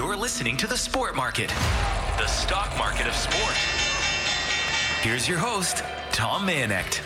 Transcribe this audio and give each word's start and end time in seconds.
You're 0.00 0.16
listening 0.16 0.56
to 0.56 0.66
The 0.66 0.78
Sport 0.78 1.14
Market, 1.14 1.50
the 2.16 2.26
stock 2.26 2.74
market 2.78 3.06
of 3.06 3.14
sport. 3.14 3.54
Here's 5.02 5.28
your 5.28 5.36
host, 5.36 5.84
Tom 6.10 6.46
Mayenknecht. 6.46 7.02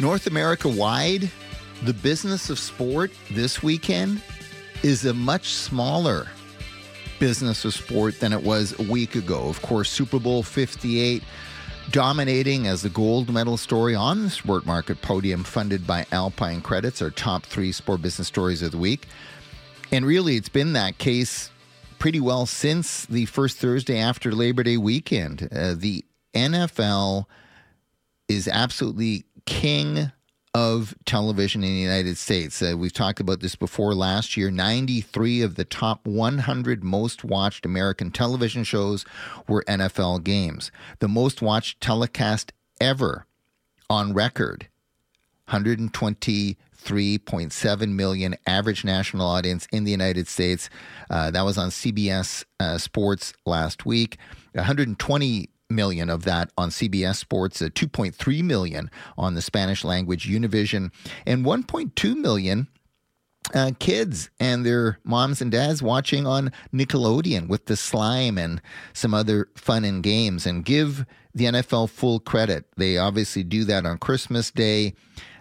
North 0.00 0.28
America 0.28 0.66
wide, 0.66 1.30
the 1.82 1.92
business 1.92 2.48
of 2.48 2.58
sport 2.58 3.10
this 3.32 3.62
weekend 3.62 4.22
is 4.82 5.04
a 5.04 5.12
much 5.12 5.52
smaller 5.52 6.26
business 7.18 7.66
of 7.66 7.74
sport 7.74 8.18
than 8.18 8.32
it 8.32 8.42
was 8.42 8.74
a 8.80 8.84
week 8.84 9.14
ago. 9.14 9.46
Of 9.50 9.60
course, 9.60 9.90
Super 9.90 10.18
Bowl 10.18 10.42
58 10.42 11.22
dominating 11.90 12.66
as 12.66 12.82
the 12.82 12.88
gold 12.88 13.32
medal 13.32 13.56
story 13.56 13.94
on 13.94 14.24
the 14.24 14.30
sport 14.30 14.66
market 14.66 15.00
podium 15.02 15.44
funded 15.44 15.86
by 15.86 16.06
Alpine 16.12 16.60
Credits, 16.60 17.00
our 17.00 17.10
top 17.10 17.44
three 17.44 17.72
sport 17.72 18.02
business 18.02 18.28
stories 18.28 18.62
of 18.62 18.72
the 18.72 18.78
week. 18.78 19.06
And 19.90 20.04
really, 20.04 20.36
it's 20.36 20.48
been 20.48 20.74
that 20.74 20.98
case 20.98 21.50
pretty 21.98 22.20
well 22.20 22.46
since 22.46 23.06
the 23.06 23.26
first 23.26 23.58
Thursday 23.58 23.98
after 23.98 24.32
Labor 24.32 24.62
Day 24.62 24.76
weekend. 24.76 25.48
Uh, 25.50 25.74
the 25.76 26.04
NFL 26.34 27.24
is 28.28 28.46
absolutely 28.46 29.24
king 29.46 30.12
of 30.58 30.94
television 31.04 31.62
in 31.62 31.72
the 31.72 31.80
United 31.80 32.18
States. 32.18 32.60
Uh, 32.60 32.74
we've 32.76 32.92
talked 32.92 33.20
about 33.20 33.38
this 33.38 33.54
before 33.54 33.94
last 33.94 34.36
year. 34.36 34.50
93 34.50 35.42
of 35.42 35.54
the 35.54 35.64
top 35.64 36.04
100 36.04 36.82
most 36.82 37.22
watched 37.22 37.64
American 37.64 38.10
television 38.10 38.64
shows 38.64 39.04
were 39.46 39.62
NFL 39.68 40.24
games. 40.24 40.72
The 40.98 41.06
most 41.06 41.40
watched 41.40 41.80
telecast 41.80 42.52
ever 42.80 43.24
on 43.88 44.14
record 44.14 44.66
123.7 45.48 47.92
million 47.92 48.34
average 48.44 48.84
national 48.84 49.28
audience 49.28 49.68
in 49.70 49.84
the 49.84 49.92
United 49.92 50.26
States. 50.26 50.68
Uh, 51.08 51.30
that 51.30 51.42
was 51.42 51.56
on 51.56 51.70
CBS 51.70 52.44
uh, 52.58 52.78
Sports 52.78 53.32
last 53.46 53.86
week. 53.86 54.18
120 54.54 55.50
million 55.70 56.08
of 56.10 56.24
that 56.24 56.50
on 56.56 56.70
CBS 56.70 57.16
Sports, 57.16 57.60
uh, 57.60 57.66
2.3 57.66 58.42
million 58.42 58.90
on 59.16 59.34
the 59.34 59.42
Spanish 59.42 59.84
language 59.84 60.28
Univision, 60.28 60.90
and 61.26 61.44
1.2 61.44 62.16
million 62.16 62.68
uh, 63.54 63.72
kids 63.78 64.30
and 64.38 64.64
their 64.64 64.98
moms 65.04 65.40
and 65.40 65.50
dads 65.50 65.82
watching 65.82 66.26
on 66.26 66.52
Nickelodeon 66.72 67.48
with 67.48 67.66
the 67.66 67.76
slime 67.76 68.38
and 68.38 68.60
some 68.92 69.14
other 69.14 69.48
fun 69.54 69.84
and 69.84 70.02
games. 70.02 70.46
And 70.46 70.64
give 70.64 71.06
the 71.34 71.44
NFL 71.44 71.90
full 71.90 72.20
credit. 72.20 72.66
They 72.76 72.98
obviously 72.98 73.44
do 73.44 73.64
that 73.64 73.86
on 73.86 73.98
Christmas 73.98 74.50
Day. 74.50 74.94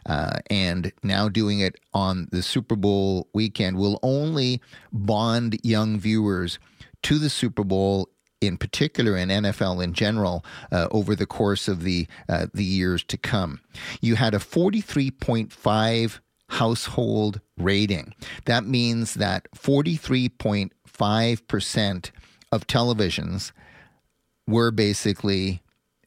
Uh, 0.06 0.40
and 0.50 0.94
now 1.04 1.28
doing 1.28 1.60
it 1.60 1.76
on 1.94 2.30
the 2.32 2.42
Super 2.42 2.78
Bowl 2.78 3.28
weekend 3.34 3.78
will 3.78 4.00
only 4.02 4.62
bond 4.94 5.60
young 5.64 6.00
viewers 6.00 6.60
to 7.04 7.20
the 7.20 7.30
Super 7.30 7.66
Bowl 7.66 8.10
in 8.42 8.58
particular 8.58 9.16
and 9.16 9.32
NFL 9.32 9.82
in 9.84 9.94
general 9.94 10.44
uh, 10.72 10.88
over 10.92 11.16
the 11.16 11.26
course 11.26 11.68
of 11.68 11.82
the 11.84 12.08
uh, 12.30 12.46
the 12.54 12.64
years 12.64 13.04
to 13.06 13.18
come. 13.18 13.60
You 14.02 14.16
had 14.16 14.34
a 14.34 14.40
43.5 14.40 16.20
household 16.50 17.42
rating. 17.58 18.14
That 18.46 18.66
means 18.66 19.16
that 19.16 19.50
43.5% 19.56 22.12
of 22.52 22.68
televisions 22.68 23.52
were 24.48 24.72
basically 24.72 25.62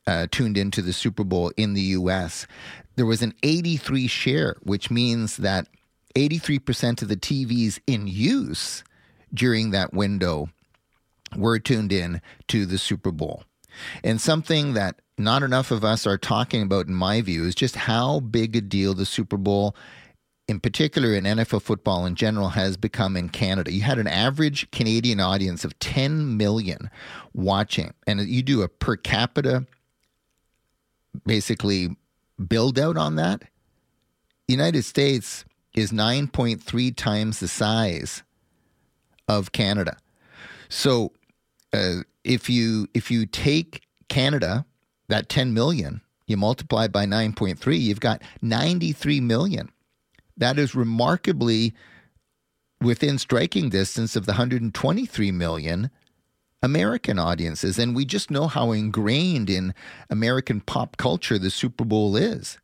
uh, 0.06 0.26
tuned 0.30 0.56
into 0.56 0.80
the 0.82 0.94
Super 0.94 1.24
Bowl 1.24 1.50
in 1.56 1.74
the 1.74 1.82
US. 1.82 2.46
There 2.96 3.06
was 3.06 3.22
an 3.22 3.34
83 3.42 4.06
share, 4.06 4.56
which 4.62 4.88
means 4.90 5.38
that 5.38 5.66
83% 6.16 7.02
of 7.02 7.08
the 7.08 7.16
TVs 7.16 7.80
in 7.86 8.06
use 8.06 8.84
during 9.32 9.70
that 9.70 9.92
window 9.92 10.48
were 11.36 11.58
tuned 11.58 11.92
in 11.92 12.20
to 12.48 12.66
the 12.66 12.78
Super 12.78 13.10
Bowl. 13.10 13.44
And 14.02 14.20
something 14.20 14.74
that 14.74 15.00
not 15.16 15.42
enough 15.42 15.70
of 15.70 15.84
us 15.84 16.06
are 16.06 16.18
talking 16.18 16.62
about, 16.62 16.86
in 16.86 16.94
my 16.94 17.20
view, 17.20 17.44
is 17.44 17.54
just 17.54 17.76
how 17.76 18.20
big 18.20 18.56
a 18.56 18.60
deal 18.60 18.94
the 18.94 19.06
Super 19.06 19.36
Bowl, 19.36 19.76
in 20.48 20.60
particular 20.60 21.14
in 21.14 21.24
NFL 21.24 21.62
football 21.62 22.06
in 22.06 22.14
general, 22.14 22.48
has 22.50 22.76
become 22.76 23.16
in 23.16 23.28
Canada. 23.28 23.72
You 23.72 23.82
had 23.82 23.98
an 23.98 24.08
average 24.08 24.70
Canadian 24.70 25.20
audience 25.20 25.64
of 25.64 25.78
10 25.78 26.36
million 26.36 26.90
watching, 27.34 27.94
and 28.06 28.20
you 28.20 28.42
do 28.42 28.62
a 28.62 28.68
per 28.68 28.96
capita 28.96 29.66
basically 31.26 31.96
build 32.48 32.78
out 32.78 32.96
on 32.96 33.16
that. 33.16 33.42
United 34.48 34.84
States 34.84 35.44
is 35.74 35.92
9.3 35.92 36.96
times 36.96 37.40
the 37.40 37.48
size 37.48 38.22
of 39.28 39.52
Canada. 39.52 39.96
So 40.68 41.12
uh, 41.72 42.02
if 42.24 42.48
you 42.48 42.88
if 42.94 43.10
you 43.10 43.26
take 43.26 43.82
Canada, 44.08 44.64
that 45.08 45.28
10 45.28 45.52
million, 45.54 46.00
you 46.26 46.36
multiply 46.36 46.88
by 46.88 47.06
9.3, 47.06 47.80
you've 47.80 48.00
got 48.00 48.22
93 48.42 49.20
million. 49.20 49.70
That 50.36 50.58
is 50.58 50.74
remarkably 50.74 51.74
within 52.80 53.18
striking 53.18 53.68
distance 53.68 54.16
of 54.16 54.26
the 54.26 54.32
123 54.32 55.30
million 55.32 55.90
American 56.62 57.18
audiences. 57.18 57.78
And 57.78 57.94
we 57.94 58.04
just 58.04 58.30
know 58.30 58.46
how 58.46 58.72
ingrained 58.72 59.50
in 59.50 59.74
American 60.08 60.60
pop 60.60 60.96
culture 60.96 61.38
the 61.38 61.50
Super 61.50 61.84
Bowl 61.84 62.16
is. 62.16 62.58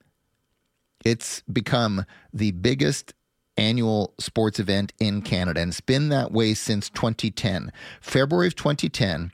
It's 1.04 1.42
become 1.42 2.04
the 2.32 2.52
biggest 2.52 3.14
annual 3.56 4.14
sports 4.18 4.58
event 4.58 4.92
in 4.98 5.22
Canada. 5.22 5.60
And 5.60 5.70
it's 5.70 5.80
been 5.80 6.08
that 6.10 6.32
way 6.32 6.54
since 6.54 6.90
2010. 6.90 7.72
February 8.00 8.48
of 8.48 8.56
2010, 8.56 9.32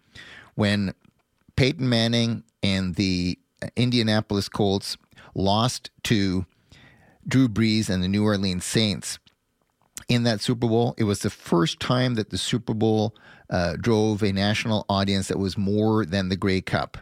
when 0.54 0.94
Peyton 1.56 1.88
Manning 1.88 2.44
and 2.62 2.94
the 2.94 3.38
Indianapolis 3.76 4.48
Colts 4.48 4.96
lost 5.34 5.90
to 6.04 6.46
Drew 7.26 7.48
Brees 7.48 7.88
and 7.88 8.02
the 8.02 8.08
New 8.08 8.24
Orleans 8.24 8.64
Saints 8.64 9.18
in 10.08 10.24
that 10.24 10.40
Super 10.40 10.68
Bowl. 10.68 10.94
It 10.98 11.04
was 11.04 11.20
the 11.20 11.30
first 11.30 11.80
time 11.80 12.14
that 12.14 12.30
the 12.30 12.38
Super 12.38 12.74
Bowl 12.74 13.14
uh, 13.50 13.76
drove 13.80 14.22
a 14.22 14.32
national 14.32 14.84
audience 14.88 15.28
that 15.28 15.38
was 15.38 15.56
more 15.56 16.04
than 16.04 16.28
the 16.28 16.36
Grey 16.36 16.60
Cup. 16.60 16.98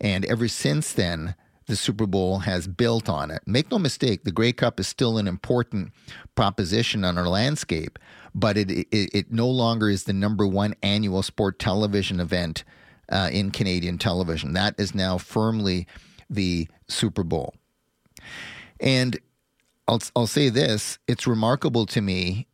And 0.00 0.24
ever 0.26 0.48
since 0.48 0.92
then, 0.92 1.34
the 1.66 1.76
Super 1.76 2.06
Bowl 2.06 2.40
has 2.40 2.68
built 2.68 3.08
on 3.08 3.30
it. 3.30 3.42
Make 3.46 3.70
no 3.70 3.78
mistake, 3.78 4.24
the 4.24 4.32
Grey 4.32 4.52
Cup 4.52 4.78
is 4.78 4.86
still 4.86 5.18
an 5.18 5.26
important 5.26 5.92
proposition 6.36 7.04
on 7.04 7.18
our 7.18 7.28
landscape, 7.28 7.98
but 8.34 8.56
it, 8.56 8.70
it, 8.70 9.10
it 9.12 9.32
no 9.32 9.48
longer 9.48 9.88
is 9.88 10.04
the 10.04 10.12
number 10.12 10.46
one 10.46 10.74
annual 10.82 11.22
sport 11.22 11.58
television 11.58 12.20
event 12.20 12.62
uh, 13.10 13.28
in 13.32 13.50
Canadian 13.50 13.98
television. 13.98 14.52
That 14.52 14.74
is 14.78 14.94
now 14.94 15.18
firmly 15.18 15.86
the 16.30 16.68
Super 16.88 17.24
Bowl. 17.24 17.54
And 18.78 19.18
I'll, 19.88 20.00
I'll 20.14 20.26
say 20.26 20.48
this 20.48 20.98
it's 21.08 21.26
remarkable 21.26 21.86
to 21.86 22.00
me 22.00 22.46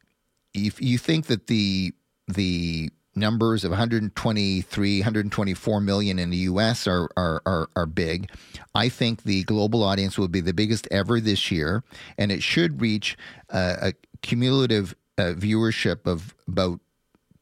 if 0.55 0.81
you 0.81 0.99
think 0.99 1.27
that 1.27 1.47
the 1.47 1.93
the 2.29 2.91
numbers 3.15 3.65
of 3.65 3.71
123, 3.71 5.01
124 5.01 5.81
million 5.81 6.19
in 6.19 6.31
the 6.31 6.37
US 6.39 6.87
are, 6.87 7.09
are, 7.17 7.43
are, 7.45 7.69
are, 7.77 7.87
big. 7.87 8.31
I 8.75 8.89
think 8.89 9.25
the 9.25 9.45
global 9.45 9.83
audience 9.83 10.19
will 10.19 10.29
be 10.29 10.41
the 10.41 10.55
biggest 10.55 10.89
ever 10.91 11.21
this 11.21 11.51
year, 11.51 11.85
and 12.17 12.33
it 12.33 12.43
should 12.43 12.81
reach 12.81 13.17
uh, 13.51 13.77
a 13.81 13.93
cumulative 14.23 14.95
uh, 15.19 15.35
viewership 15.37 16.07
of 16.07 16.35
about 16.49 16.81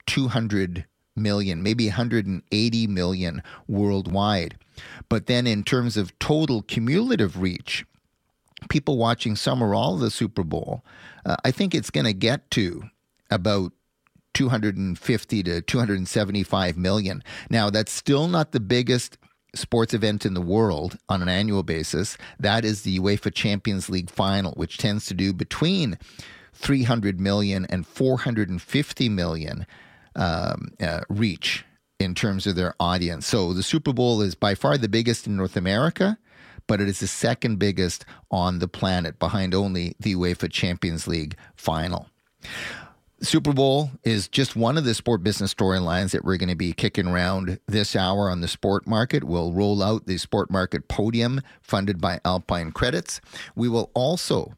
200 0.06 0.86
million, 1.14 1.62
maybe 1.62 1.86
180 1.86 2.86
million 2.86 3.42
worldwide. 3.68 4.56
But 5.08 5.26
then, 5.26 5.46
in 5.46 5.62
terms 5.62 5.96
of 5.96 6.18
total 6.18 6.62
cumulative 6.62 7.40
reach, 7.40 7.84
people 8.68 8.96
watching 8.96 9.36
some 9.36 9.62
or 9.62 9.74
all 9.74 9.94
of 9.94 10.00
the 10.00 10.10
Super 10.10 10.42
Bowl, 10.42 10.84
uh, 11.24 11.36
I 11.44 11.50
think 11.50 11.74
it's 11.74 11.90
going 11.90 12.06
to 12.06 12.12
get 12.12 12.50
to 12.52 12.84
about 13.30 13.72
250 14.34 15.42
to 15.44 15.60
275 15.62 16.76
million. 16.76 17.22
Now, 17.48 17.70
that's 17.70 17.92
still 17.92 18.28
not 18.28 18.52
the 18.52 18.60
biggest 18.60 19.18
sports 19.54 19.94
event 19.94 20.24
in 20.24 20.34
the 20.34 20.40
world 20.40 20.96
on 21.08 21.22
an 21.22 21.28
annual 21.28 21.62
basis. 21.62 22.16
That 22.38 22.64
is 22.64 22.82
the 22.82 22.98
UEFA 22.98 23.34
Champions 23.34 23.88
League 23.88 24.10
final, 24.10 24.52
which 24.52 24.78
tends 24.78 25.06
to 25.06 25.14
do 25.14 25.32
between 25.32 25.98
300 26.54 27.20
million 27.20 27.64
and 27.66 27.86
450 27.86 29.08
million 29.08 29.66
um, 30.16 30.68
uh, 30.80 31.00
reach 31.08 31.64
in 31.98 32.14
terms 32.14 32.46
of 32.46 32.56
their 32.56 32.74
audience. 32.80 33.26
So 33.26 33.52
the 33.52 33.62
Super 33.62 33.92
Bowl 33.92 34.20
is 34.22 34.34
by 34.34 34.54
far 34.54 34.78
the 34.78 34.88
biggest 34.88 35.26
in 35.26 35.36
North 35.36 35.56
America, 35.56 36.18
but 36.66 36.80
it 36.80 36.88
is 36.88 37.00
the 37.00 37.06
second 37.06 37.58
biggest 37.58 38.04
on 38.30 38.58
the 38.58 38.68
planet 38.68 39.18
behind 39.18 39.54
only 39.54 39.94
the 40.00 40.14
UEFA 40.14 40.50
Champions 40.50 41.06
League 41.06 41.36
final. 41.56 42.08
Super 43.22 43.52
Bowl 43.52 43.90
is 44.02 44.28
just 44.28 44.56
one 44.56 44.78
of 44.78 44.84
the 44.84 44.94
sport 44.94 45.22
business 45.22 45.52
storylines 45.52 46.12
that 46.12 46.24
we're 46.24 46.38
going 46.38 46.48
to 46.48 46.54
be 46.54 46.72
kicking 46.72 47.06
around 47.06 47.60
this 47.66 47.94
hour 47.94 48.30
on 48.30 48.40
the 48.40 48.48
sport 48.48 48.86
market. 48.86 49.24
We'll 49.24 49.52
roll 49.52 49.82
out 49.82 50.06
the 50.06 50.16
sport 50.16 50.50
market 50.50 50.88
podium 50.88 51.42
funded 51.60 52.00
by 52.00 52.20
Alpine 52.24 52.72
Credits. 52.72 53.20
We 53.54 53.68
will 53.68 53.90
also 53.94 54.54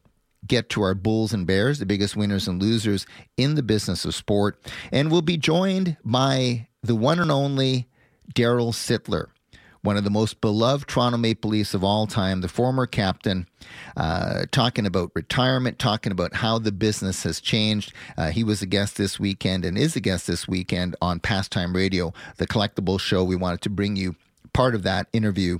get 0.47 0.69
to 0.69 0.81
our 0.81 0.95
Bulls 0.95 1.33
and 1.33 1.45
Bears, 1.45 1.79
the 1.79 1.85
biggest 1.85 2.15
winners 2.15 2.47
and 2.47 2.61
losers 2.61 3.05
in 3.35 3.55
the 3.55 3.63
business 3.63 4.05
of 4.05 4.15
sport. 4.15 4.57
And 4.93 5.11
we'll 5.11 5.21
be 5.21 5.37
joined 5.37 5.97
by 6.05 6.69
the 6.81 6.95
one 6.95 7.19
and 7.19 7.31
only 7.31 7.89
Darryl 8.33 8.71
Sittler 8.71 9.27
one 9.83 9.97
of 9.97 10.03
the 10.03 10.09
most 10.09 10.41
beloved 10.41 10.87
Toronto 10.87 11.17
Maple 11.17 11.51
Leafs 11.51 11.73
of 11.73 11.83
all 11.83 12.07
time, 12.07 12.41
the 12.41 12.47
former 12.47 12.87
captain, 12.87 13.47
uh, 13.95 14.45
talking 14.51 14.85
about 14.85 15.11
retirement, 15.13 15.77
talking 15.77 16.11
about 16.11 16.35
how 16.35 16.57
the 16.57 16.71
business 16.71 17.23
has 17.23 17.39
changed. 17.39 17.93
Uh, 18.17 18.31
he 18.31 18.43
was 18.43 18.61
a 18.61 18.65
guest 18.65 18.97
this 18.97 19.19
weekend 19.19 19.65
and 19.65 19.77
is 19.77 19.95
a 19.95 19.99
guest 19.99 20.25
this 20.25 20.47
weekend 20.47 20.95
on 21.01 21.19
Pastime 21.19 21.75
Radio, 21.75 22.13
the 22.37 22.47
collectible 22.47 22.99
show. 22.99 23.23
We 23.23 23.35
wanted 23.35 23.61
to 23.61 23.69
bring 23.69 23.95
you 23.97 24.15
part 24.53 24.73
of 24.73 24.83
that 24.83 25.07
interview 25.11 25.59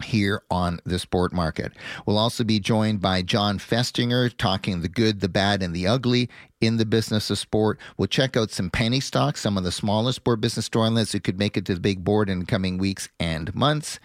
here 0.00 0.42
on 0.50 0.80
the 0.84 0.98
sport 0.98 1.32
market. 1.32 1.72
We'll 2.06 2.18
also 2.18 2.44
be 2.44 2.60
joined 2.60 3.00
by 3.00 3.22
Jon 3.22 3.58
Festinger 3.58 4.34
talking 4.36 4.80
the 4.80 4.88
good, 4.88 5.20
the 5.20 5.28
bad, 5.28 5.62
and 5.62 5.74
the 5.74 5.86
ugly 5.86 6.28
in 6.60 6.76
the 6.76 6.86
business 6.86 7.30
of 7.30 7.38
sport. 7.38 7.78
We'll 7.96 8.08
check 8.08 8.36
out 8.36 8.50
some 8.50 8.70
penny 8.70 9.00
stocks, 9.00 9.40
some 9.40 9.56
of 9.56 9.64
the 9.64 9.72
smaller 9.72 10.12
sport 10.12 10.40
business 10.40 10.68
storylines 10.68 11.12
that 11.12 11.24
could 11.24 11.38
make 11.38 11.56
it 11.56 11.64
to 11.66 11.74
the 11.74 11.80
big 11.80 12.04
board 12.04 12.28
in 12.28 12.46
coming 12.46 12.78
weeks 12.78 13.08
and 13.18 13.54
months. 13.54 13.98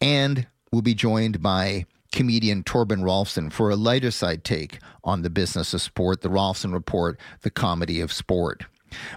And 0.00 0.46
we'll 0.70 0.82
be 0.82 0.94
joined 0.94 1.42
by 1.42 1.86
comedian 2.12 2.62
Torben 2.62 3.02
Rolfsen 3.02 3.52
for 3.52 3.70
a 3.70 3.76
lighter 3.76 4.12
side 4.12 4.44
take 4.44 4.78
on 5.02 5.22
the 5.22 5.30
business 5.30 5.74
of 5.74 5.82
sport, 5.82 6.20
the 6.20 6.28
Rolfsen 6.28 6.72
Report, 6.72 7.18
the 7.42 7.50
comedy 7.50 8.00
of 8.00 8.12
sport. 8.12 8.64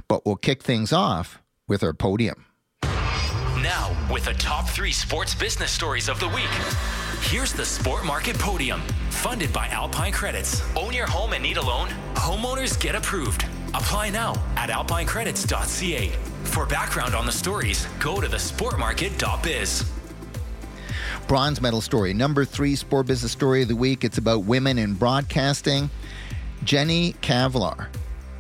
But 0.08 0.26
we'll 0.26 0.36
kick 0.36 0.64
things 0.64 0.92
off 0.92 1.40
with 1.68 1.84
our 1.84 1.94
podium. 1.94 2.47
Now, 3.64 3.98
with 4.12 4.26
the 4.26 4.34
top 4.34 4.70
three 4.70 4.92
sports 4.92 5.34
business 5.34 5.72
stories 5.72 6.10
of 6.10 6.20
the 6.20 6.28
week, 6.28 6.46
here's 7.22 7.52
the 7.52 7.66
Sport 7.66 8.06
Market 8.06 8.38
Podium, 8.38 8.82
funded 9.10 9.52
by 9.52 9.68
Alpine 9.70 10.12
Credits. 10.12 10.62
Own 10.76 10.94
your 10.94 11.08
home 11.08 11.34
and 11.34 11.42
need 11.42 11.58
a 11.58 11.62
loan? 11.62 11.90
Homeowners 12.14 12.80
get 12.80 12.94
approved. 12.94 13.46
Apply 13.70 14.12
now 14.12 14.36
at 14.58 14.70
alpinecredits.ca. 14.70 16.10
For 16.44 16.68
background 16.68 17.16
on 17.16 17.26
the 17.26 17.32
stories, 17.32 17.88
go 18.00 18.22
to 18.22 18.28
the 18.28 18.38
thesportmarket.biz. 18.38 19.92
Bronze 21.28 21.60
medal 21.60 21.82
story. 21.82 22.14
Number 22.14 22.46
three 22.46 22.76
sport 22.76 23.08
business 23.08 23.32
story 23.32 23.64
of 23.64 23.70
the 23.70 23.76
week. 23.76 24.04
It's 24.04 24.20
about 24.20 24.44
women 24.44 24.78
in 24.78 24.94
broadcasting. 24.94 25.90
Jenny 26.64 27.14
Cavnar 27.24 27.88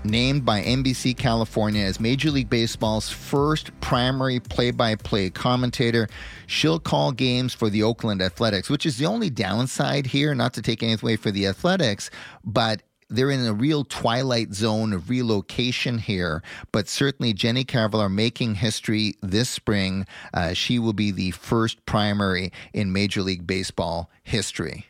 named 0.07 0.45
by 0.45 0.62
NBC 0.62 1.15
California 1.18 1.83
as 1.83 2.00
Major 2.00 2.31
League 2.31 2.50
Baseball's 2.50 3.09
first 3.09 3.77
primary 3.81 4.39
play 4.39 4.71
by 4.71 4.95
play 4.95 5.30
commentator. 5.30 6.07
She'll 6.48 6.80
call 6.80 7.12
games 7.12 7.54
for 7.54 7.69
the 7.69 7.83
Oakland 7.83 8.21
Athletics, 8.21 8.69
which 8.69 8.86
is 8.86 8.98
the 8.98 9.06
only 9.06 9.30
downside 9.30 10.07
here, 10.07 10.33
not 10.33 10.54
to 10.56 10.62
take 10.62 10.81
anything 10.81 11.07
away 11.07 11.15
for 11.15 11.31
the 11.31 11.48
Athletics, 11.48 12.09
but 12.44 12.81
they're 13.09 13.31
in 13.31 13.45
a 13.45 13.54
real 13.54 13.83
twilight 13.83 14.54
zone 14.54 14.94
of 14.94 15.09
relocation 15.09 15.98
here, 15.98 16.44
but 16.71 16.89
certainly 16.89 17.33
Jenny 17.33 17.63
Cavnar 17.63 18.12
making 18.12 18.56
history 18.56 19.15
this 19.21 19.50
spring. 19.50 20.06
Uh, 20.33 20.54
she 20.54 20.80
will 20.80 20.94
be 20.94 21.12
the 21.12 21.31
first 21.31 21.86
primary 21.86 22.51
in 22.74 22.92
Major 22.92 23.21
League 23.21 23.48
Baseball 23.48 24.09
history. 24.24 24.88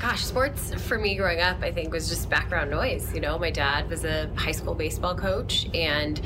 Gosh, 0.00 0.24
sports 0.24 0.72
for 0.84 0.96
me 0.96 1.16
growing 1.16 1.40
up, 1.40 1.60
I 1.60 1.72
think, 1.72 1.92
was 1.92 2.08
just 2.08 2.30
background 2.30 2.70
noise. 2.70 3.12
You 3.12 3.20
know, 3.20 3.36
my 3.36 3.50
dad 3.50 3.90
was 3.90 4.04
a 4.04 4.30
high 4.36 4.52
school 4.52 4.74
baseball 4.74 5.16
coach, 5.16 5.68
and 5.74 6.20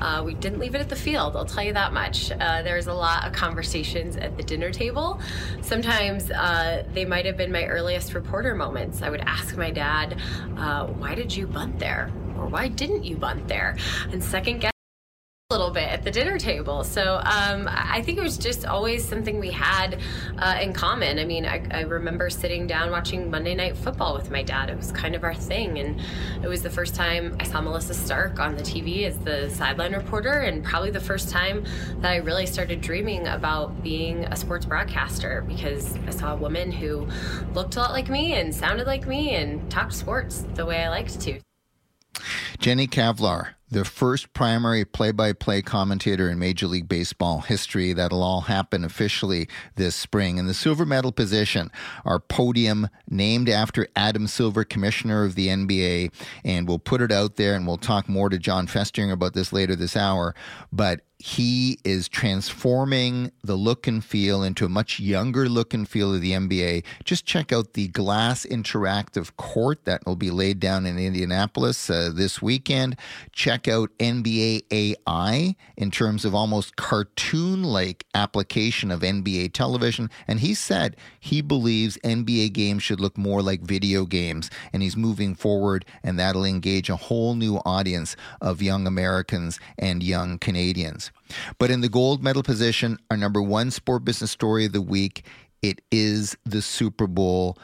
uh, 0.00 0.24
we 0.26 0.34
didn't 0.34 0.58
leave 0.58 0.74
it 0.74 0.80
at 0.80 0.88
the 0.88 0.96
field. 0.96 1.36
I'll 1.36 1.44
tell 1.44 1.62
you 1.62 1.72
that 1.72 1.92
much. 1.92 2.32
Uh, 2.32 2.62
there 2.62 2.74
was 2.74 2.88
a 2.88 2.92
lot 2.92 3.24
of 3.24 3.32
conversations 3.32 4.16
at 4.16 4.36
the 4.36 4.42
dinner 4.42 4.72
table. 4.72 5.20
Sometimes 5.60 6.32
uh, 6.32 6.84
they 6.94 7.04
might 7.04 7.24
have 7.24 7.36
been 7.36 7.52
my 7.52 7.64
earliest 7.66 8.12
reporter 8.14 8.56
moments. 8.56 9.02
I 9.02 9.08
would 9.08 9.20
ask 9.20 9.56
my 9.56 9.70
dad, 9.70 10.20
uh, 10.56 10.86
"Why 10.86 11.14
did 11.14 11.34
you 11.34 11.46
bunt 11.46 11.78
there?" 11.78 12.10
or 12.36 12.46
"Why 12.46 12.66
didn't 12.66 13.04
you 13.04 13.16
bunt 13.16 13.46
there?" 13.46 13.76
and 14.10 14.22
second 14.22 14.58
guess 14.58 14.71
the 16.04 16.10
dinner 16.10 16.38
table. 16.38 16.84
So 16.84 17.20
um, 17.24 17.68
I 17.70 18.02
think 18.02 18.18
it 18.18 18.22
was 18.22 18.36
just 18.36 18.64
always 18.64 19.06
something 19.06 19.38
we 19.38 19.50
had 19.50 20.00
uh, 20.38 20.58
in 20.60 20.72
common. 20.72 21.18
I 21.18 21.24
mean, 21.24 21.46
I, 21.46 21.66
I, 21.70 21.80
remember 21.82 22.30
sitting 22.30 22.66
down 22.66 22.90
watching 22.90 23.30
Monday 23.30 23.54
Night 23.54 23.76
Football 23.76 24.14
with 24.14 24.30
my 24.30 24.42
dad. 24.42 24.70
It 24.70 24.76
was 24.76 24.90
kind 24.92 25.14
of 25.14 25.24
our 25.24 25.34
thing. 25.34 25.78
And 25.78 26.00
it 26.42 26.48
was 26.48 26.62
the 26.62 26.70
first 26.70 26.94
time 26.94 27.36
I 27.38 27.44
saw 27.44 27.60
Melissa 27.60 27.94
Stark 27.94 28.40
on 28.40 28.56
the 28.56 28.62
TV 28.62 29.04
as 29.06 29.16
the 29.18 29.50
sideline 29.50 29.92
reporter, 29.92 30.40
and 30.40 30.64
probably 30.64 30.90
the 30.90 31.00
first 31.00 31.28
time 31.28 31.64
that 32.00 32.10
I 32.10 32.16
really 32.16 32.46
started 32.46 32.80
dreaming 32.80 33.26
about 33.28 33.82
being 33.82 34.24
a 34.24 34.36
sports 34.36 34.66
broadcaster 34.66 35.44
because 35.46 35.96
I 36.06 36.10
saw 36.10 36.32
a 36.32 36.36
woman 36.36 36.72
who 36.72 37.06
looked 37.54 37.76
a 37.76 37.80
lot 37.80 37.92
like 37.92 38.08
me 38.08 38.34
and 38.34 38.54
sounded 38.54 38.86
like 38.86 39.06
me 39.06 39.34
and 39.34 39.70
talked 39.70 39.94
sports 39.94 40.44
the 40.54 40.66
way 40.66 40.84
I 40.84 40.88
liked 40.88 41.20
to. 41.20 41.40
Jenny 42.58 42.86
Cavnar, 42.86 43.54
the 43.72 43.84
first 43.86 44.34
primary 44.34 44.84
play 44.84 45.12
by 45.12 45.32
play 45.32 45.62
commentator 45.62 46.28
in 46.28 46.38
Major 46.38 46.66
League 46.66 46.88
Baseball 46.88 47.40
history. 47.40 47.94
That'll 47.94 48.22
all 48.22 48.42
happen 48.42 48.84
officially 48.84 49.48
this 49.76 49.96
spring. 49.96 50.36
In 50.36 50.46
the 50.46 50.52
silver 50.52 50.84
medal 50.84 51.10
position, 51.10 51.70
our 52.04 52.20
podium 52.20 52.88
named 53.08 53.48
after 53.48 53.88
Adam 53.96 54.26
Silver, 54.26 54.62
commissioner 54.64 55.24
of 55.24 55.36
the 55.36 55.48
NBA. 55.48 56.12
And 56.44 56.68
we'll 56.68 56.78
put 56.78 57.00
it 57.00 57.10
out 57.10 57.36
there 57.36 57.54
and 57.54 57.66
we'll 57.66 57.78
talk 57.78 58.10
more 58.10 58.28
to 58.28 58.38
Jon 58.38 58.66
Festinger 58.66 59.12
about 59.12 59.32
this 59.32 59.54
later 59.54 59.74
this 59.74 59.96
hour. 59.96 60.34
But 60.70 61.00
he 61.24 61.78
is 61.84 62.08
transforming 62.08 63.30
the 63.44 63.54
look 63.54 63.86
and 63.86 64.04
feel 64.04 64.42
into 64.42 64.64
a 64.64 64.68
much 64.68 64.98
younger 64.98 65.48
look 65.48 65.72
and 65.72 65.88
feel 65.88 66.12
of 66.12 66.20
the 66.20 66.32
NBA. 66.32 66.82
Just 67.04 67.24
check 67.24 67.52
out 67.52 67.74
the 67.74 67.86
glass 67.86 68.44
interactive 68.44 69.36
court 69.36 69.84
that 69.84 70.04
will 70.04 70.16
be 70.16 70.32
laid 70.32 70.58
down 70.58 70.84
in 70.84 70.98
Indianapolis 70.98 71.88
uh, 71.88 72.10
this 72.12 72.42
weekend. 72.42 72.96
Check 73.30 73.68
out 73.68 73.96
NBA 73.98 74.64
AI 74.72 75.54
in 75.76 75.92
terms 75.92 76.24
of 76.24 76.34
almost 76.34 76.74
cartoon 76.74 77.62
like 77.62 78.04
application 78.14 78.90
of 78.90 79.02
NBA 79.02 79.52
television. 79.52 80.10
And 80.26 80.40
he 80.40 80.54
said 80.54 80.96
he 81.20 81.40
believes 81.40 81.98
NBA 81.98 82.52
games 82.52 82.82
should 82.82 82.98
look 82.98 83.16
more 83.16 83.42
like 83.42 83.60
video 83.60 84.06
games. 84.06 84.50
And 84.72 84.82
he's 84.82 84.96
moving 84.96 85.36
forward, 85.36 85.84
and 86.02 86.18
that'll 86.18 86.44
engage 86.44 86.90
a 86.90 86.96
whole 86.96 87.36
new 87.36 87.58
audience 87.58 88.16
of 88.40 88.60
young 88.60 88.88
Americans 88.88 89.60
and 89.78 90.02
young 90.02 90.40
Canadians. 90.40 91.11
But 91.58 91.70
in 91.70 91.80
the 91.80 91.88
gold 91.88 92.22
medal 92.22 92.42
position, 92.42 92.98
our 93.10 93.16
number 93.16 93.42
one 93.42 93.70
sport 93.70 94.04
business 94.04 94.30
story 94.30 94.66
of 94.66 94.72
the 94.72 94.82
week, 94.82 95.24
it 95.62 95.80
is 95.90 96.36
the 96.44 96.62
Super 96.62 97.06
Bowl. 97.06 97.58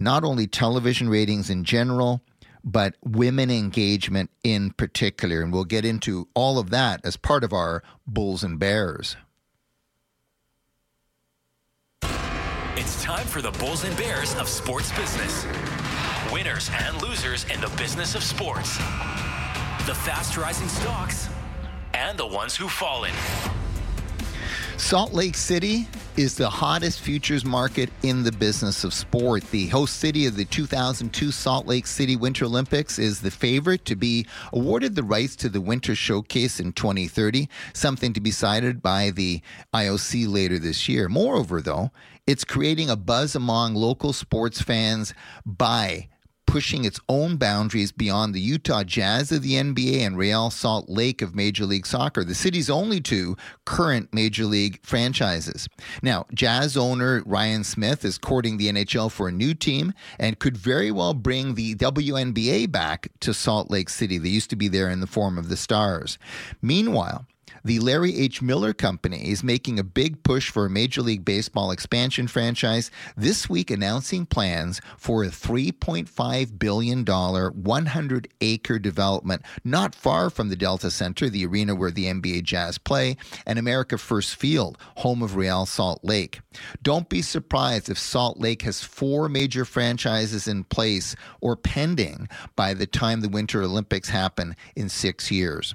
Not 0.00 0.24
only 0.24 0.46
television 0.46 1.08
ratings 1.08 1.50
in 1.50 1.64
general, 1.64 2.20
but 2.64 2.96
women 3.04 3.50
engagement 3.50 4.30
in 4.42 4.72
particular. 4.72 5.42
And 5.42 5.52
we'll 5.52 5.64
get 5.64 5.84
into 5.84 6.28
all 6.34 6.58
of 6.58 6.70
that 6.70 7.04
as 7.04 7.16
part 7.16 7.44
of 7.44 7.52
our 7.52 7.82
Bulls 8.06 8.42
and 8.42 8.58
Bears. 8.58 9.16
It's 12.76 13.02
time 13.02 13.26
for 13.26 13.40
the 13.40 13.52
Bulls 13.52 13.84
and 13.84 13.96
Bears 13.96 14.34
of 14.36 14.48
sports 14.48 14.90
business. 14.98 15.46
Winners 16.32 16.70
and 16.72 17.00
losers 17.00 17.44
in 17.44 17.60
the 17.60 17.70
business 17.76 18.14
of 18.14 18.24
sports. 18.24 18.78
The 19.86 19.94
fast 19.94 20.36
rising 20.36 20.68
stocks 20.68 21.28
and 21.94 22.18
the 22.18 22.26
ones 22.26 22.56
who've 22.56 22.70
fallen. 22.70 23.12
Salt 24.76 25.12
Lake 25.12 25.36
City 25.36 25.86
is 26.16 26.36
the 26.36 26.48
hottest 26.48 27.00
futures 27.00 27.44
market 27.44 27.90
in 28.02 28.22
the 28.22 28.32
business 28.32 28.84
of 28.84 28.92
sport. 28.92 29.42
The 29.50 29.68
host 29.68 29.96
city 29.96 30.26
of 30.26 30.36
the 30.36 30.44
2002 30.44 31.30
Salt 31.30 31.66
Lake 31.66 31.86
City 31.86 32.16
Winter 32.16 32.44
Olympics 32.44 32.98
is 32.98 33.20
the 33.20 33.30
favorite 33.30 33.84
to 33.86 33.96
be 33.96 34.26
awarded 34.52 34.94
the 34.94 35.02
rights 35.02 35.36
to 35.36 35.48
the 35.48 35.60
Winter 35.60 35.94
Showcase 35.94 36.60
in 36.60 36.72
2030, 36.72 37.48
something 37.72 38.12
to 38.12 38.20
be 38.20 38.30
cited 38.30 38.82
by 38.82 39.10
the 39.10 39.40
IOC 39.72 40.28
later 40.28 40.58
this 40.58 40.88
year. 40.88 41.08
Moreover, 41.08 41.62
though, 41.62 41.90
it's 42.26 42.44
creating 42.44 42.90
a 42.90 42.96
buzz 42.96 43.34
among 43.34 43.74
local 43.74 44.12
sports 44.12 44.60
fans 44.60 45.14
by 45.46 46.08
pushing 46.54 46.84
its 46.84 47.00
own 47.08 47.36
boundaries 47.36 47.90
beyond 47.90 48.32
the 48.32 48.40
Utah 48.40 48.84
Jazz 48.84 49.32
of 49.32 49.42
the 49.42 49.54
NBA 49.54 50.06
and 50.06 50.16
Real 50.16 50.50
Salt 50.50 50.88
Lake 50.88 51.20
of 51.20 51.34
Major 51.34 51.66
League 51.66 51.84
Soccer, 51.84 52.22
the 52.22 52.32
city's 52.32 52.70
only 52.70 53.00
two 53.00 53.36
current 53.64 54.14
Major 54.14 54.44
League 54.44 54.78
franchises. 54.84 55.68
Now, 56.00 56.26
Jazz 56.32 56.76
owner 56.76 57.24
Ryan 57.26 57.64
Smith 57.64 58.04
is 58.04 58.18
courting 58.18 58.56
the 58.56 58.70
NHL 58.70 59.10
for 59.10 59.26
a 59.26 59.32
new 59.32 59.52
team 59.52 59.94
and 60.16 60.38
could 60.38 60.56
very 60.56 60.92
well 60.92 61.12
bring 61.12 61.56
the 61.56 61.74
WNBA 61.74 62.70
back 62.70 63.08
to 63.18 63.34
Salt 63.34 63.68
Lake 63.68 63.88
City. 63.88 64.16
They 64.16 64.28
used 64.28 64.50
to 64.50 64.56
be 64.56 64.68
there 64.68 64.90
in 64.90 65.00
the 65.00 65.08
form 65.08 65.38
of 65.38 65.48
the 65.48 65.56
Stars. 65.56 66.18
Meanwhile, 66.62 67.26
The 67.66 67.78
Larry 67.78 68.14
H. 68.18 68.42
Miller 68.42 68.74
Company 68.74 69.30
is 69.30 69.42
making 69.42 69.78
a 69.78 69.84
big 69.84 70.22
push 70.22 70.50
for 70.50 70.66
a 70.66 70.70
Major 70.70 71.00
League 71.00 71.24
Baseball 71.24 71.70
expansion 71.70 72.28
franchise, 72.28 72.90
this 73.16 73.48
week 73.48 73.70
announcing 73.70 74.26
plans 74.26 74.82
for 74.98 75.24
a 75.24 75.28
$3.5 75.28 76.58
billion, 76.58 77.06
100 77.06 78.28
acre 78.42 78.78
development 78.78 79.42
not 79.64 79.94
far 79.94 80.28
from 80.28 80.50
the 80.50 80.56
Delta 80.56 80.90
Center, 80.90 81.30
the 81.30 81.46
arena 81.46 81.74
where 81.74 81.90
the 81.90 82.04
NBA 82.04 82.42
Jazz 82.42 82.76
play, 82.76 83.16
and 83.46 83.58
America 83.58 83.96
First 83.96 84.34
Field, 84.34 84.76
home 84.96 85.22
of 85.22 85.34
Real 85.34 85.64
Salt 85.64 86.04
Lake. 86.04 86.42
Don't 86.82 87.08
be 87.08 87.22
surprised 87.22 87.88
if 87.88 87.98
Salt 87.98 88.38
Lake 88.38 88.60
has 88.60 88.84
four 88.84 89.30
major 89.30 89.64
franchises 89.64 90.46
in 90.46 90.64
place 90.64 91.16
or 91.40 91.56
pending 91.56 92.28
by 92.56 92.74
the 92.74 92.86
time 92.86 93.22
the 93.22 93.30
Winter 93.30 93.62
Olympics 93.62 94.10
happen 94.10 94.54
in 94.76 94.90
six 94.90 95.30
years. 95.30 95.74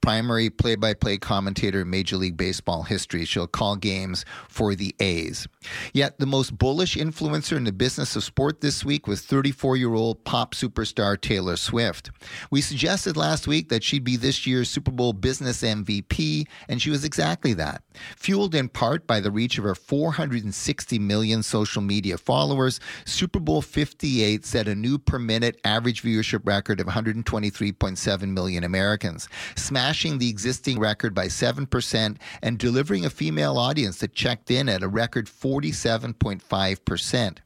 primary 0.00 0.50
play 0.50 0.76
by 0.76 0.94
play 0.94 1.18
commentator 1.18 1.82
in 1.82 1.90
Major 1.90 2.16
League 2.16 2.36
Baseball 2.36 2.82
history. 2.82 3.24
She'll 3.24 3.46
call 3.46 3.76
games 3.76 4.24
for 4.48 4.74
the 4.74 4.94
A's. 5.00 5.46
Yet, 5.92 6.18
the 6.18 6.26
most 6.26 6.56
bullish 6.56 6.96
influencer 6.96 7.56
in 7.56 7.64
the 7.64 7.72
business 7.72 8.16
of 8.16 8.24
sport 8.24 8.60
this 8.60 8.84
week 8.84 9.06
was 9.06 9.20
34 9.22 9.76
year 9.76 9.94
old 9.94 10.24
pop 10.24 10.54
superstar 10.54 11.20
Taylor 11.20 11.56
Swift. 11.56 12.10
We 12.50 12.60
suggested 12.60 13.16
last 13.16 13.46
week 13.46 13.68
that 13.68 13.84
she'd 13.84 14.04
be 14.04 14.16
this 14.16 14.46
year's 14.46 14.70
Super 14.70 14.90
Bowl 14.90 15.12
business 15.12 15.62
MVP, 15.62 16.46
and 16.68 16.80
she 16.80 16.90
was 16.90 17.04
exactly 17.04 17.52
that. 17.54 17.82
Fueled 18.16 18.54
in 18.54 18.68
part 18.68 19.06
by 19.06 19.20
the 19.20 19.30
reach 19.30 19.58
of 19.58 19.64
her 19.64 19.74
460 19.74 20.98
million 20.98 21.42
social 21.42 21.82
media 21.82 22.16
followers, 22.16 22.80
Super 23.04 23.40
Bowl 23.40 23.62
58 23.62 24.44
set 24.44 24.68
a 24.68 24.74
new 24.74 24.98
per 24.98 25.18
minute 25.18 25.60
average 25.64 26.02
viewership 26.02 26.46
record 26.46 26.80
of 26.80 26.86
123.7 26.86 28.28
million 28.28 28.64
Americans. 28.64 29.28
Smash 29.56 29.89
smashing 29.90 30.18
the 30.18 30.28
existing 30.28 30.78
record 30.78 31.12
by 31.12 31.26
7% 31.26 32.16
and 32.42 32.58
delivering 32.58 33.04
a 33.04 33.10
female 33.10 33.58
audience 33.58 33.98
that 33.98 34.14
checked 34.14 34.48
in 34.48 34.68
at 34.68 34.84
a 34.84 34.88
record 34.88 35.26
47.5%. 35.26 37.38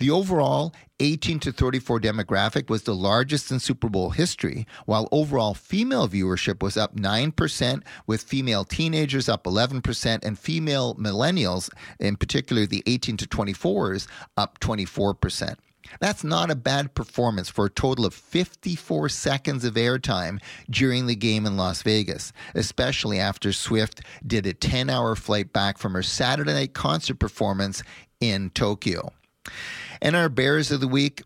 The 0.00 0.10
overall 0.10 0.74
18 0.98 1.38
to 1.38 1.52
34 1.52 2.00
demographic 2.00 2.68
was 2.68 2.82
the 2.82 2.96
largest 2.96 3.52
in 3.52 3.60
Super 3.60 3.88
Bowl 3.88 4.10
history, 4.10 4.66
while 4.86 5.08
overall 5.12 5.54
female 5.54 6.08
viewership 6.08 6.64
was 6.64 6.76
up 6.76 6.96
9%, 6.96 7.82
with 8.08 8.22
female 8.22 8.64
teenagers 8.64 9.28
up 9.28 9.44
11%, 9.44 10.24
and 10.24 10.36
female 10.36 10.96
millennials, 10.96 11.70
in 12.00 12.16
particular 12.16 12.66
the 12.66 12.82
18 12.86 13.16
to 13.18 13.28
24s, 13.28 14.08
up 14.36 14.58
24%. 14.58 15.54
That's 16.00 16.24
not 16.24 16.50
a 16.50 16.56
bad 16.56 16.94
performance 16.94 17.48
for 17.48 17.66
a 17.66 17.70
total 17.70 18.06
of 18.06 18.14
54 18.14 19.08
seconds 19.08 19.64
of 19.64 19.74
airtime 19.74 20.40
during 20.68 21.06
the 21.06 21.16
game 21.16 21.46
in 21.46 21.56
Las 21.56 21.82
Vegas, 21.82 22.32
especially 22.54 23.18
after 23.18 23.52
Swift 23.52 24.02
did 24.26 24.46
a 24.46 24.54
10 24.54 24.90
hour 24.90 25.14
flight 25.16 25.52
back 25.52 25.78
from 25.78 25.92
her 25.94 26.02
Saturday 26.02 26.52
night 26.52 26.74
concert 26.74 27.18
performance 27.18 27.82
in 28.20 28.50
Tokyo. 28.50 29.12
And 30.00 30.16
our 30.16 30.28
Bears 30.28 30.70
of 30.70 30.80
the 30.80 30.88
Week, 30.88 31.22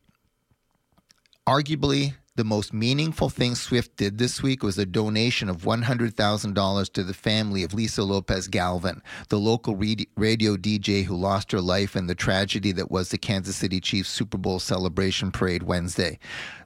arguably 1.47 2.15
the 2.39 2.45
most 2.45 2.73
meaningful 2.73 3.29
thing 3.29 3.57
Swift 3.57 3.97
did 3.97 4.17
this 4.17 4.41
week 4.45 4.63
was 4.63 4.79
a 4.79 4.87
donation 4.87 5.49
of 5.49 5.63
$100,000 5.63 6.93
to 6.93 7.03
the 7.03 7.13
family 7.13 7.65
of 7.65 7.75
Lisa 7.75 8.05
Lopez 8.05 8.47
Galvan, 8.47 9.03
the 9.29 9.41
local 9.41 9.75
radio 9.75 10.57
DJ 10.57 11.03
who 11.03 11.17
lost 11.17 11.51
her 11.51 11.61
life 11.61 11.97
in 11.97 12.07
the 12.07 12.15
tragedy 12.15 12.71
that 12.71 12.93
was 12.93 13.09
the 13.09 13.19
Kansas 13.19 13.57
City 13.57 13.81
Chiefs 13.81 14.09
Super 14.09 14.39
Bowl 14.39 14.61
celebration 14.61 15.33
parade 15.33 15.65
Wednesday. 15.65 16.21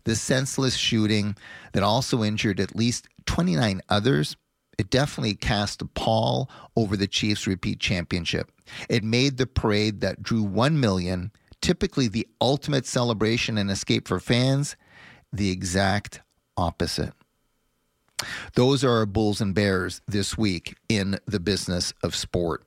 The 0.04 0.14
senseless 0.14 0.76
shooting 0.76 1.36
that 1.72 1.82
also 1.82 2.22
injured 2.22 2.60
at 2.60 2.76
least 2.76 3.08
29 3.24 3.80
others 3.88 4.36
it 4.78 4.90
definitely 4.90 5.36
cast 5.36 5.80
a 5.80 5.86
pall 5.86 6.50
over 6.76 6.98
the 6.98 7.06
Chiefs' 7.06 7.46
repeat 7.46 7.80
championship. 7.80 8.52
It 8.90 9.04
made 9.04 9.38
the 9.38 9.46
parade 9.46 10.02
that 10.02 10.22
drew 10.22 10.42
1 10.42 10.78
million, 10.78 11.32
typically 11.62 12.08
the 12.08 12.26
ultimate 12.42 12.84
celebration 12.84 13.56
and 13.56 13.70
escape 13.70 14.06
for 14.06 14.20
fans, 14.20 14.76
the 15.32 15.50
exact 15.50 16.20
opposite. 16.56 17.12
Those 18.54 18.84
are 18.84 18.90
our 18.90 19.06
Bulls 19.06 19.40
and 19.40 19.54
Bears 19.54 20.00
this 20.06 20.38
week 20.38 20.76
in 20.88 21.18
the 21.26 21.40
business 21.40 21.92
of 22.02 22.14
sport. 22.14 22.64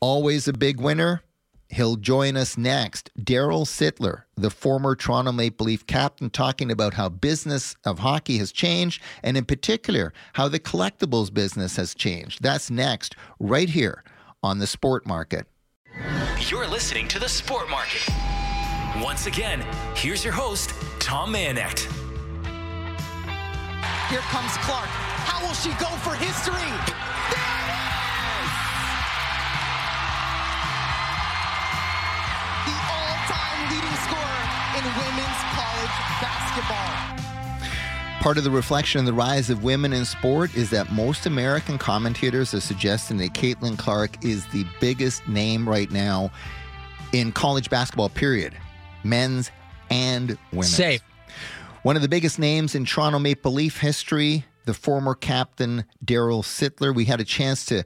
Always 0.00 0.48
a 0.48 0.52
big 0.52 0.80
winner. 0.80 1.22
He'll 1.68 1.94
join 1.94 2.36
us 2.36 2.58
next. 2.58 3.10
Darryl 3.16 3.64
Sittler, 3.64 4.22
the 4.36 4.50
former 4.50 4.96
Toronto 4.96 5.30
Maple 5.30 5.66
Leaf 5.66 5.86
captain, 5.86 6.28
talking 6.28 6.72
about 6.72 6.94
how 6.94 7.08
business 7.08 7.76
of 7.84 8.00
hockey 8.00 8.38
has 8.38 8.50
changed, 8.50 9.00
and 9.22 9.36
in 9.36 9.44
particular, 9.44 10.12
how 10.32 10.48
the 10.48 10.58
collectibles 10.58 11.32
business 11.32 11.76
has 11.76 11.94
changed. 11.94 12.42
That's 12.42 12.72
next, 12.72 13.14
right 13.38 13.68
here 13.68 14.02
on 14.42 14.58
the 14.58 14.66
Sport 14.66 15.06
Market. 15.06 15.46
You're 16.48 16.66
listening 16.66 17.06
to 17.06 17.20
the 17.20 17.28
Sport 17.28 17.70
Market. 17.70 18.08
Once 19.00 19.26
again, 19.26 19.64
here's 19.94 20.24
your 20.24 20.32
host, 20.32 20.72
Tom 21.00 21.32
Mayenknecht. 21.32 21.88
Here 24.10 24.20
comes 24.30 24.56
Clark. 24.58 24.88
How 25.26 25.40
will 25.44 25.54
she 25.54 25.70
go 25.80 25.86
for 26.04 26.14
history? 26.14 26.54
There 26.54 27.50
it 27.56 27.70
is! 27.70 28.50
The 32.66 32.76
all-time 32.94 33.60
leading 33.72 33.98
scorer 34.06 34.42
in 34.76 34.84
women's 35.00 35.40
college 35.56 35.96
basketball. 36.20 36.92
Part 38.20 38.36
of 38.36 38.44
the 38.44 38.50
reflection 38.50 39.00
of 39.00 39.06
the 39.06 39.12
rise 39.14 39.48
of 39.48 39.64
women 39.64 39.92
in 39.92 40.04
sport 40.04 40.54
is 40.54 40.70
that 40.70 40.92
most 40.92 41.24
American 41.24 41.78
commentators 41.78 42.52
are 42.52 42.60
suggesting 42.60 43.16
that 43.16 43.32
Caitlin 43.32 43.78
Clark 43.78 44.24
is 44.24 44.46
the 44.48 44.66
biggest 44.80 45.26
name 45.26 45.68
right 45.68 45.90
now 45.90 46.30
in 47.12 47.32
college 47.32 47.70
basketball, 47.70 48.10
period. 48.10 48.54
Men's 49.02 49.50
and 49.90 50.38
women. 50.52 50.64
Safe. 50.64 51.02
One 51.82 51.96
of 51.96 52.02
the 52.02 52.08
biggest 52.08 52.38
names 52.38 52.74
in 52.74 52.84
Toronto 52.84 53.18
Maple 53.18 53.52
Leaf 53.52 53.78
history, 53.80 54.44
the 54.66 54.74
former 54.74 55.14
captain 55.14 55.84
Darryl 56.04 56.42
Sittler. 56.42 56.94
We 56.94 57.06
had 57.06 57.20
a 57.20 57.24
chance 57.24 57.64
to 57.66 57.84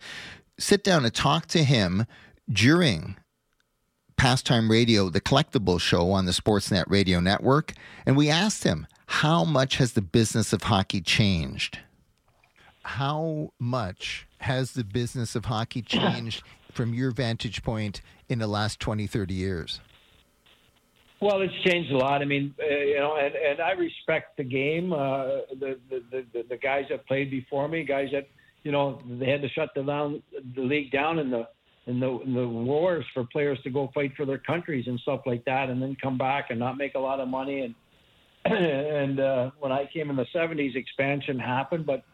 sit 0.59 0.85
down 0.85 1.05
and 1.05 1.15
talk 1.15 1.47
to 1.47 1.63
him 1.65 2.07
during 2.51 3.17
Pastime 4.17 4.71
Radio, 4.71 5.11
the 5.11 5.21
collectible 5.21 5.81
show 5.81 6.11
on 6.13 6.27
the 6.27 6.33
Sportsnet 6.33 6.85
Radio 6.89 7.21
Network, 7.21 7.73
and 8.07 8.17
we 8.17 8.31
asked 8.31 8.65
him, 8.65 8.87
how 9.07 9.45
much 9.45 9.77
has 9.77 9.93
the 9.93 10.03
business 10.03 10.53
of 10.53 10.65
hockey 10.65 11.01
changed? 11.01 11.79
How 12.83 13.53
much 13.59 14.27
has 14.39 14.73
the 14.73 14.85
business 14.85 15.35
of 15.35 15.47
hockey 15.47 15.83
changed 15.83 16.43
from 16.73 16.95
your 16.95 17.11
vantage 17.11 17.63
point 17.63 18.01
in 18.29 18.39
the 18.39 18.47
last 18.47 18.81
20, 18.81 19.07
30 19.07 19.35
years? 19.35 19.81
Well, 21.25 21.41
it's 21.41 21.55
changed 21.65 21.91
a 21.91 21.97
lot. 21.97 22.21
I 22.21 22.27
mean, 22.27 22.55
uh, 22.63 22.67
you 22.67 22.99
know, 22.99 23.17
and, 23.17 23.35
and 23.35 23.59
I 23.59 23.71
respect 23.71 24.37
the 24.37 24.45
game. 24.45 24.93
Uh, 24.93 25.47
the, 25.59 25.79
the 25.89 26.03
the 26.13 26.45
the 26.51 26.57
guys 26.59 26.85
that 26.91 27.07
played 27.07 27.31
before 27.31 27.67
me, 27.67 27.83
guys 27.83 28.09
that 28.13 28.29
you 28.63 28.71
know 28.71 29.01
they 29.09 29.31
had 29.31 29.41
to 29.41 29.49
shut 29.49 29.71
the 29.75 29.83
down 29.83 30.23
the 30.55 30.61
league 30.61 30.93
down 30.93 31.19
in 31.19 31.31
the 31.31 31.49
in 31.87 31.99
the 31.99 32.19
in 32.27 32.35
the 32.35 32.47
wars 32.47 33.07
for 33.15 33.25
players 33.25 33.59
to 33.63 33.71
go 33.71 33.91
fight 33.95 34.13
for 34.19 34.27
their 34.27 34.37
countries 34.37 34.85
and 34.87 35.01
stuff 35.01 35.23
like 35.25 35.43
that, 35.47 35.71
and 35.71 35.81
then 35.81 35.97
come 35.99 36.19
back 36.19 36.51
and 36.51 36.59
not 36.59 36.77
make 36.77 36.95
a 36.95 36.99
lot 36.99 37.21
of 37.21 37.29
money. 37.29 37.63
And 37.63 37.75
and 38.45 39.19
uh, 39.19 39.51
when 39.61 39.73
I 39.73 39.89
came 39.91 40.11
in 40.11 40.17
the 40.17 40.27
'70s, 40.35 40.77
expansion 40.77 41.39
happened, 41.39 41.87
but 41.87 42.05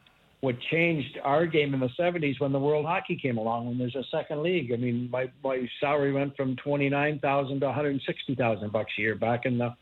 what 0.41 0.57
changed 0.71 1.19
our 1.23 1.45
game 1.45 1.75
in 1.75 1.81
the 1.81 1.91
70s 1.99 2.41
when 2.41 2.53
the 2.53 2.59
World 2.59 2.87
Hockey 2.87 3.17
came 3.17 3.37
along, 3.37 3.67
when 3.67 3.79
there's 3.79 3.95
a 3.95 4.05
second 4.11 4.43
league. 4.43 4.73
I 4.73 4.77
mean, 4.77 5.09
my, 5.11 5.31
my 5.45 5.69
salary 5.81 6.13
went 6.13 6.35
from 6.37 6.57
29,000 6.57 7.61
to 7.61 7.67
160,000 7.67 8.73
bucks 8.73 8.93
a 8.99 9.01
year 9.01 9.15
back 9.15 9.45
in 9.45 9.59
the 9.59 9.75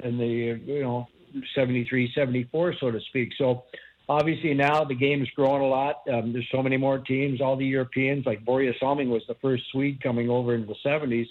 in 0.00 0.18
the 0.18 0.60
you 0.64 0.82
know 0.82 1.08
73, 1.54 2.12
74, 2.14 2.74
so 2.80 2.90
to 2.90 3.00
speak. 3.08 3.30
So 3.38 3.64
obviously 4.08 4.54
now 4.54 4.84
the 4.84 4.94
game's 4.94 5.28
growing 5.34 5.62
a 5.62 5.66
lot. 5.66 6.02
Um, 6.12 6.32
there's 6.32 6.48
so 6.52 6.62
many 6.62 6.76
more 6.76 6.98
teams. 6.98 7.40
All 7.40 7.56
the 7.56 7.66
Europeans, 7.66 8.26
like 8.26 8.44
Börje 8.44 8.72
Salming, 8.78 9.08
was 9.08 9.22
the 9.28 9.36
first 9.40 9.64
Swede 9.72 10.02
coming 10.02 10.30
over 10.30 10.54
in 10.54 10.66
the 10.66 10.76
70s. 10.84 11.26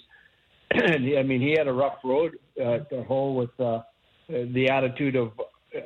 and 0.71 1.05
I 1.17 1.23
mean, 1.23 1.41
he 1.41 1.51
had 1.51 1.67
a 1.67 1.73
rough 1.73 1.97
road 2.03 2.37
uh, 2.59 2.79
to 2.79 3.03
hoe 3.07 3.33
with 3.33 3.59
uh, 3.59 3.81
the 4.27 4.69
attitude 4.69 5.15
of 5.15 5.31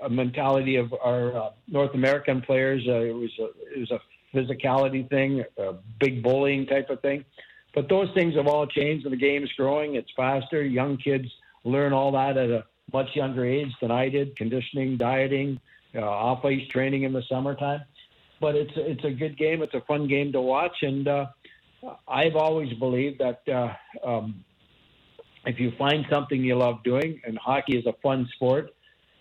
a 0.01 0.09
mentality 0.09 0.75
of 0.75 0.93
our 0.93 1.35
uh, 1.35 1.49
North 1.67 1.93
American 1.93 2.41
players. 2.41 2.83
Uh, 2.87 3.01
it 3.01 3.15
was 3.15 3.31
a, 3.39 3.45
it 3.75 3.79
was 3.79 3.91
a 3.91 3.99
physicality 4.35 5.09
thing, 5.09 5.43
a 5.57 5.73
big 5.99 6.21
bullying 6.23 6.65
type 6.65 6.89
of 6.89 7.01
thing. 7.01 7.25
But 7.73 7.89
those 7.89 8.09
things 8.13 8.35
have 8.35 8.47
all 8.47 8.65
changed, 8.65 9.05
and 9.05 9.13
the 9.13 9.17
game's 9.17 9.51
growing. 9.53 9.95
It's 9.95 10.09
faster. 10.15 10.63
Young 10.63 10.97
kids 10.97 11.27
learn 11.63 11.93
all 11.93 12.11
that 12.13 12.37
at 12.37 12.49
a 12.49 12.65
much 12.91 13.15
younger 13.15 13.45
age 13.45 13.71
than 13.81 13.91
I 13.91 14.09
did. 14.09 14.35
Conditioning, 14.35 14.97
dieting, 14.97 15.59
uh, 15.95 16.01
off 16.01 16.43
ice 16.45 16.67
training 16.69 17.03
in 17.03 17.13
the 17.13 17.23
summertime. 17.29 17.81
But 18.41 18.55
it's 18.55 18.71
it's 18.75 19.03
a 19.03 19.11
good 19.11 19.37
game. 19.37 19.61
It's 19.61 19.73
a 19.73 19.81
fun 19.81 20.07
game 20.07 20.31
to 20.31 20.41
watch, 20.41 20.77
and 20.81 21.07
uh, 21.07 21.25
I've 22.07 22.35
always 22.35 22.73
believed 22.73 23.19
that 23.19 23.41
uh, 23.47 23.73
um, 24.07 24.43
if 25.45 25.59
you 25.59 25.71
find 25.77 26.05
something 26.09 26.43
you 26.43 26.55
love 26.55 26.83
doing, 26.83 27.21
and 27.25 27.37
hockey 27.37 27.77
is 27.77 27.85
a 27.85 27.93
fun 28.01 28.27
sport, 28.35 28.71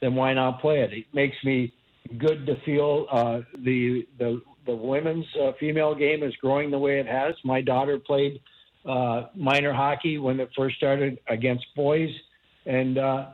then 0.00 0.14
why 0.14 0.32
not 0.34 0.60
play 0.60 0.80
it? 0.80 0.92
It 0.92 1.06
makes 1.12 1.36
me 1.44 1.72
good 2.16 2.46
to 2.46 2.56
feel 2.64 3.06
uh, 3.10 3.40
the 3.58 4.06
the 4.18 4.40
the 4.66 4.74
women's 4.74 5.26
uh, 5.40 5.52
female 5.58 5.94
game 5.94 6.22
is 6.22 6.34
growing 6.36 6.70
the 6.70 6.78
way 6.78 7.00
it 7.00 7.06
has. 7.06 7.34
My 7.44 7.60
daughter 7.60 7.98
played 7.98 8.40
uh, 8.84 9.26
minor 9.34 9.72
hockey 9.72 10.18
when 10.18 10.40
it 10.40 10.50
first 10.56 10.76
started 10.76 11.18
against 11.28 11.64
boys, 11.74 12.10
and 12.66 12.98
uh, 12.98 13.26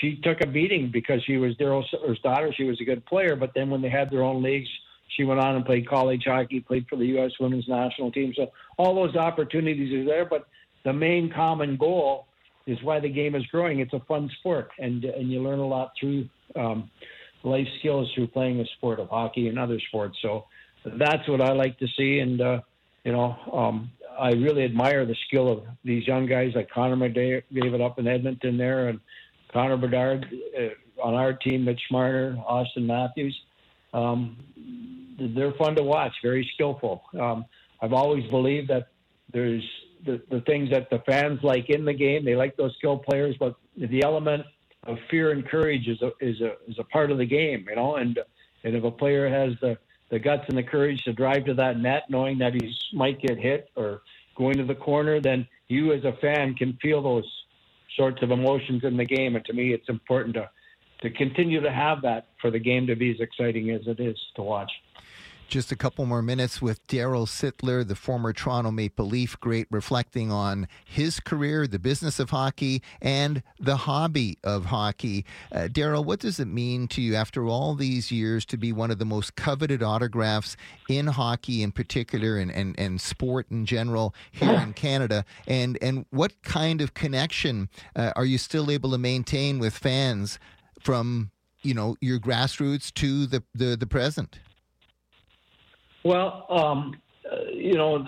she 0.00 0.20
took 0.22 0.40
a 0.40 0.46
beating 0.46 0.90
because 0.92 1.22
she 1.24 1.36
was 1.36 1.54
Darryl's 1.56 2.20
daughter. 2.22 2.52
She 2.56 2.64
was 2.64 2.80
a 2.80 2.84
good 2.84 3.04
player, 3.06 3.36
but 3.36 3.52
then 3.54 3.70
when 3.70 3.82
they 3.82 3.90
had 3.90 4.10
their 4.10 4.22
own 4.22 4.42
leagues, 4.42 4.68
she 5.16 5.24
went 5.24 5.40
on 5.40 5.56
and 5.56 5.64
played 5.64 5.88
college 5.88 6.22
hockey, 6.26 6.60
played 6.60 6.86
for 6.88 6.96
the 6.96 7.06
U.S. 7.06 7.32
women's 7.38 7.68
national 7.68 8.12
team. 8.12 8.32
So 8.34 8.50
all 8.78 8.94
those 8.94 9.16
opportunities 9.16 9.92
are 9.92 10.04
there, 10.04 10.24
but 10.24 10.46
the 10.84 10.92
main 10.92 11.30
common 11.30 11.76
goal 11.76 12.26
is 12.66 12.78
why 12.82 13.00
the 13.00 13.08
game 13.08 13.34
is 13.34 13.44
growing. 13.46 13.80
It's 13.80 13.92
a 13.92 14.00
fun 14.00 14.30
sport, 14.38 14.70
and 14.78 15.04
and 15.04 15.30
you 15.30 15.42
learn 15.42 15.58
a 15.58 15.66
lot 15.66 15.92
through 15.98 16.28
um, 16.56 16.90
life 17.42 17.66
skills 17.78 18.10
through 18.14 18.28
playing 18.28 18.60
a 18.60 18.66
sport 18.76 19.00
of 19.00 19.08
hockey 19.08 19.48
and 19.48 19.58
other 19.58 19.80
sports. 19.88 20.16
So 20.22 20.46
that's 20.84 21.28
what 21.28 21.40
I 21.40 21.52
like 21.52 21.78
to 21.78 21.86
see, 21.96 22.20
and 22.20 22.40
uh, 22.40 22.60
you 23.04 23.12
know, 23.12 23.36
um, 23.52 23.90
I 24.18 24.30
really 24.30 24.64
admire 24.64 25.04
the 25.06 25.16
skill 25.26 25.50
of 25.50 25.64
these 25.84 26.06
young 26.06 26.26
guys 26.26 26.52
like 26.54 26.70
Connor 26.70 26.96
McDavid 26.96 27.84
up 27.84 27.98
in 27.98 28.06
Edmonton 28.06 28.56
there, 28.56 28.88
and 28.88 29.00
Connor 29.52 29.76
Bedard 29.76 30.26
uh, 30.58 31.02
on 31.02 31.14
our 31.14 31.32
team, 31.32 31.64
Mitch 31.64 31.82
Marner, 31.90 32.36
Auston 32.48 32.86
Matthews. 32.86 33.36
Um, 33.92 34.36
they're 35.18 35.52
fun 35.52 35.76
to 35.76 35.82
watch, 35.82 36.12
very 36.22 36.48
skillful. 36.54 37.02
Um, 37.18 37.44
I've 37.80 37.92
always 37.92 38.28
believed 38.30 38.68
that 38.70 38.88
there's 39.32 39.64
the, 40.04 40.22
the 40.30 40.40
things 40.42 40.70
that 40.70 40.90
the 40.90 41.00
fans 41.06 41.40
like 41.42 41.70
in 41.70 41.84
the 41.84 41.92
game. 41.92 42.24
They 42.24 42.36
like 42.36 42.56
those 42.56 42.74
skilled 42.78 43.02
players, 43.04 43.36
but 43.38 43.56
the 43.76 44.02
element 44.02 44.44
of 44.84 44.98
fear 45.10 45.30
and 45.30 45.46
courage 45.46 45.86
is 45.86 46.00
a 46.02 46.10
is 46.20 46.40
a 46.40 46.54
is 46.68 46.78
a 46.78 46.84
part 46.84 47.10
of 47.10 47.18
the 47.18 47.26
game, 47.26 47.66
you 47.68 47.76
know. 47.76 47.96
And 47.96 48.18
and 48.64 48.74
if 48.74 48.84
a 48.84 48.90
player 48.90 49.28
has 49.28 49.54
the 49.60 49.78
the 50.10 50.18
guts 50.18 50.44
and 50.48 50.58
the 50.58 50.62
courage 50.62 51.02
to 51.04 51.12
drive 51.12 51.44
to 51.46 51.54
that 51.54 51.78
net, 51.78 52.04
knowing 52.08 52.38
that 52.38 52.52
he 52.54 52.74
might 52.92 53.20
get 53.20 53.38
hit 53.38 53.70
or 53.76 54.02
going 54.36 54.56
to 54.58 54.64
the 54.64 54.74
corner, 54.74 55.20
then 55.20 55.46
you 55.68 55.92
as 55.92 56.04
a 56.04 56.12
fan 56.20 56.54
can 56.54 56.78
feel 56.82 57.02
those 57.02 57.30
sorts 57.96 58.22
of 58.22 58.30
emotions 58.30 58.84
in 58.84 58.96
the 58.96 59.04
game. 59.04 59.36
And 59.36 59.44
to 59.46 59.52
me, 59.52 59.72
it's 59.72 59.88
important 59.88 60.34
to 60.34 60.50
to 61.02 61.10
continue 61.10 61.60
to 61.60 61.70
have 61.70 62.02
that 62.02 62.28
for 62.40 62.50
the 62.50 62.58
game 62.58 62.86
to 62.86 62.94
be 62.94 63.10
as 63.10 63.20
exciting 63.20 63.70
as 63.70 63.82
it 63.86 64.00
is 64.00 64.16
to 64.36 64.42
watch. 64.42 64.70
Just 65.52 65.70
a 65.70 65.76
couple 65.76 66.06
more 66.06 66.22
minutes 66.22 66.62
with 66.62 66.86
Darryl 66.86 67.28
Sittler, 67.28 67.86
the 67.86 67.94
former 67.94 68.32
Toronto 68.32 68.70
Maple 68.70 69.04
Leaf 69.04 69.38
great, 69.38 69.66
reflecting 69.70 70.32
on 70.32 70.66
his 70.82 71.20
career, 71.20 71.66
the 71.66 71.78
business 71.78 72.18
of 72.18 72.30
hockey, 72.30 72.80
and 73.02 73.42
the 73.60 73.76
hobby 73.76 74.38
of 74.42 74.64
hockey. 74.64 75.26
Uh, 75.54 75.68
Darryl, 75.70 76.06
what 76.06 76.20
does 76.20 76.40
it 76.40 76.46
mean 76.46 76.88
to 76.88 77.02
you 77.02 77.14
after 77.16 77.44
all 77.46 77.74
these 77.74 78.10
years 78.10 78.46
to 78.46 78.56
be 78.56 78.72
one 78.72 78.90
of 78.90 78.98
the 78.98 79.04
most 79.04 79.36
coveted 79.36 79.82
autographs 79.82 80.56
in 80.88 81.06
hockey 81.06 81.62
in 81.62 81.70
particular 81.70 82.38
and, 82.38 82.50
and, 82.50 82.74
and 82.78 82.98
sport 82.98 83.46
in 83.50 83.66
general 83.66 84.14
here 84.30 84.58
in 84.58 84.72
Canada? 84.72 85.22
And, 85.46 85.76
and 85.82 86.06
what 86.08 86.42
kind 86.42 86.80
of 86.80 86.94
connection 86.94 87.68
uh, 87.94 88.12
are 88.16 88.24
you 88.24 88.38
still 88.38 88.70
able 88.70 88.90
to 88.92 88.98
maintain 88.98 89.58
with 89.58 89.76
fans 89.76 90.38
from 90.80 91.30
you 91.60 91.74
know 91.74 91.94
your 92.00 92.18
grassroots 92.18 92.90
to 92.94 93.26
the, 93.26 93.42
the, 93.54 93.76
the 93.76 93.86
present? 93.86 94.38
Well, 96.04 96.46
um, 96.50 97.00
uh, 97.30 97.50
you 97.52 97.74
know, 97.74 98.06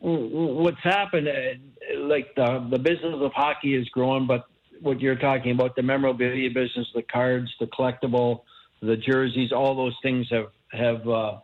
what's 0.00 0.82
happened, 0.82 1.28
uh, 1.28 2.00
like 2.00 2.34
the 2.34 2.66
the 2.70 2.78
business 2.78 3.14
of 3.14 3.32
hockey 3.32 3.74
is 3.74 3.88
growing, 3.88 4.26
but 4.26 4.46
what 4.80 5.00
you're 5.00 5.16
talking 5.16 5.52
about, 5.52 5.76
the 5.76 5.82
memorabilia 5.82 6.50
business, 6.50 6.86
the 6.94 7.02
cards, 7.02 7.50
the 7.60 7.66
collectible, 7.66 8.40
the 8.80 8.96
jerseys, 8.96 9.52
all 9.52 9.74
those 9.76 9.96
things 10.02 10.26
have 10.30 10.48
have 10.72 11.08
uh, 11.08 11.38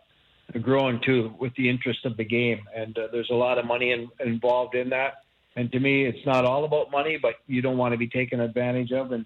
grown 0.61 1.01
too 1.05 1.33
with 1.39 1.55
the 1.57 1.69
interest 1.69 2.05
of 2.05 2.17
the 2.17 2.25
game, 2.25 2.61
and 2.75 2.99
uh, 2.99 3.09
there's 3.13 3.31
a 3.31 3.35
lot 3.35 3.59
of 3.59 3.65
money 3.65 3.93
in, 3.93 4.09
involved 4.25 4.75
in 4.75 4.91
that. 4.91 5.23
And 5.57 5.73
to 5.73 5.81
me, 5.81 6.05
it's 6.05 6.25
not 6.27 6.45
all 6.45 6.65
about 6.65 6.91
money, 6.91 7.19
but 7.21 7.35
you 7.47 7.63
don't 7.63 7.79
want 7.79 7.93
to 7.93 7.99
be 7.99 8.09
taken 8.09 8.41
advantage 8.41 8.93
of, 8.93 9.13
and, 9.13 9.25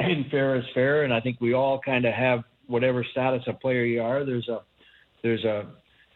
and 0.00 0.28
fair 0.30 0.56
is 0.56 0.64
fair. 0.74 1.04
And 1.04 1.12
I 1.12 1.20
think 1.20 1.40
we 1.40 1.52
all 1.52 1.80
kind 1.80 2.04
of 2.04 2.14
have 2.14 2.44
whatever 2.66 3.04
status 3.12 3.42
a 3.46 3.52
player 3.52 3.84
you 3.84 4.02
are. 4.02 4.24
There's 4.24 4.48
a 4.48 4.62
there's 5.22 5.44
a 5.44 5.66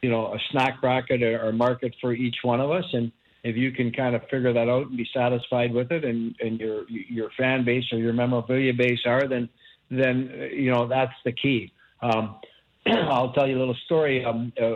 you 0.02 0.10
know 0.10 0.34
a 0.34 0.38
snack 0.50 0.80
bracket 0.80 1.22
or 1.22 1.52
market 1.52 1.94
for 2.00 2.12
each 2.12 2.36
one 2.42 2.60
of 2.60 2.70
us. 2.70 2.84
And 2.92 3.10
if 3.44 3.56
you 3.56 3.72
can 3.72 3.92
kind 3.92 4.14
of 4.14 4.22
figure 4.30 4.52
that 4.52 4.68
out 4.68 4.88
and 4.88 4.96
be 4.96 5.08
satisfied 5.14 5.72
with 5.72 5.90
it 5.90 6.04
and, 6.04 6.34
and 6.40 6.60
your 6.60 6.88
your 6.88 7.30
fan 7.38 7.64
base 7.64 7.84
or 7.92 7.98
your 7.98 8.12
memorabilia 8.12 8.72
base 8.74 9.00
are 9.06 9.26
then 9.26 9.48
then 9.90 10.50
you 10.52 10.70
know 10.70 10.86
that's 10.88 11.14
the 11.24 11.32
key. 11.32 11.72
Um, 12.02 12.36
I'll 12.86 13.32
tell 13.32 13.48
you 13.48 13.56
a 13.56 13.60
little 13.60 13.76
story. 13.86 14.24
Um, 14.24 14.52
uh, 14.60 14.74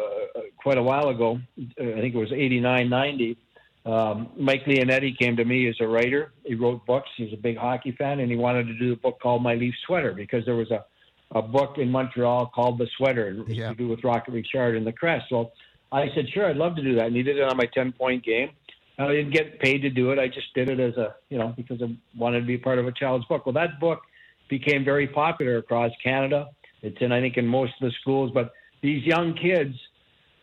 quite 0.56 0.78
a 0.78 0.82
while 0.82 1.08
ago 1.08 1.38
I 1.58 2.00
think 2.00 2.14
it 2.14 2.18
was 2.18 2.32
89 2.32 2.88
90 2.88 3.38
um, 3.86 4.30
Mike 4.36 4.64
Leonetti 4.64 5.16
came 5.16 5.36
to 5.36 5.44
me 5.44 5.68
as 5.68 5.76
a 5.80 5.86
writer. 5.86 6.32
He 6.44 6.56
wrote 6.56 6.84
books. 6.84 7.08
He's 7.16 7.32
a 7.32 7.36
big 7.36 7.56
hockey 7.56 7.92
fan 7.92 8.18
and 8.18 8.28
he 8.28 8.36
wanted 8.36 8.66
to 8.66 8.74
do 8.74 8.92
a 8.92 8.96
book 8.96 9.20
called 9.22 9.44
My 9.44 9.54
Leaf 9.54 9.74
Sweater 9.86 10.12
because 10.12 10.44
there 10.44 10.56
was 10.56 10.72
a 10.72 10.84
a 11.32 11.42
book 11.42 11.78
in 11.78 11.90
Montreal 11.90 12.50
called 12.54 12.78
The 12.78 12.86
Sweater, 12.96 13.36
yeah. 13.48 13.70
to 13.70 13.74
do 13.74 13.88
with 13.88 14.04
Rocket 14.04 14.32
Richard 14.32 14.76
and 14.76 14.86
the 14.86 14.92
Crest. 14.92 15.26
So 15.28 15.52
I 15.92 16.06
said, 16.14 16.26
sure, 16.32 16.46
I'd 16.46 16.56
love 16.56 16.76
to 16.76 16.82
do 16.82 16.94
that. 16.96 17.06
And 17.06 17.16
he 17.16 17.22
did 17.22 17.38
it 17.38 17.42
on 17.42 17.56
my 17.56 17.66
10 17.72 17.92
point 17.92 18.24
game. 18.24 18.50
I 18.98 19.08
didn't 19.08 19.32
get 19.32 19.60
paid 19.60 19.82
to 19.82 19.90
do 19.90 20.10
it. 20.12 20.18
I 20.18 20.26
just 20.28 20.54
did 20.54 20.70
it 20.70 20.80
as 20.80 20.96
a, 20.96 21.16
you 21.28 21.36
know, 21.36 21.52
because 21.56 21.82
I 21.82 21.94
wanted 22.16 22.40
to 22.40 22.46
be 22.46 22.56
part 22.56 22.78
of 22.78 22.86
a 22.86 22.92
child's 22.92 23.26
book. 23.26 23.44
Well, 23.44 23.52
that 23.52 23.78
book 23.78 24.00
became 24.48 24.84
very 24.84 25.06
popular 25.06 25.58
across 25.58 25.90
Canada. 26.02 26.48
It's 26.82 26.96
in, 27.00 27.12
I 27.12 27.20
think, 27.20 27.36
in 27.36 27.46
most 27.46 27.72
of 27.80 27.90
the 27.90 27.94
schools. 28.00 28.30
But 28.32 28.52
these 28.82 29.04
young 29.04 29.34
kids 29.34 29.74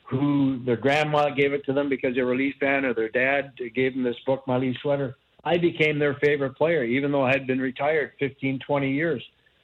who 0.03 0.63
their 0.65 0.77
grandma 0.77 1.29
gave 1.29 1.53
it 1.53 1.65
to 1.65 1.73
them 1.73 1.89
because 1.89 2.13
they 2.15 2.21
were 2.21 2.33
a 2.33 2.37
Leaf 2.37 2.53
fan 2.59 2.85
or 2.85 2.93
their 2.93 3.09
dad 3.09 3.53
gave 3.73 3.93
them 3.93 4.03
this 4.03 4.17
book, 4.25 4.43
My 4.45 4.57
Leaf 4.57 4.75
Sweater, 4.81 5.15
I 5.43 5.57
became 5.57 5.97
their 5.97 6.15
favorite 6.15 6.55
player, 6.55 6.83
even 6.83 7.11
though 7.11 7.23
I 7.23 7.31
had 7.31 7.47
been 7.47 7.59
retired 7.59 8.11
15, 8.19 8.59
20 8.65 8.91
years. 8.91 9.23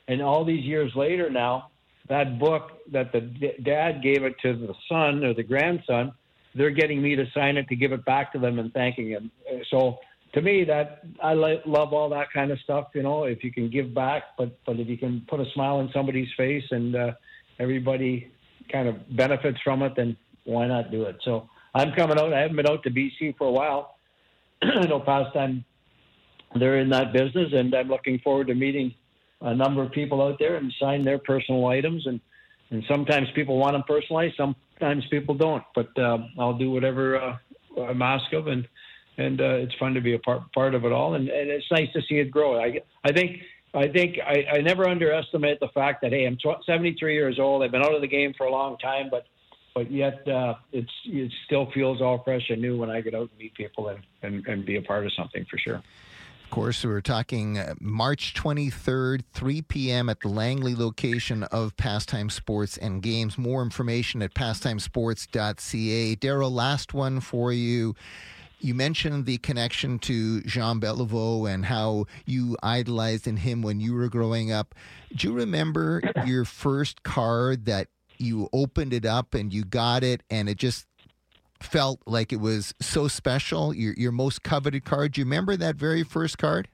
And 0.10 0.22
all 0.22 0.44
these 0.44 0.66
years 0.66 0.92
later 0.96 1.30
now, 1.30 1.70
that 2.10 2.40
book 2.40 2.72
that 2.92 3.12
the 3.12 3.22
dad 3.64 4.02
gave 4.02 4.24
it 4.24 4.36
to 4.42 4.58
the 4.58 4.74
son 4.90 5.24
or 5.24 5.36
the 5.36 5.44
grandson, 5.44 6.12
they're 6.56 6.72
getting 6.72 7.02
me 7.02 7.16
to 7.16 7.26
sign 7.34 7.58
it 7.58 7.68
to 7.70 7.76
give 7.76 7.92
it 7.92 8.04
back 8.06 8.34
to 8.34 8.40
them 8.40 8.58
and 8.58 8.74
thanking 8.74 9.08
him. 9.08 9.32
So 9.70 10.00
to 10.34 10.42
me, 10.42 10.64
that 10.64 11.04
I 11.24 11.34
love 11.34 11.94
all 11.94 12.10
that 12.10 12.34
kind 12.34 12.52
of 12.52 12.60
stuff. 12.62 12.88
You 12.96 13.04
know, 13.04 13.26
if 13.26 13.44
you 13.44 13.52
can 13.52 13.70
give 13.70 13.94
back, 13.94 14.24
but 14.36 14.58
but 14.66 14.80
if 14.80 14.88
you 14.88 14.98
can 14.98 15.26
put 15.30 15.40
a 15.40 15.46
smile 15.54 15.76
on 15.76 15.92
somebody's 15.94 16.30
face 16.36 16.66
and 16.72 16.96
uh, 16.96 17.12
everybody 17.60 18.32
kind 18.72 18.88
of 18.88 19.16
benefits 19.16 19.60
from 19.64 19.84
it, 19.84 19.94
then 19.96 20.18
why 20.46 20.66
not 20.68 20.90
do 20.90 21.04
it? 21.04 21.18
So 21.24 21.48
I'm 21.76 21.92
coming 21.94 22.18
out. 22.18 22.34
I 22.34 22.42
haven't 22.42 22.56
been 22.56 22.68
out 22.68 22.82
to 22.84 22.90
BC 22.90 23.38
for 23.38 23.48
a 23.48 23.52
while. 23.52 23.96
I 24.64 24.88
know 24.88 25.00
past 25.00 25.36
time 25.36 25.64
they're 26.56 26.80
in 26.80 26.90
that 26.90 27.14
business, 27.14 27.54
and 27.54 27.76
I'm 27.76 27.90
looking 27.90 28.20
forward 28.20 28.48
to 28.48 28.56
meeting 28.56 28.96
a 29.42 29.54
number 29.54 29.82
of 29.82 29.92
people 29.92 30.22
out 30.22 30.40
there 30.40 30.56
and 30.56 30.74
sign 30.80 31.04
their 31.04 31.18
personal 31.18 31.66
items. 31.68 32.06
And, 32.08 32.20
and 32.72 32.84
sometimes 32.88 33.30
people 33.36 33.58
want 33.58 33.74
them 33.74 33.84
personalized, 33.88 34.36
sometimes 34.38 35.06
people 35.08 35.36
don't. 35.36 35.64
But 35.74 35.98
uh, 35.98 36.20
I'll 36.38 36.58
do 36.58 36.72
whatever 36.72 37.18
uh, 37.18 37.38
I'm 37.82 38.02
asked 38.02 38.34
of, 38.34 38.48
and 38.48 38.68
and 39.18 39.42
uh, 39.42 39.56
it's 39.56 39.76
fun 39.76 39.96
to 39.96 40.02
be 40.02 40.14
a 40.14 40.20
part 40.20 40.52
part 40.54 40.76
of 40.76 40.86
it 40.86 40.92
all. 40.92 41.16
And, 41.16 41.30
and 41.30 41.50
it's 41.50 41.70
nice 41.72 41.92
to 41.94 42.02
see 42.04 42.20
it 42.20 42.32
grow. 42.32 42.60
I 42.60 42.82
I 43.04 43.12
think. 43.12 43.42
I 43.72 43.88
think 43.88 44.18
I, 44.18 44.48
I 44.52 44.62
never 44.62 44.90
underestimate 44.90 45.60
the 45.60 45.68
fact 45.68 46.02
that 46.02 46.12
hey, 46.12 46.26
I'm 46.26 46.40
73 46.66 47.14
years 47.14 47.38
old. 47.38 47.62
I've 47.62 47.70
been 47.70 47.84
out 47.84 47.94
of 47.94 48.02
the 48.02 48.08
game 48.08 48.34
for 48.36 48.48
a 48.48 48.52
long 48.52 48.80
time, 48.80 49.10
but 49.12 49.28
but 49.76 49.92
yet 49.92 50.28
uh, 50.28 50.56
it's 50.72 50.92
it 51.06 51.32
still 51.46 51.70
feels 51.72 52.02
all 52.02 52.24
fresh 52.24 52.50
and 52.50 52.62
new 52.62 52.78
when 52.78 52.90
I 52.90 53.02
get 53.02 53.14
out 53.14 53.30
and 53.30 53.38
meet 53.38 53.54
people 53.54 53.90
and, 53.90 54.00
and, 54.24 54.48
and 54.48 54.66
be 54.66 54.78
a 54.78 54.82
part 54.82 55.06
of 55.06 55.14
something 55.14 55.46
for 55.46 55.58
sure. 55.58 55.82
Of 56.50 56.56
course, 56.56 56.84
we're 56.84 57.00
talking 57.00 57.60
uh, 57.60 57.76
March 57.80 58.34
23rd, 58.34 59.22
3 59.36 59.62
p.m. 59.62 60.10
at 60.10 60.20
the 60.22 60.30
Langley 60.30 60.74
location 60.74 61.44
of 61.44 61.78
Pastime 61.78 62.32
Sports 62.32 62.76
and 62.76 63.04
Games. 63.04 63.38
More 63.38 63.62
information 63.62 64.24
at 64.24 64.34
pastimesports.ca. 64.34 66.16
Darryl, 66.16 66.52
last 66.52 66.92
one 66.96 67.20
for 67.20 67.54
you. 67.54 67.94
You 68.60 68.74
mentioned 68.74 69.28
the 69.28 69.38
connection 69.38 70.00
to 70.00 70.42
Jean 70.42 70.82
Beliveau 70.82 71.48
and 71.48 71.66
how 71.66 72.08
you 72.26 72.58
idolized 72.64 73.28
in 73.28 73.38
him 73.38 73.62
when 73.62 73.80
you 73.80 73.94
were 73.94 74.10
growing 74.10 74.52
up. 74.52 74.74
Do 75.16 75.28
you 75.28 75.34
remember 75.36 76.02
your 76.26 76.46
first 76.46 77.04
card 77.04 77.66
that 77.66 77.90
you 78.18 78.50
opened 78.52 78.94
it 78.94 79.06
up 79.06 79.36
and 79.36 79.54
you 79.54 79.66
got 79.66 80.04
it 80.04 80.24
and 80.32 80.50
it 80.50 80.58
just 80.58 80.88
felt 81.62 82.02
like 82.06 82.32
it 82.34 82.40
was 82.40 82.74
so 82.82 83.08
special? 83.08 83.74
Your 83.74 83.94
your 83.98 84.12
most 84.12 84.44
coveted 84.44 84.86
card. 84.86 85.14
Do 85.14 85.22
you 85.22 85.26
remember 85.26 85.56
that 85.58 85.76
very 85.76 86.04
first 86.04 86.38
card? 86.38 86.68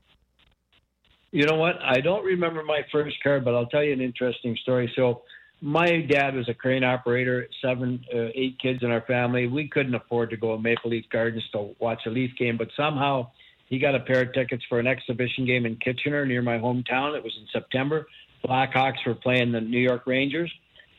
You 1.32 1.46
know 1.46 1.56
what? 1.56 1.76
I 1.84 2.00
don't 2.00 2.24
remember 2.24 2.64
my 2.64 2.82
first 2.92 3.18
card, 3.22 3.44
but 3.44 3.56
I'll 3.56 3.66
tell 3.66 3.84
you 3.84 3.92
an 3.92 4.02
interesting 4.02 4.58
story. 4.62 4.92
So 4.96 5.24
my 5.62 6.02
dad 6.02 6.36
was 6.36 6.48
a 6.48 6.54
crane 6.54 6.84
operator, 6.84 7.48
seven, 7.62 8.06
uh, 8.14 8.28
eight 8.34 8.58
kids 8.62 8.84
in 8.84 8.92
our 8.92 9.02
family. 9.02 9.48
We 9.48 9.68
couldn't 9.68 9.96
afford 9.96 10.30
to 10.30 10.38
go 10.38 10.56
to 10.56 10.62
Maple 10.62 10.92
Leaf 10.92 11.06
Gardens 11.12 11.44
to 11.52 11.76
watch 11.80 12.02
a 12.06 12.10
Leaf 12.10 12.32
game, 12.38 12.56
but 12.56 12.70
somehow 12.78 13.32
he 13.68 13.80
got 13.80 13.96
a 13.96 14.00
pair 14.00 14.22
of 14.22 14.34
tickets 14.34 14.64
for 14.70 14.80
an 14.80 14.88
exhibition 14.88 15.46
game 15.46 15.66
in 15.66 15.76
Kitchener 15.78 16.26
near 16.26 16.42
my 16.42 16.58
hometown. 16.58 17.18
It 17.18 17.24
was 17.24 17.36
in 17.38 17.48
September. 17.52 18.08
Blackhawks 18.46 19.06
were 19.06 19.16
playing 19.16 19.52
the 19.52 19.62
New 19.62 19.80
York 19.80 20.04
Rangers. 20.06 20.54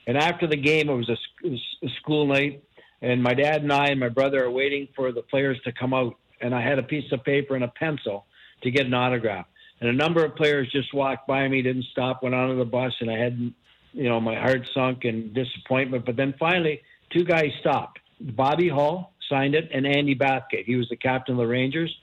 And 0.06 0.16
after 0.18 0.46
the 0.46 0.56
game, 0.56 0.88
it 0.88 0.94
was 0.94 1.08
a, 1.08 1.16
it 1.44 1.52
was 1.52 1.76
a 1.82 1.88
school 2.00 2.26
night, 2.26 2.62
and 3.02 3.22
my 3.22 3.34
dad 3.34 3.62
and 3.62 3.72
I 3.72 3.86
and 3.88 4.00
my 4.00 4.08
brother 4.08 4.44
are 4.44 4.50
waiting 4.50 4.88
for 4.96 5.12
the 5.12 5.22
players 5.22 5.58
to 5.64 5.72
come 5.72 5.92
out. 5.92 6.16
And 6.40 6.54
I 6.54 6.62
had 6.62 6.78
a 6.78 6.82
piece 6.82 7.10
of 7.12 7.24
paper 7.24 7.54
and 7.54 7.64
a 7.64 7.68
pencil 7.68 8.26
to 8.62 8.70
get 8.70 8.86
an 8.86 8.94
autograph. 8.94 9.46
And 9.80 9.88
a 9.88 9.92
number 9.92 10.24
of 10.24 10.36
players 10.36 10.70
just 10.70 10.92
walked 10.94 11.26
by 11.26 11.46
me, 11.48 11.62
didn't 11.62 11.86
stop, 11.92 12.22
went 12.22 12.34
onto 12.34 12.56
the 12.58 12.64
bus, 12.64 12.92
and 13.00 13.10
I 13.10 13.18
had 13.18 13.52
you 13.96 14.10
know, 14.10 14.20
my 14.20 14.34
heart 14.38 14.68
sunk 14.74 15.04
in 15.04 15.32
disappointment. 15.32 16.04
But 16.04 16.16
then 16.16 16.34
finally, 16.38 16.82
two 17.10 17.24
guys 17.24 17.50
stopped. 17.60 17.98
Bobby 18.20 18.68
Hull 18.68 19.12
signed 19.28 19.54
it, 19.54 19.70
and 19.72 19.86
Andy 19.86 20.14
Bathgate. 20.14 20.66
He 20.66 20.76
was 20.76 20.88
the 20.88 20.96
captain 20.96 21.34
of 21.34 21.38
the 21.38 21.46
Rangers. 21.46 21.94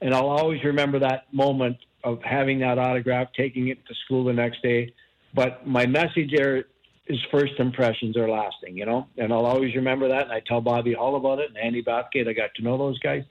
And 0.00 0.14
I'll 0.14 0.30
always 0.30 0.64
remember 0.64 0.98
that 1.00 1.32
moment 1.32 1.76
of 2.04 2.20
having 2.22 2.58
that 2.60 2.78
autograph, 2.78 3.28
taking 3.36 3.68
it 3.68 3.84
to 3.86 3.94
school 4.04 4.24
the 4.24 4.32
next 4.32 4.62
day. 4.62 4.94
But 5.34 5.66
my 5.66 5.86
message 5.86 6.32
there 6.34 6.64
is 7.12 7.20
first 7.30 7.54
impressions 7.58 8.16
are 8.16 8.28
lasting, 8.28 8.76
you 8.76 8.86
know, 8.86 9.06
and 9.16 9.32
I'll 9.32 9.46
always 9.46 9.74
remember 9.74 10.08
that. 10.08 10.24
And 10.24 10.32
I 10.32 10.40
tell 10.40 10.60
Bobby 10.60 10.94
Hull 10.94 11.16
about 11.16 11.38
it 11.38 11.48
and 11.48 11.58
Andy 11.58 11.82
Bathgate. 11.82 12.28
I 12.28 12.32
got 12.32 12.54
to 12.56 12.62
know 12.62 12.78
those 12.78 12.98
guys, 12.98 13.22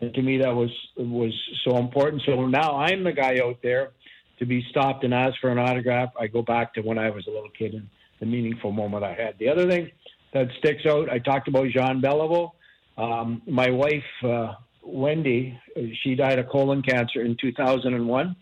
and 0.00 0.12
to 0.14 0.22
me 0.22 0.38
that 0.38 0.54
was 0.54 0.70
was 0.96 1.32
so 1.64 1.76
important. 1.76 2.22
So 2.26 2.46
now 2.46 2.76
I'm 2.76 3.04
the 3.04 3.12
guy 3.12 3.38
out 3.42 3.58
there 3.62 3.92
to 4.40 4.46
be 4.46 4.64
stopped 4.70 5.04
and 5.04 5.14
asked 5.14 5.38
for 5.40 5.50
an 5.50 5.58
autograph, 5.58 6.10
I 6.18 6.26
go 6.26 6.42
back 6.42 6.74
to 6.74 6.80
when 6.80 6.98
I 6.98 7.10
was 7.10 7.26
a 7.26 7.30
little 7.30 7.50
kid 7.50 7.74
and 7.74 7.88
the 8.20 8.26
meaningful 8.26 8.72
moment 8.72 9.04
I 9.04 9.12
had. 9.12 9.38
The 9.38 9.48
other 9.48 9.68
thing 9.68 9.90
that 10.32 10.48
sticks 10.58 10.86
out, 10.86 11.10
I 11.10 11.18
talked 11.18 11.46
about 11.46 11.68
Jean 11.68 12.00
Beliveau. 12.00 12.52
Um, 12.96 13.42
my 13.46 13.70
wife, 13.70 14.02
uh, 14.24 14.54
Wendy, 14.82 15.58
she 16.02 16.14
died 16.14 16.38
of 16.38 16.48
colon 16.48 16.82
cancer 16.82 17.22
in 17.22 17.36
2001. 17.40 18.36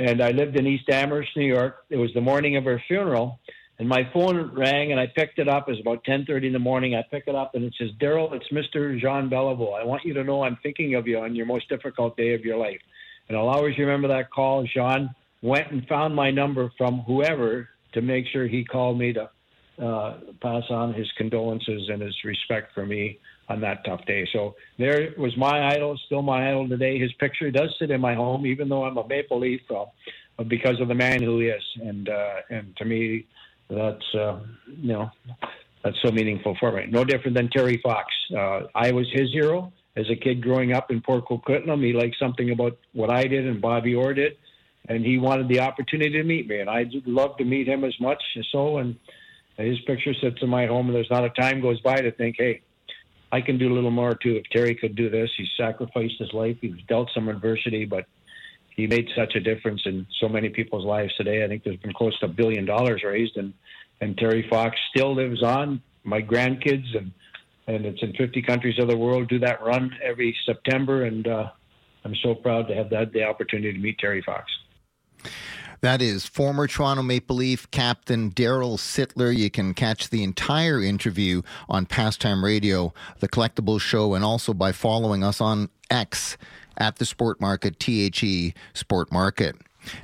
And 0.00 0.22
I 0.22 0.30
lived 0.30 0.56
in 0.56 0.66
East 0.66 0.88
Amherst, 0.90 1.30
New 1.36 1.46
York. 1.46 1.84
It 1.88 1.96
was 1.96 2.10
the 2.14 2.20
morning 2.20 2.56
of 2.56 2.64
her 2.64 2.82
funeral. 2.86 3.40
And 3.78 3.88
my 3.88 4.08
phone 4.12 4.50
rang, 4.54 4.90
and 4.90 5.00
I 5.00 5.06
picked 5.06 5.38
it 5.38 5.48
up. 5.48 5.68
It 5.68 5.72
was 5.72 5.80
about 5.80 6.02
10:30 6.04 6.48
in 6.48 6.52
the 6.52 6.58
morning. 6.58 6.96
I 6.96 7.02
pick 7.02 7.24
it 7.28 7.34
up, 7.34 7.54
and 7.54 7.64
it 7.64 7.74
says, 7.78 7.90
"Darryl, 8.00 8.32
it's 8.32 8.48
Mr. 8.48 8.98
Jean 8.98 9.30
Beliveau. 9.30 9.78
I 9.78 9.84
want 9.84 10.04
you 10.04 10.14
to 10.14 10.24
know 10.24 10.42
I'm 10.42 10.56
thinking 10.62 10.94
of 10.94 11.06
you 11.06 11.18
on 11.18 11.36
your 11.36 11.46
most 11.46 11.68
difficult 11.68 12.16
day 12.16 12.34
of 12.34 12.44
your 12.44 12.56
life." 12.56 12.80
And 13.28 13.36
I'll 13.36 13.48
always 13.48 13.78
remember 13.78 14.08
that 14.08 14.30
call, 14.30 14.64
Jean 14.64 15.10
went 15.42 15.70
and 15.70 15.86
found 15.86 16.14
my 16.14 16.30
number 16.30 16.72
from 16.76 17.00
whoever 17.00 17.68
to 17.92 18.02
make 18.02 18.26
sure 18.26 18.46
he 18.46 18.64
called 18.64 18.98
me 18.98 19.12
to 19.12 19.30
uh, 19.80 20.18
pass 20.42 20.64
on 20.70 20.92
his 20.92 21.06
condolences 21.16 21.88
and 21.88 22.02
his 22.02 22.14
respect 22.24 22.74
for 22.74 22.84
me 22.84 23.18
on 23.48 23.60
that 23.60 23.84
tough 23.84 24.04
day. 24.06 24.26
So 24.32 24.56
there 24.78 25.14
was 25.16 25.36
my 25.36 25.68
idol, 25.68 25.96
still 26.06 26.22
my 26.22 26.48
idol 26.48 26.68
today. 26.68 26.98
His 26.98 27.12
picture 27.14 27.50
does 27.50 27.74
sit 27.78 27.90
in 27.90 28.00
my 28.00 28.14
home, 28.14 28.44
even 28.46 28.68
though 28.68 28.84
I'm 28.84 28.96
a 28.96 29.06
Maple 29.06 29.38
Leaf, 29.38 29.60
uh, 29.70 29.84
because 30.44 30.80
of 30.80 30.88
the 30.88 30.94
man 30.94 31.22
who 31.22 31.40
is. 31.40 31.62
And 31.80 32.08
uh, 32.08 32.34
and 32.50 32.76
to 32.78 32.84
me, 32.84 33.26
that's 33.68 34.14
uh, 34.14 34.40
you 34.66 34.92
know 34.92 35.10
that's 35.84 35.96
so 36.02 36.10
meaningful 36.10 36.56
for 36.58 36.72
me. 36.72 36.86
No 36.88 37.04
different 37.04 37.36
than 37.36 37.48
Terry 37.50 37.80
Fox. 37.82 38.12
Uh, 38.36 38.62
I 38.74 38.92
was 38.92 39.06
his 39.12 39.30
hero 39.32 39.72
as 39.96 40.06
a 40.10 40.16
kid 40.16 40.42
growing 40.42 40.72
up 40.72 40.90
in 40.90 41.00
Port 41.00 41.26
Coquitlam. 41.26 41.84
He 41.84 41.92
liked 41.92 42.16
something 42.18 42.50
about 42.50 42.78
what 42.92 43.10
I 43.10 43.24
did 43.24 43.46
and 43.46 43.60
Bobby 43.60 43.94
Orr 43.94 44.14
did 44.14 44.36
and 44.88 45.04
he 45.04 45.18
wanted 45.18 45.48
the 45.48 45.60
opportunity 45.60 46.10
to 46.10 46.24
meet 46.24 46.48
me, 46.48 46.60
and 46.60 46.70
I'd 46.70 46.90
love 47.06 47.36
to 47.36 47.44
meet 47.44 47.68
him 47.68 47.84
as 47.84 47.94
much. 48.00 48.22
So, 48.50 48.78
and 48.78 48.96
his 49.56 49.78
picture 49.80 50.14
sits 50.14 50.38
in 50.40 50.48
my 50.48 50.66
home, 50.66 50.86
and 50.86 50.94
there's 50.94 51.10
not 51.10 51.24
a 51.24 51.30
time 51.30 51.60
goes 51.60 51.80
by 51.80 51.96
to 51.96 52.10
think, 52.10 52.36
hey, 52.38 52.62
I 53.30 53.42
can 53.42 53.58
do 53.58 53.70
a 53.70 53.74
little 53.74 53.90
more 53.90 54.14
too. 54.14 54.36
If 54.36 54.44
Terry 54.50 54.74
could 54.74 54.96
do 54.96 55.10
this, 55.10 55.30
he 55.36 55.46
sacrificed 55.56 56.14
his 56.18 56.32
life. 56.32 56.56
He 56.60 56.68
was 56.68 56.80
dealt 56.88 57.10
some 57.14 57.28
adversity, 57.28 57.84
but 57.84 58.06
he 58.78 58.86
made 58.86 59.08
such 59.16 59.34
a 59.34 59.40
difference 59.40 59.82
in 59.86 60.06
so 60.20 60.28
many 60.28 60.48
people's 60.48 60.84
lives 60.84 61.12
today. 61.16 61.44
I 61.44 61.48
think 61.48 61.64
there's 61.64 61.78
been 61.78 61.92
close 61.92 62.16
to 62.20 62.26
a 62.26 62.28
billion 62.28 62.64
dollars 62.64 63.02
raised, 63.04 63.36
and 63.36 63.52
and 64.00 64.16
Terry 64.16 64.46
Fox 64.48 64.76
still 64.94 65.16
lives 65.16 65.42
on. 65.42 65.82
My 66.04 66.22
grandkids 66.22 66.96
and 66.96 67.10
and 67.66 67.84
it's 67.84 68.00
in 68.02 68.12
50 68.12 68.40
countries 68.42 68.78
of 68.78 68.88
the 68.88 68.96
world 68.96 69.28
do 69.28 69.40
that 69.40 69.60
run 69.62 69.90
every 70.00 70.34
September, 70.46 71.02
and 71.02 71.26
uh, 71.26 71.50
I'm 72.04 72.14
so 72.22 72.36
proud 72.36 72.68
to 72.68 72.74
have 72.76 72.88
that 72.90 73.12
the 73.12 73.24
opportunity 73.24 73.72
to 73.72 73.78
meet 73.80 73.98
Terry 73.98 74.22
Fox. 74.22 74.48
That 75.80 76.00
is 76.00 76.24
former 76.24 76.68
Toronto 76.68 77.02
Maple 77.02 77.34
Leaf 77.34 77.68
captain 77.72 78.30
Darryl 78.30 78.78
Sittler. 78.78 79.36
You 79.36 79.50
can 79.50 79.74
catch 79.74 80.10
the 80.10 80.22
entire 80.22 80.80
interview 80.80 81.42
on 81.68 81.86
Pastime 81.86 82.44
Radio, 82.44 82.94
the 83.18 83.28
Collectibles 83.28 83.80
Show, 83.80 84.14
and 84.14 84.24
also 84.24 84.54
by 84.54 84.70
following 84.70 85.24
us 85.24 85.40
on 85.40 85.68
X 85.90 86.36
at 86.78 86.96
the 86.96 87.04
Sport 87.04 87.40
Market, 87.40 87.78
THE 87.78 88.54
Sport 88.72 89.12
Market. 89.12 89.56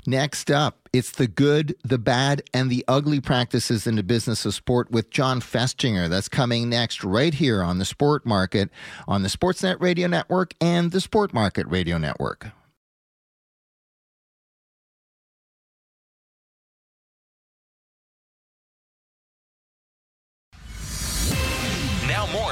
Next 0.07 0.51
up, 0.51 0.89
it's 0.93 1.11
the 1.11 1.27
good, 1.27 1.77
the 1.83 1.99
bad, 1.99 2.43
and 2.53 2.71
the 2.71 2.85
ugly 2.89 3.21
practices 3.21 3.87
in 3.87 3.97
the 3.97 4.03
business 4.03 4.45
of 4.47 4.55
sport 4.55 4.91
with 4.91 5.11
Jon 5.11 5.41
Festinger. 5.41 6.09
That's 6.09 6.29
coming 6.29 6.69
next 6.69 7.05
right 7.05 7.35
here 7.35 7.63
on 7.63 7.79
the 7.79 7.85
Sport 7.85 8.25
Market, 8.25 8.71
on 9.07 9.23
the 9.23 9.29
Sportsnet 9.29 9.81
Radio 9.81 10.09
Network 10.09 10.55
and 10.61 10.91
the 10.91 11.01
Sport 11.01 11.35
Market 11.35 11.67
Radio 11.67 11.99
Network. 11.99 12.49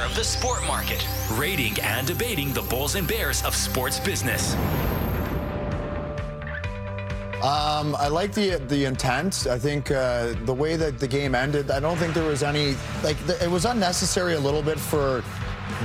Of 0.03 0.15
the 0.15 0.23
sport 0.23 0.61
market, 0.67 1.07
rating 1.33 1.79
and 1.81 2.05
debating 2.05 2.51
the 2.53 2.61
bulls 2.63 2.95
and 2.95 3.07
bears 3.07 3.43
of 3.43 3.55
sports 3.55 3.99
business. 3.99 4.55
Um, 7.43 7.95
I 7.97 8.07
like 8.07 8.33
the 8.33 8.55
the 8.67 8.85
intent. 8.85 9.47
I 9.47 9.59
think 9.59 9.91
uh, 9.91 10.33
the 10.45 10.53
way 10.53 10.77
that 10.77 10.99
the 10.99 11.07
game 11.07 11.35
ended, 11.35 11.71
I 11.71 11.79
don't 11.79 11.97
think 11.97 12.13
there 12.13 12.27
was 12.27 12.41
any 12.41 12.75
like 13.03 13.17
it 13.41 13.49
was 13.49 13.65
unnecessary 13.65 14.35
a 14.35 14.39
little 14.39 14.61
bit 14.61 14.79
for 14.79 15.23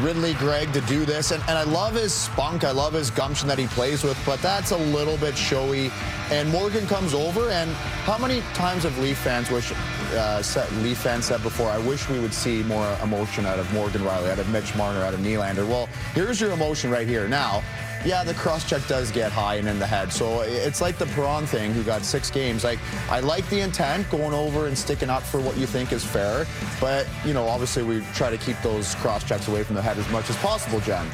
Ridly 0.01 0.35
Greig 0.35 0.73
to 0.73 0.81
do 0.83 1.05
this. 1.05 1.31
And, 1.31 1.43
and 1.49 1.59
I 1.59 1.65
love 1.65 1.95
his 1.95 2.13
spunk. 2.13 2.65
I 2.65 2.71
love 2.71 2.93
his 2.93 3.11
gumption 3.11 3.49
that 3.49 3.59
he 3.59 3.67
plays 3.69 4.05
with, 4.05 4.19
but 4.25 4.41
that's 4.41 4.71
a 4.71 4.77
little 4.77 5.17
bit 5.17 5.37
showy. 5.37 5.91
And 6.31 6.49
Morgan 6.51 6.87
comes 6.87 7.15
over, 7.15 7.51
and 7.51 7.71
how 8.05 8.19
many 8.19 8.41
times 8.53 8.83
have 8.83 8.97
Leaf 8.99 9.19
fans 9.19 9.51
wish, 9.51 9.73
uh, 10.13 10.43
said, 10.43 10.71
Leaf 10.83 10.99
fans 10.99 11.25
said 11.25 11.43
before, 11.43 11.71
I 11.71 11.79
wish 11.79 12.09
we 12.09 12.19
would 12.21 12.35
see 12.35 12.63
more 12.65 12.97
emotion 13.03 13.47
out 13.47 13.59
of 13.59 13.73
Morgan 13.73 14.03
Rielly, 14.03 14.31
out 14.31 14.39
of 14.39 14.49
Mitch 14.51 14.75
Marner, 14.77 15.01
out 15.01 15.15
of 15.15 15.21
Nylander. 15.21 15.67
Well, 15.67 15.89
here's 16.15 16.41
your 16.41 16.51
emotion 16.53 16.91
right 16.91 17.09
here. 17.09 17.27
Now, 17.29 17.63
yeah, 18.05 18.23
the 18.25 18.35
cross 18.35 18.69
check 18.69 18.87
does 18.87 19.11
get 19.11 19.33
high 19.33 19.57
and 19.57 19.69
in 19.69 19.79
the 19.79 19.87
head. 19.87 20.13
So 20.13 20.41
it's 20.43 20.81
like 20.81 20.99
the 20.99 21.07
Perron 21.07 21.47
thing, 21.47 21.73
who 21.73 21.83
got 21.83 22.03
six 22.05 22.31
games. 22.31 22.65
Like, 22.65 22.79
I 23.11 23.21
like 23.21 23.49
the 23.51 23.61
intent, 23.61 24.09
going 24.11 24.33
over 24.33 24.67
and 24.67 24.77
sticking 24.77 25.11
up 25.11 25.23
for 25.23 25.41
what 25.41 25.57
you 25.57 25.67
think 25.67 25.93
is 25.93 26.05
fair. 26.05 26.47
But, 26.81 27.07
you 27.25 27.35
know, 27.35 27.47
obviously 27.47 27.83
we 27.83 28.01
try 28.15 28.31
to 28.31 28.39
keep 28.39 28.61
those 28.63 28.95
cross 28.97 29.25
checks 29.25 29.49
away 29.49 29.65
from 29.65 29.75
the 29.75 29.83
head 29.83 29.99
as 29.99 30.09
much 30.11 30.31
as 30.31 30.37
possible, 30.37 30.81
Jen. 30.81 31.07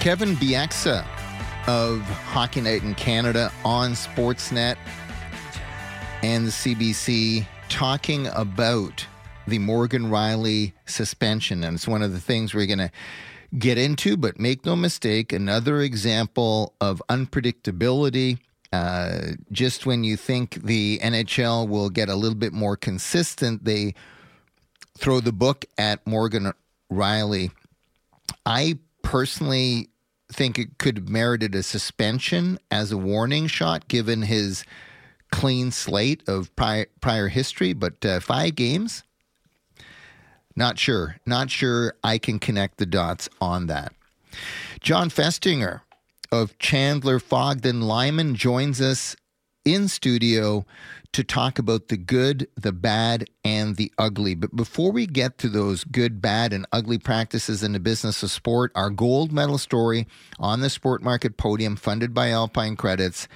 Kevin 0.00 0.34
Bieksa 0.36 1.06
of 1.68 2.00
Hockey 2.00 2.60
Night 2.60 2.82
in 2.82 2.94
Canada 2.96 3.52
on 3.64 3.92
Sportsnet 3.92 4.76
and 6.22 6.46
the 6.46 6.50
CBC 6.50 7.46
talking 7.68 8.26
about 8.28 9.06
the 9.52 9.58
Morgan 9.58 10.04
Rielly 10.04 10.72
suspension. 10.86 11.62
And 11.62 11.74
it's 11.74 11.86
one 11.86 12.02
of 12.02 12.14
the 12.14 12.20
things 12.20 12.54
we're 12.54 12.64
going 12.64 12.78
to 12.78 12.90
get 13.58 13.76
into, 13.76 14.16
but 14.16 14.40
make 14.40 14.64
no 14.64 14.74
mistake, 14.74 15.30
another 15.30 15.82
example 15.82 16.72
of 16.80 17.02
unpredictability. 17.10 18.38
Uh, 18.72 19.32
just 19.50 19.84
when 19.84 20.04
you 20.04 20.16
think 20.16 20.54
the 20.64 20.98
NHL 21.02 21.68
will 21.68 21.90
get 21.90 22.08
a 22.08 22.14
little 22.14 22.38
bit 22.38 22.54
more 22.54 22.78
consistent, 22.78 23.66
they 23.66 23.92
throw 24.96 25.20
the 25.20 25.32
book 25.32 25.66
at 25.76 26.06
Morgan 26.06 26.54
Rielly. 26.90 27.50
I 28.46 28.78
personally 29.02 29.90
think 30.32 30.58
it 30.58 30.78
could 30.78 30.96
have 30.96 31.08
merited 31.10 31.54
a 31.54 31.62
suspension 31.62 32.58
as 32.70 32.90
a 32.90 32.96
warning 32.96 33.48
shot 33.48 33.86
given 33.88 34.22
his 34.22 34.64
clean 35.30 35.70
slate 35.70 36.26
of 36.26 36.56
prior, 36.56 36.86
prior 37.02 37.28
history, 37.28 37.74
but 37.74 38.02
uh, 38.02 38.18
five 38.18 38.54
games? 38.54 39.02
Not 40.56 40.78
sure. 40.78 41.16
Not 41.26 41.50
sure 41.50 41.94
I 42.02 42.18
can 42.18 42.38
connect 42.38 42.78
the 42.78 42.86
dots 42.86 43.28
on 43.40 43.66
that. 43.66 43.92
Jon 44.80 45.10
Festinger 45.10 45.82
of 46.30 46.58
Chandler 46.58 47.18
Fogden 47.18 47.82
Lyman 47.82 48.34
joins 48.34 48.80
us 48.80 49.16
in 49.64 49.88
studio 49.88 50.64
to 51.12 51.22
talk 51.22 51.58
about 51.58 51.88
the 51.88 51.96
good, 51.96 52.48
the 52.56 52.72
bad, 52.72 53.28
and 53.44 53.76
the 53.76 53.92
ugly. 53.98 54.34
But 54.34 54.56
before 54.56 54.90
we 54.90 55.06
get 55.06 55.36
to 55.38 55.48
those 55.48 55.84
good, 55.84 56.22
bad, 56.22 56.52
and 56.52 56.66
ugly 56.72 56.98
practices 56.98 57.62
in 57.62 57.72
the 57.72 57.80
business 57.80 58.22
of 58.22 58.30
sport, 58.30 58.72
our 58.74 58.88
gold 58.88 59.30
medal 59.30 59.58
story 59.58 60.06
on 60.38 60.60
the 60.60 60.70
sport 60.70 61.02
market 61.02 61.36
podium, 61.36 61.76
funded 61.76 62.14
by 62.14 62.30
Alpine 62.30 62.76
Credits, 62.76 63.28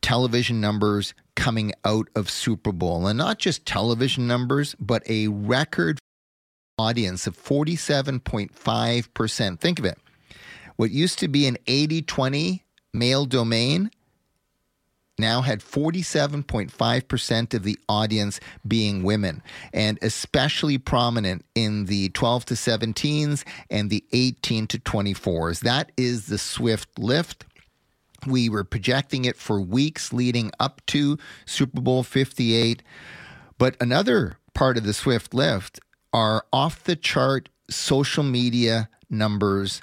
television 0.00 0.60
numbers 0.60 1.12
coming 1.36 1.72
out 1.84 2.08
of 2.14 2.30
Super 2.30 2.72
Bowl. 2.72 3.06
And 3.06 3.18
not 3.18 3.38
just 3.38 3.66
television 3.66 4.26
numbers, 4.26 4.74
but 4.80 5.02
a 5.08 5.28
record 5.28 5.98
audience 6.80 7.26
of 7.26 7.36
47.5%. 7.36 9.60
Think 9.60 9.78
of 9.78 9.84
it. 9.84 9.98
What 10.76 10.90
used 10.90 11.18
to 11.18 11.28
be 11.28 11.46
an 11.46 11.58
80 11.66 12.00
20 12.02 12.64
male 12.94 13.26
domain 13.26 13.90
now 15.18 15.42
had 15.42 15.60
47.5% 15.60 17.54
of 17.54 17.62
the 17.62 17.78
audience 17.88 18.40
being 18.66 19.02
women, 19.02 19.42
and 19.72 19.98
especially 20.00 20.78
prominent 20.78 21.44
in 21.54 21.84
the 21.84 22.08
12 22.08 22.46
to 22.46 22.54
17s 22.54 23.44
and 23.70 23.90
the 23.90 24.02
18 24.12 24.66
to 24.68 24.78
24s. 24.78 25.60
That 25.60 25.92
is 25.98 26.26
the 26.26 26.38
Swift 26.38 26.98
lift. 26.98 27.44
We 28.26 28.48
were 28.48 28.64
projecting 28.64 29.26
it 29.26 29.36
for 29.36 29.60
weeks 29.60 30.12
leading 30.12 30.50
up 30.58 30.80
to 30.86 31.18
Super 31.44 31.80
Bowl 31.80 32.02
58. 32.02 32.82
But 33.58 33.76
another 33.80 34.38
part 34.54 34.78
of 34.78 34.84
the 34.84 34.94
Swift 34.94 35.34
lift 35.34 35.80
are 36.12 36.44
off 36.52 36.84
the 36.84 36.96
chart 36.96 37.48
social 37.68 38.24
media 38.24 38.88
numbers 39.08 39.82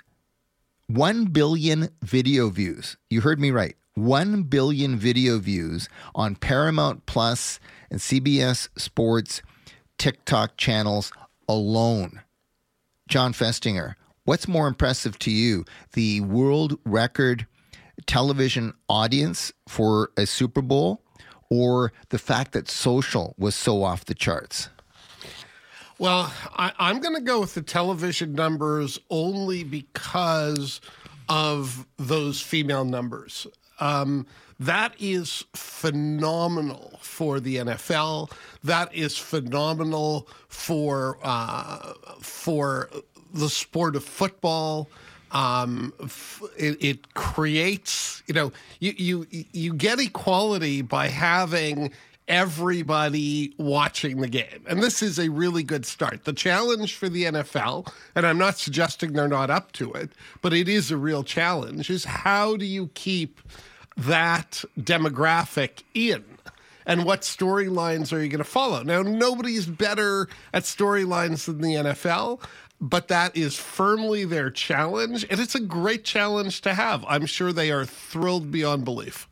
1 0.87 1.25
billion 1.25 1.89
video 2.01 2.49
views. 2.49 2.95
You 3.09 3.19
heard 3.19 3.41
me 3.41 3.51
right. 3.51 3.75
1 3.95 4.43
billion 4.43 4.95
video 4.95 5.37
views 5.37 5.89
on 6.15 6.35
Paramount 6.35 7.05
Plus 7.05 7.59
and 7.91 7.99
CBS 7.99 8.69
Sports 8.77 9.41
TikTok 9.97 10.55
channels 10.55 11.11
alone. 11.49 12.21
Jon 13.09 13.33
Festinger, 13.33 13.95
what's 14.23 14.47
more 14.47 14.67
impressive 14.67 15.19
to 15.19 15.31
you? 15.31 15.65
The 15.91 16.21
world 16.21 16.79
record 16.85 17.47
television 18.05 18.73
audience 18.87 19.51
for 19.67 20.11
a 20.15 20.25
Super 20.25 20.61
Bowl 20.61 21.03
or 21.49 21.91
the 22.09 22.19
fact 22.19 22.53
that 22.53 22.69
social 22.69 23.35
was 23.37 23.55
so 23.55 23.83
off 23.83 24.05
the 24.05 24.13
charts? 24.13 24.69
Well, 25.99 26.31
I, 26.55 26.71
am 26.77 26.99
going 26.99 27.15
to 27.15 27.21
go 27.21 27.39
with 27.39 27.55
the 27.55 27.63
television 27.63 28.33
numbers 28.33 28.99
only 29.09 29.63
because 29.63 30.79
of 31.27 31.87
those 31.97 32.39
female 32.39 32.85
numbers. 32.85 33.47
Um, 33.79 34.27
that 34.59 34.93
is 34.99 35.43
phenomenal 35.53 36.99
for 37.01 37.39
the 37.39 37.57
NFL. 37.57 38.31
That 38.63 38.93
is 38.93 39.17
phenomenal 39.17 40.27
for 40.47 41.17
uh, 41.23 41.93
for 42.21 42.89
the 43.33 43.49
sport 43.49 43.95
of 43.95 44.03
football. 44.03 44.89
Um, 45.31 45.93
it, 46.57 46.83
it, 46.83 47.13
creates, 47.13 48.23
you 48.27 48.33
know, 48.33 48.53
you, 48.79 48.93
you 48.97 49.27
you 49.51 49.73
get 49.73 49.99
equality 49.99 50.81
by 50.81 51.09
having 51.09 51.91
everybody 52.27 53.53
watching 53.57 54.21
the 54.21 54.27
game. 54.27 54.63
And 54.67 54.83
this 54.83 55.01
is 55.01 55.17
a 55.17 55.29
really 55.29 55.63
good 55.63 55.85
start. 55.85 56.25
The 56.25 56.33
challenge 56.33 56.95
for 56.95 57.09
the 57.09 57.23
NFL, 57.23 57.91
and 58.15 58.25
I'm 58.25 58.37
not 58.37 58.57
suggesting 58.57 59.13
they're 59.13 59.27
not 59.27 59.49
up 59.49 59.71
to 59.73 59.91
it, 59.93 60.11
but 60.41 60.53
it 60.53 60.67
is 60.67 60.91
a 60.91 60.97
real 60.97 61.23
challenge, 61.23 61.89
is 61.89 62.05
how 62.05 62.57
do 62.57 62.65
you 62.65 62.89
keep 62.93 63.39
that 63.95 64.63
demographic 64.79 65.83
in? 65.93 66.23
And 66.85 67.03
what 67.03 67.21
storylines 67.21 68.13
are 68.13 68.21
you 68.21 68.29
going 68.29 68.37
to 68.37 68.45
follow? 68.45 68.81
Now, 68.81 69.01
nobody's 69.01 69.65
better 69.65 70.29
at 70.53 70.63
storylines 70.63 71.45
than 71.45 71.59
the 71.59 71.73
NFL, 71.73 72.41
but 72.79 73.09
that 73.09 73.35
is 73.35 73.57
firmly 73.57 74.23
their 74.23 74.49
challenge. 74.49 75.25
And 75.29 75.39
it's 75.39 75.55
a 75.55 75.59
great 75.59 76.05
challenge 76.05 76.61
to 76.61 76.73
have. 76.73 77.03
I'm 77.07 77.25
sure 77.25 77.51
they 77.51 77.71
are 77.71 77.85
thrilled 77.85 78.51
beyond 78.51 78.85
belief. 78.85 79.27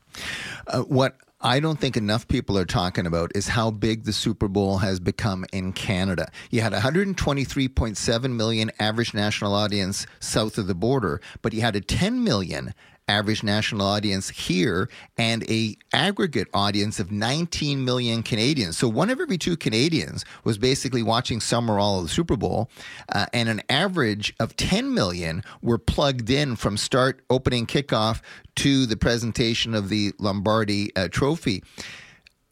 Uh, 0.68 0.82
what 0.82 1.16
I 1.46 1.60
don't 1.60 1.80
think 1.80 1.96
enough 1.96 2.28
people 2.28 2.58
are 2.58 2.66
talking 2.66 3.06
about 3.06 3.32
is 3.36 3.50
how 3.50 3.70
big 3.70 4.06
the 4.06 4.14
Super 4.14 4.48
Bowl 4.48 4.80
has 4.80 5.00
become 5.00 5.46
in 5.54 5.74
Canada. 5.74 6.32
You 6.50 6.62
had 6.62 6.74
123.7 6.74 8.36
million 8.36 8.72
average 8.80 9.14
national 9.14 9.54
audience 9.54 10.08
south 10.20 10.58
of 10.58 10.66
the 10.66 10.74
border, 10.74 11.22
but 11.44 11.54
you 11.54 11.62
had 11.62 11.76
a 11.76 11.82
10 11.82 12.24
million 12.24 12.74
average 13.08 13.44
national 13.44 13.86
audience 13.86 14.30
here 14.30 14.90
and 15.18 15.44
a 15.50 15.76
aggregate 15.94 16.48
audience 16.54 17.00
of 17.00 17.12
19 17.12 17.84
million 17.84 18.24
Canadians. 18.24 18.78
So 18.78 18.88
one 18.88 19.10
of 19.10 19.20
every 19.20 19.38
two 19.38 19.58
Canadians 19.58 20.26
was 20.44 20.58
basically 20.58 21.04
watching 21.04 21.40
some 21.40 21.70
or 21.70 21.80
all 21.80 22.00
of 22.00 22.04
the 22.04 22.10
Super 22.10 22.36
Bowl, 22.36 22.70
uh, 23.10 23.26
and 23.34 23.50
an 23.50 23.62
average 23.70 24.34
of 24.40 24.56
10 24.56 24.94
million 24.94 25.44
were 25.62 25.78
plugged 25.78 26.30
in 26.30 26.56
from 26.56 26.78
start 26.78 27.22
opening 27.30 27.66
kickoff 27.66 28.22
to 28.56 28.86
the 28.86 28.98
presentation 28.98 29.76
of 29.76 29.90
the 29.90 30.14
Lombardi 30.20 30.96
uh, 30.96 31.08
Trophy. 31.10 31.64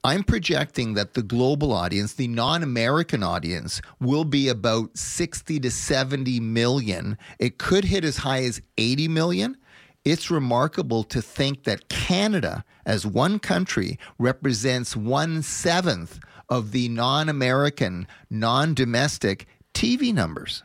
I'm 0.06 0.24
projecting 0.24 0.96
that 0.96 1.13
the 1.13 1.24
global 1.24 1.72
audience, 1.72 2.13
the 2.13 2.28
non 2.28 2.62
American 2.62 3.24
audience, 3.24 3.82
will 4.02 4.26
be 4.26 4.50
about 4.50 4.98
60 4.98 5.62
to 5.62 5.72
70 5.72 6.42
million. 6.42 7.18
It 7.39 7.58
could 7.58 7.86
hit 7.86 8.04
as 8.04 8.18
high 8.18 8.44
as 8.44 8.62
80 8.78 9.08
million 9.08 9.58
it's 10.06 10.30
remarkable 10.30 11.04
to 11.06 11.22
think 11.22 11.63
that 11.63 11.89
Canada, 11.89 12.63
as 12.86 13.06
one 13.06 13.39
country, 13.39 13.98
represents 14.20 14.96
one 14.96 15.42
seventh 15.42 16.20
of 16.50 16.72
the 16.72 16.89
non 16.89 17.30
American, 17.30 18.08
non 18.30 18.74
domestic 18.74 19.48
TV 19.74 20.13
numbers. 20.13 20.63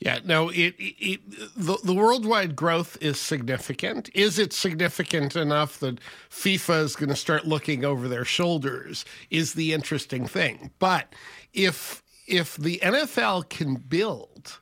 Yeah, 0.00 0.18
no, 0.24 0.50
it, 0.50 0.74
it, 0.78 1.20
the, 1.56 1.78
the 1.82 1.94
worldwide 1.94 2.56
growth 2.56 2.98
is 3.00 3.18
significant. 3.18 4.10
Is 4.12 4.38
it 4.38 4.52
significant 4.52 5.34
enough 5.34 5.78
that 5.78 6.00
FIFA 6.28 6.82
is 6.82 6.96
going 6.96 7.08
to 7.08 7.16
start 7.16 7.46
looking 7.46 7.84
over 7.84 8.06
their 8.06 8.24
shoulders? 8.24 9.04
Is 9.30 9.54
the 9.54 9.72
interesting 9.72 10.26
thing. 10.26 10.70
But 10.78 11.14
if 11.52 12.02
if 12.26 12.56
the 12.56 12.78
NFL 12.82 13.48
can 13.48 13.76
build 13.76 14.58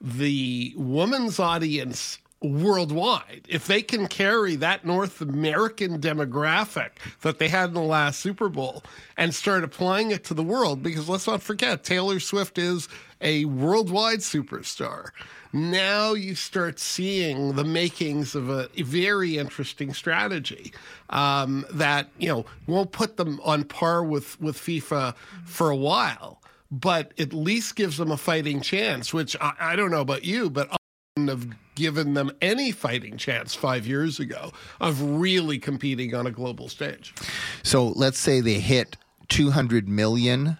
the 0.00 0.74
women's 0.76 1.38
audience 1.38 2.18
worldwide. 2.40 3.42
If 3.48 3.66
they 3.66 3.82
can 3.82 4.06
carry 4.06 4.56
that 4.56 4.84
North 4.84 5.20
American 5.20 6.00
demographic 6.00 6.90
that 7.22 7.38
they 7.38 7.48
had 7.48 7.70
in 7.70 7.74
the 7.74 7.80
last 7.80 8.20
Super 8.20 8.48
Bowl 8.48 8.82
and 9.16 9.34
start 9.34 9.64
applying 9.64 10.10
it 10.10 10.24
to 10.24 10.34
the 10.34 10.42
world, 10.42 10.82
because 10.82 11.08
let's 11.08 11.26
not 11.26 11.42
forget, 11.42 11.82
Taylor 11.82 12.20
Swift 12.20 12.58
is 12.58 12.88
a 13.20 13.44
worldwide 13.46 14.20
superstar. 14.20 15.10
Now 15.52 16.12
you 16.12 16.34
start 16.34 16.78
seeing 16.78 17.54
the 17.54 17.64
makings 17.64 18.34
of 18.34 18.50
a, 18.50 18.68
very 18.76 19.38
interesting 19.38 19.94
strategy 19.94 20.72
um, 21.10 21.64
that 21.72 22.08
you 22.18 22.28
know 22.28 22.46
won't 22.66 22.92
put 22.92 23.16
them 23.16 23.40
on 23.42 23.64
par 23.64 24.04
with 24.04 24.40
with 24.40 24.56
FIFA 24.56 25.14
for 25.46 25.70
a 25.70 25.76
while, 25.76 26.42
but 26.70 27.12
at 27.18 27.32
least 27.32 27.76
gives 27.76 27.96
them 27.96 28.10
a 28.10 28.16
fighting 28.18 28.60
chance. 28.60 29.14
Which 29.14 29.36
I, 29.40 29.54
I 29.58 29.76
don't 29.76 29.90
know 29.90 30.02
about 30.02 30.24
you, 30.24 30.50
but 30.50 30.77
have 31.26 31.48
given 31.74 32.14
them 32.14 32.30
any 32.40 32.72
fighting 32.72 33.16
chance 33.16 33.54
five 33.54 33.86
years 33.86 34.18
ago 34.20 34.52
of 34.80 35.00
really 35.00 35.58
competing 35.58 36.14
on 36.14 36.26
a 36.26 36.30
global 36.30 36.68
stage. 36.68 37.14
So 37.62 37.88
let's 37.88 38.18
say 38.18 38.40
they 38.40 38.60
hit 38.60 38.96
200 39.28 39.88
million 39.88 40.58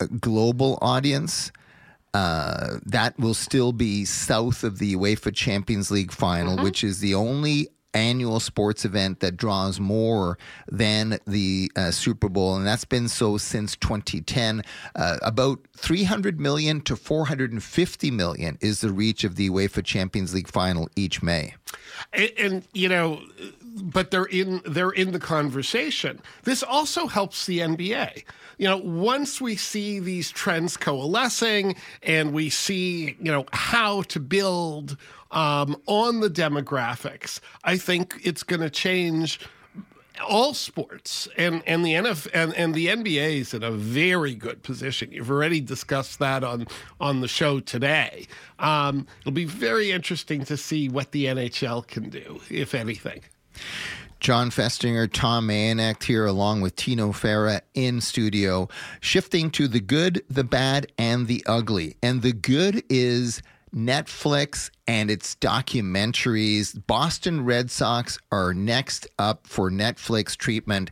uh, 0.00 0.06
global 0.20 0.78
audience. 0.80 1.52
Uh, 2.14 2.78
that 2.84 3.18
will 3.18 3.34
still 3.34 3.72
be 3.72 4.04
south 4.04 4.64
of 4.64 4.78
the 4.78 4.96
UEFA 4.96 5.34
Champions 5.34 5.90
League 5.90 6.12
final, 6.12 6.54
mm-hmm. 6.54 6.64
which 6.64 6.82
is 6.82 7.00
the 7.00 7.14
only 7.14 7.68
annual 7.96 8.38
sports 8.38 8.84
event 8.84 9.20
that 9.20 9.36
draws 9.36 9.80
more 9.80 10.38
than 10.68 11.18
the 11.26 11.72
uh, 11.74 11.90
Super 11.90 12.28
Bowl, 12.28 12.54
and 12.56 12.66
that's 12.66 12.84
been 12.84 13.08
so 13.08 13.38
since 13.38 13.74
2010. 13.76 14.62
Uh, 14.94 15.16
about 15.22 15.58
300 15.76 16.38
million 16.38 16.80
to 16.82 16.94
450 16.94 18.10
million 18.10 18.58
is 18.60 18.82
the 18.82 18.92
reach 18.92 19.24
of 19.24 19.36
the 19.36 19.48
UEFA 19.50 19.82
Champions 19.82 20.34
League 20.34 20.48
final 20.48 20.88
each 20.94 21.22
May. 21.22 21.54
and, 22.12 22.30
and 22.38 22.68
you 22.74 22.88
know, 22.88 23.22
but 23.82 24.10
they're 24.10 24.24
in 24.24 24.60
they're 24.66 24.90
in 24.90 25.12
the 25.12 25.18
conversation. 25.18 26.20
This 26.44 26.62
also 26.62 27.06
helps 27.06 27.46
the 27.46 27.60
NBA 27.60 28.24
you 28.58 28.66
know, 28.66 28.78
once 28.78 29.40
we 29.40 29.54
see 29.56 29.98
these 29.98 30.30
trends 30.30 30.76
coalescing 30.76 31.76
and 32.02 32.32
we 32.32 32.48
see, 32.48 33.16
you 33.20 33.30
know, 33.30 33.44
how 33.52 34.02
to 34.02 34.18
build 34.20 34.96
um, 35.30 35.76
on 35.86 36.20
the 36.20 36.30
demographics, 36.30 37.40
I 37.64 37.76
think 37.76 38.20
it's 38.22 38.42
going 38.42 38.60
to 38.60 38.70
change 38.70 39.40
all 40.26 40.54
sports 40.54 41.28
and 41.36 41.62
and 41.66 41.84
the 41.84 41.92
NF 41.92 42.28
and, 42.32 42.54
and 42.54 42.74
the 42.74 42.86
NBA 42.86 43.40
is 43.40 43.54
in 43.54 43.62
a 43.62 43.70
very 43.70 44.34
good 44.34 44.62
position. 44.62 45.12
You've 45.12 45.30
already 45.30 45.60
discussed 45.60 46.18
that 46.20 46.42
on 46.42 46.66
on 47.00 47.20
the 47.20 47.28
show 47.28 47.60
today. 47.60 48.26
Um, 48.58 49.06
it'll 49.20 49.32
be 49.32 49.44
very 49.44 49.92
interesting 49.92 50.44
to 50.46 50.56
see 50.56 50.88
what 50.88 51.12
the 51.12 51.26
NHL 51.26 51.86
can 51.86 52.08
do, 52.08 52.40
if 52.50 52.74
anything. 52.74 53.22
Jon 54.18 54.50
Festinger, 54.50 55.10
Tom 55.12 55.48
Mayenknecht 55.48 56.02
here, 56.02 56.24
along 56.24 56.62
with 56.62 56.74
Tino 56.74 57.12
Fera 57.12 57.60
in 57.74 58.00
studio, 58.00 58.66
shifting 59.00 59.50
to 59.50 59.68
the 59.68 59.80
good, 59.80 60.24
the 60.30 60.42
bad, 60.42 60.90
and 60.96 61.26
the 61.26 61.44
ugly. 61.46 61.96
And 62.02 62.22
the 62.22 62.32
good 62.32 62.82
is 62.88 63.42
Netflix 63.74 64.70
and 64.86 65.10
its 65.10 65.34
documentaries. 65.36 66.74
Boston 66.86 67.44
Red 67.44 67.70
Sox 67.70 68.18
are 68.30 68.54
next 68.54 69.06
up 69.18 69.46
for 69.46 69.70
Netflix 69.70 70.36
treatment. 70.36 70.90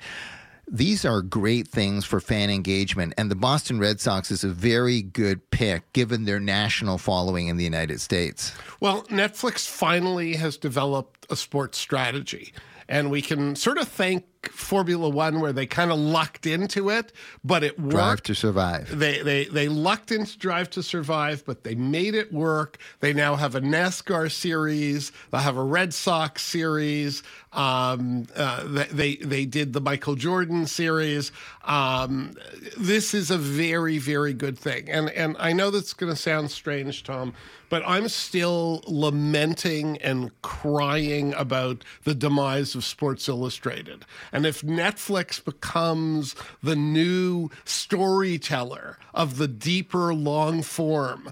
These 0.66 1.04
are 1.04 1.20
great 1.20 1.68
things 1.68 2.06
for 2.06 2.20
fan 2.20 2.48
engagement, 2.48 3.12
and 3.18 3.30
the 3.30 3.36
Boston 3.36 3.78
Red 3.78 4.00
Sox 4.00 4.30
is 4.30 4.44
a 4.44 4.48
very 4.48 5.02
good 5.02 5.50
pick 5.50 5.92
given 5.92 6.24
their 6.24 6.40
national 6.40 6.96
following 6.96 7.48
in 7.48 7.58
the 7.58 7.64
United 7.64 8.00
States. 8.00 8.52
Well, 8.80 9.02
Netflix 9.04 9.68
finally 9.68 10.36
has 10.36 10.56
developed 10.56 11.26
a 11.28 11.36
sports 11.36 11.76
strategy, 11.76 12.54
and 12.88 13.10
we 13.10 13.20
can 13.20 13.56
sort 13.56 13.76
of 13.76 13.88
thank 13.88 14.24
Formula 14.50 15.08
One 15.08 15.40
where 15.40 15.52
they 15.52 15.66
kind 15.66 15.90
of 15.90 15.98
lucked 15.98 16.46
into 16.46 16.90
it, 16.90 17.12
but 17.44 17.62
it 17.62 17.78
worked. 17.78 17.90
Drive 17.90 18.22
to 18.22 18.34
Survive. 18.34 18.98
They 18.98 19.22
they 19.22 19.44
they 19.46 19.68
lucked 19.68 20.12
into 20.12 20.38
Drive 20.38 20.70
to 20.70 20.82
Survive, 20.82 21.44
but 21.44 21.64
they 21.64 21.74
made 21.74 22.14
it 22.14 22.32
work. 22.32 22.78
They 23.00 23.12
now 23.12 23.36
have 23.36 23.54
a 23.54 23.60
NASCAR 23.60 24.30
series. 24.30 25.12
They 25.30 25.38
have 25.38 25.56
a 25.56 25.62
Red 25.62 25.94
Sox 25.94 26.42
series. 26.42 27.22
Um, 27.52 28.26
uh, 28.34 28.84
they 28.90 29.16
they 29.16 29.46
did 29.46 29.72
the 29.72 29.80
Michael 29.80 30.16
Jordan 30.16 30.66
series. 30.66 31.30
Um, 31.64 32.34
this 32.76 33.14
is 33.14 33.30
a 33.30 33.38
very 33.38 33.98
very 33.98 34.34
good 34.34 34.58
thing, 34.58 34.90
and 34.90 35.10
and 35.10 35.36
I 35.38 35.52
know 35.52 35.70
that's 35.70 35.92
going 35.92 36.12
to 36.12 36.18
sound 36.20 36.50
strange, 36.50 37.04
Tom, 37.04 37.34
but 37.68 37.82
I'm 37.86 38.08
still 38.08 38.82
lamenting 38.86 39.98
and 39.98 40.30
crying 40.42 41.34
about 41.34 41.84
the 42.04 42.14
demise 42.14 42.74
of 42.74 42.84
Sports 42.84 43.28
Illustrated. 43.28 44.04
And 44.34 44.44
if 44.44 44.62
Netflix 44.62 45.42
becomes 45.42 46.34
the 46.60 46.74
new 46.74 47.50
storyteller 47.64 48.98
of 49.14 49.38
the 49.38 49.46
deeper 49.46 50.12
long 50.12 50.60
form, 50.62 51.30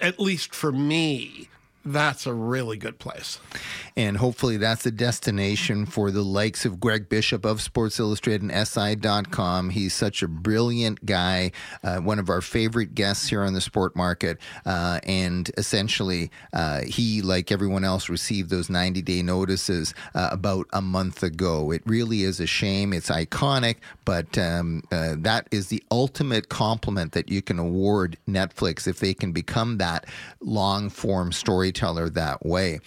at 0.00 0.18
least 0.18 0.52
for 0.52 0.72
me, 0.72 1.48
that's 1.84 2.26
a 2.26 2.32
really 2.32 2.76
good 2.76 2.98
place. 2.98 3.40
And 3.96 4.16
hopefully 4.16 4.56
that's 4.56 4.86
a 4.86 4.90
destination 4.90 5.84
for 5.86 6.10
the 6.10 6.22
likes 6.22 6.64
of 6.64 6.80
Greg 6.80 7.08
Bishop 7.08 7.44
of 7.44 7.60
Sports 7.60 7.98
Illustrated 7.98 8.42
and 8.42 8.68
SI.com. 8.68 9.70
He's 9.70 9.92
such 9.92 10.22
a 10.22 10.28
brilliant 10.28 11.04
guy, 11.04 11.52
uh, 11.82 11.98
one 11.98 12.18
of 12.18 12.30
our 12.30 12.40
favorite 12.40 12.94
guests 12.94 13.28
here 13.28 13.42
on 13.42 13.52
the 13.52 13.60
sport 13.60 13.96
market. 13.96 14.38
Uh, 14.64 15.00
and 15.04 15.50
essentially, 15.56 16.30
uh, 16.52 16.82
he, 16.82 17.20
like 17.20 17.50
everyone 17.50 17.84
else, 17.84 18.08
received 18.08 18.50
those 18.50 18.70
90 18.70 19.02
day 19.02 19.22
notices 19.22 19.94
uh, 20.14 20.28
about 20.30 20.66
a 20.72 20.80
month 20.80 21.22
ago. 21.22 21.72
It 21.72 21.82
really 21.84 22.22
is 22.22 22.40
a 22.40 22.46
shame. 22.46 22.92
It's 22.92 23.10
iconic, 23.10 23.76
but 24.04 24.38
um, 24.38 24.82
uh, 24.92 25.16
that 25.18 25.48
is 25.50 25.68
the 25.68 25.82
ultimate 25.90 26.48
compliment 26.48 27.12
that 27.12 27.28
you 27.28 27.42
can 27.42 27.58
award 27.58 28.16
Netflix 28.28 28.86
if 28.86 29.00
they 29.00 29.14
can 29.14 29.32
become 29.32 29.78
that 29.78 30.06
long 30.40 30.88
form 30.88 31.32
storyteller 31.72 32.08
that 32.10 32.44
way. 32.44 32.80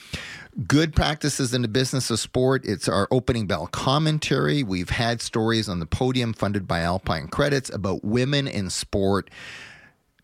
Good 0.67 0.95
practices 0.95 1.53
in 1.53 1.61
the 1.61 1.67
business 1.67 2.09
of 2.09 2.19
sport. 2.19 2.63
It's 2.65 2.87
our 2.87 3.07
opening 3.11 3.47
bell 3.47 3.67
commentary. 3.67 4.63
We've 4.63 4.89
had 4.89 5.21
stories 5.21 5.67
on 5.67 5.79
the 5.79 5.85
podium 5.85 6.33
funded 6.33 6.67
by 6.67 6.79
Alpine 6.81 7.27
Credits 7.27 7.69
about 7.69 8.03
women 8.03 8.47
in 8.47 8.69
sport 8.69 9.29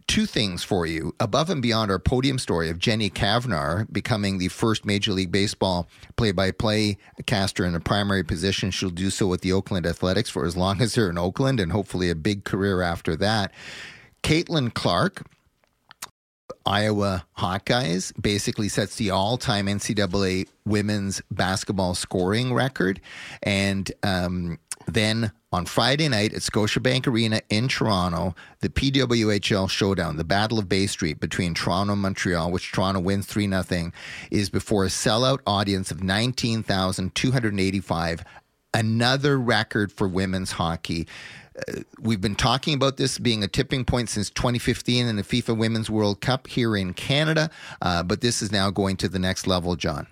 two 0.07 0.25
things 0.25 0.63
for 0.63 0.85
you. 0.85 1.13
Above 1.19 1.49
and 1.49 1.61
beyond 1.61 1.89
our 1.89 1.99
podium 1.99 2.37
story 2.37 2.69
of 2.69 2.79
Jenny 2.79 3.09
Cavnar 3.09 3.91
becoming 3.93 4.37
the 4.37 4.49
first 4.49 4.85
Major 4.85 5.13
League 5.13 5.31
Baseball 5.31 5.87
play 6.17 6.31
by 6.33 6.51
play 6.51 6.97
caster 7.27 7.63
in 7.63 7.75
a 7.75 7.79
primary 7.79 8.23
position, 8.23 8.71
she'll 8.71 8.89
do 8.89 9.09
so 9.09 9.27
with 9.27 9.41
the 9.41 9.53
Oakland 9.53 9.85
Athletics 9.85 10.29
for 10.29 10.45
as 10.45 10.57
long 10.57 10.81
as 10.81 10.95
they're 10.95 11.09
in 11.09 11.17
Oakland 11.17 11.59
and 11.59 11.71
hopefully 11.71 12.09
a 12.09 12.15
big 12.15 12.43
career 12.43 12.81
after 12.81 13.15
that. 13.17 13.53
Caitlin 14.23 14.73
Clark 14.73 15.23
Iowa 16.65 17.25
Hawkeyes 17.37 18.13
basically 18.21 18.69
sets 18.69 18.95
the 18.95 19.11
all 19.11 19.37
time 19.37 19.67
NCAA 19.67 20.47
women's 20.65 21.21
basketball 21.31 21.95
scoring 21.95 22.53
record. 22.53 23.01
And 23.43 23.91
um, 24.03 24.59
then 24.87 25.31
on 25.51 25.65
Friday 25.65 26.07
night 26.07 26.33
at 26.33 26.41
Scotiabank 26.41 27.07
Arena 27.07 27.41
in 27.49 27.67
Toronto, 27.67 28.35
the 28.61 28.69
PWHL 28.69 29.69
showdown, 29.69 30.15
the 30.17 30.23
Battle 30.23 30.57
of 30.59 30.69
Bay 30.69 30.87
Street 30.87 31.19
between 31.19 31.53
Toronto 31.53 31.91
and 31.93 32.01
Montreal, 32.01 32.51
which 32.51 32.71
Toronto 32.71 33.01
wins 33.01 33.25
3 33.25 33.49
0, 33.49 33.91
is 34.29 34.49
before 34.49 34.85
a 34.85 34.89
sellout 34.89 35.39
audience 35.45 35.91
of 35.91 36.01
19,285. 36.03 38.23
Another 38.73 39.37
record 39.37 39.91
for 39.91 40.07
women's 40.07 40.53
hockey. 40.53 41.05
We've 41.99 42.21
been 42.21 42.35
talking 42.35 42.73
about 42.73 42.97
this 42.97 43.19
being 43.19 43.43
a 43.43 43.47
tipping 43.47 43.83
point 43.83 44.09
since 44.09 44.29
2015 44.29 45.07
in 45.07 45.15
the 45.17 45.23
FIFA 45.23 45.57
Women's 45.57 45.89
World 45.89 46.21
Cup 46.21 46.47
here 46.47 46.77
in 46.77 46.93
Canada, 46.93 47.49
uh, 47.81 48.03
but 48.03 48.21
this 48.21 48.41
is 48.41 48.51
now 48.51 48.69
going 48.71 48.95
to 48.97 49.09
the 49.09 49.19
next 49.19 49.47
level, 49.47 49.75
Jon. 49.75 50.07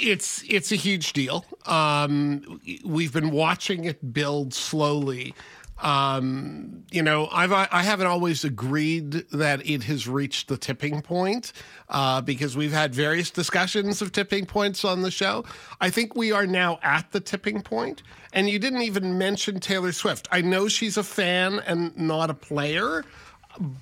It's 0.00 0.42
it's 0.48 0.72
a 0.72 0.76
huge 0.76 1.12
deal. 1.12 1.44
Um, 1.66 2.60
we've 2.84 3.12
been 3.12 3.30
watching 3.30 3.84
it 3.84 4.12
build 4.12 4.54
slowly. 4.54 5.34
Um, 5.80 6.84
you 6.90 7.02
know, 7.02 7.28
I've 7.30 7.52
I 7.52 7.82
haven't 7.82 8.08
always 8.08 8.44
agreed 8.44 9.12
that 9.30 9.64
it 9.68 9.84
has 9.84 10.08
reached 10.08 10.48
the 10.48 10.56
tipping 10.56 11.02
point 11.02 11.52
uh, 11.88 12.20
because 12.20 12.56
we've 12.56 12.72
had 12.72 12.94
various 12.94 13.30
discussions 13.30 14.02
of 14.02 14.10
tipping 14.10 14.46
points 14.46 14.84
on 14.84 15.02
the 15.02 15.10
show. 15.10 15.44
I 15.80 15.90
think 15.90 16.16
we 16.16 16.32
are 16.32 16.46
now 16.46 16.80
at 16.82 17.12
the 17.12 17.20
tipping 17.20 17.62
point, 17.62 18.02
and 18.32 18.50
you 18.50 18.58
didn't 18.58 18.82
even 18.82 19.18
mention 19.18 19.60
Taylor 19.60 19.92
Swift. 19.92 20.26
I 20.32 20.40
know 20.40 20.66
she's 20.66 20.96
a 20.96 21.04
fan 21.04 21.60
and 21.60 21.96
not 21.96 22.30
a 22.30 22.34
player, 22.34 23.04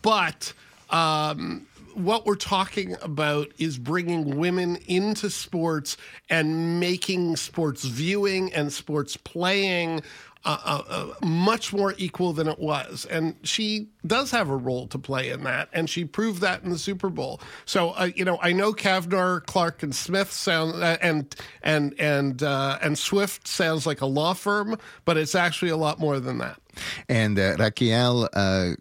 but. 0.02 0.52
Um, 0.90 1.66
what 1.94 2.26
we're 2.26 2.34
talking 2.34 2.94
about 3.00 3.48
is 3.56 3.78
bringing 3.78 4.36
women 4.36 4.76
into 4.86 5.30
sports 5.30 5.96
and 6.28 6.78
making 6.78 7.36
sports 7.36 7.84
viewing 7.84 8.52
and 8.52 8.70
sports 8.70 9.16
playing 9.16 10.02
uh, 10.46 10.82
uh, 10.88 11.26
much 11.26 11.72
more 11.72 11.94
equal 11.98 12.32
than 12.32 12.46
it 12.46 12.58
was. 12.58 13.04
And 13.10 13.34
she 13.42 13.88
does 14.06 14.30
have 14.30 14.48
a 14.48 14.56
role 14.56 14.86
to 14.88 14.98
play 14.98 15.30
in 15.30 15.42
that, 15.44 15.68
and 15.72 15.90
she 15.90 16.04
proved 16.04 16.40
that 16.40 16.62
in 16.62 16.70
the 16.70 16.78
Super 16.78 17.08
Bowl. 17.08 17.40
So, 17.64 17.90
uh, 17.90 18.10
you 18.14 18.24
know, 18.24 18.38
I 18.40 18.52
know 18.52 18.72
Cavnar, 18.72 19.44
Clark, 19.44 19.82
and 19.82 19.94
Smith 19.94 20.32
sound 20.32 20.82
uh, 20.82 20.98
and 21.02 21.34
and 21.62 21.94
and 21.98 22.42
uh, 22.42 22.78
and 22.80 22.98
Swift 22.98 23.48
sounds 23.48 23.86
like 23.86 24.00
a 24.00 24.06
law 24.06 24.34
firm, 24.34 24.76
but 25.04 25.16
it's 25.16 25.34
actually 25.34 25.70
a 25.70 25.76
lot 25.76 25.98
more 25.98 26.20
than 26.20 26.38
that. 26.38 26.60
And 27.08 27.38
uh, 27.38 27.56
Racheal 27.56 28.28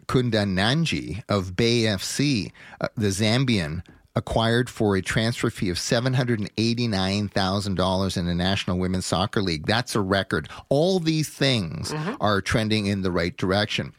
Kundananji 0.06 1.24
of 1.30 1.56
Bay 1.56 1.84
FC, 1.84 2.52
the 2.96 3.08
Zambian, 3.08 3.82
acquired 4.16 4.70
for 4.70 4.96
a 4.96 5.02
transfer 5.02 5.50
fee 5.50 5.70
of 5.70 5.78
$789,000 5.78 8.18
in 8.18 8.26
the 8.26 8.36
National 8.36 8.78
Women's 8.78 9.06
Soccer 9.06 9.42
League. 9.42 9.66
That's 9.66 9.96
a 9.96 10.02
record. 10.02 10.48
All 10.70 11.00
these 11.00 11.30
things 11.30 11.92
mm-hmm. 11.92 12.14
are 12.22 12.42
trending 12.42 12.86
in 12.86 13.02
the 13.02 13.12
right 13.12 13.36
direction. 13.36 13.94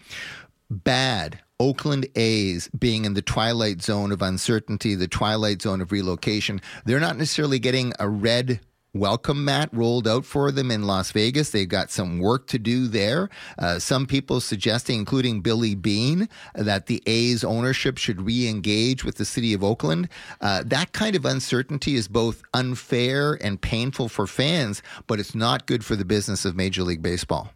Bad. 0.71 1.41
Oakland 1.59 2.07
A's 2.17 2.69
being 2.79 3.07
in 3.07 3.15
the 3.15 3.23
twilight 3.23 3.81
zone 3.81 4.13
of 4.13 4.21
uncertainty, 4.21 4.95
the 4.95 5.09
twilight 5.09 5.63
zone 5.63 5.81
of 5.81 5.91
relocation. 5.91 6.61
They're 6.85 7.01
not 7.01 7.17
necessarily 7.17 7.59
getting 7.59 7.95
a 7.99 8.07
red 8.09 8.61
welcome 8.95 9.45
mat 9.45 9.69
rolled 9.73 10.09
out 10.09 10.25
for 10.25 10.51
them 10.51 10.71
in 10.71 10.87
Las 10.87 11.13
Vegas. 11.13 11.51
They've 11.51 11.69
got 11.69 11.91
some 11.91 12.19
work 12.19 12.47
to 12.49 12.59
do 12.59 12.87
there. 12.89 13.29
Uh, 13.59 13.79
some 13.79 14.07
people 14.07 14.41
suggesting, 14.41 14.99
including 14.99 15.41
Billy 15.41 15.75
Bean, 15.75 16.29
that 16.55 16.87
the 16.87 17.03
A's 17.07 17.45
ownership 17.45 17.99
should 17.99 18.23
re 18.23 18.49
engage 18.49 19.05
with 19.05 19.17
the 19.17 19.25
city 19.25 19.53
of 19.55 19.63
Oakland. 19.63 20.09
Uh, 20.41 20.63
that 20.67 20.93
kind 20.93 21.15
of 21.15 21.25
uncertainty 21.25 21.95
is 21.95 22.09
both 22.09 22.43
unfair 22.55 23.39
and 23.43 23.61
painful 23.61 24.09
for 24.09 24.27
fans, 24.27 24.83
but 25.07 25.21
it's 25.21 25.35
not 25.35 25.67
good 25.67 25.85
for 25.85 25.97
the 25.97 26.05
business 26.05 26.45
of 26.45 26.57
Major 26.57 26.83
League 26.83 27.03
Baseball. 27.03 27.51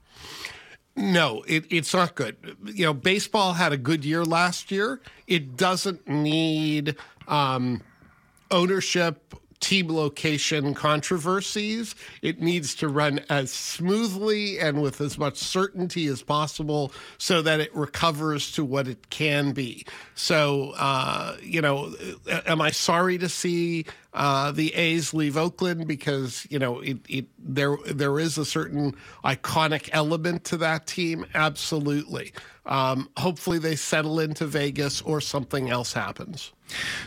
No, 0.96 1.42
it, 1.46 1.64
it's 1.70 1.94
not 1.94 2.14
good. 2.14 2.36
You 2.64 2.84
know, 2.84 2.92
baseball 2.92 3.54
had 3.54 3.72
a 3.72 3.76
good 3.76 4.04
year 4.04 4.24
last 4.24 4.70
year. 4.70 5.00
It 5.26 5.56
doesn't 5.56 6.06
need 6.06 6.96
um, 7.28 7.80
ownership 8.50 9.34
team 9.60 9.88
location 9.88 10.74
controversies. 10.74 11.94
It 12.22 12.40
needs 12.40 12.74
to 12.76 12.88
run 12.88 13.20
as 13.28 13.50
smoothly 13.50 14.58
and 14.58 14.82
with 14.82 15.00
as 15.00 15.18
much 15.18 15.36
certainty 15.36 16.06
as 16.06 16.22
possible 16.22 16.92
so 17.18 17.42
that 17.42 17.60
it 17.60 17.74
recovers 17.74 18.52
to 18.52 18.64
what 18.64 18.88
it 18.88 19.10
can 19.10 19.52
be. 19.52 19.84
So, 20.14 20.72
uh, 20.76 21.36
you 21.42 21.60
know, 21.60 21.94
am 22.46 22.60
I 22.60 22.70
sorry 22.70 23.18
to 23.18 23.28
see 23.28 23.84
uh, 24.12 24.50
the 24.50 24.74
A's 24.74 25.14
leave 25.14 25.36
Oakland 25.36 25.86
because 25.86 26.46
you 26.50 26.58
know 26.58 26.80
it, 26.80 26.98
it, 27.08 27.26
there 27.38 27.76
there 27.86 28.18
is 28.18 28.38
a 28.38 28.44
certain 28.44 28.94
iconic 29.24 29.88
element 29.92 30.44
to 30.44 30.56
that 30.58 30.86
team. 30.86 31.24
Absolutely. 31.34 32.32
Um, 32.66 33.08
hopefully, 33.16 33.58
they 33.58 33.76
settle 33.76 34.18
into 34.18 34.46
Vegas 34.46 35.00
or 35.02 35.20
something 35.20 35.70
else 35.70 35.92
happens. 35.92 36.52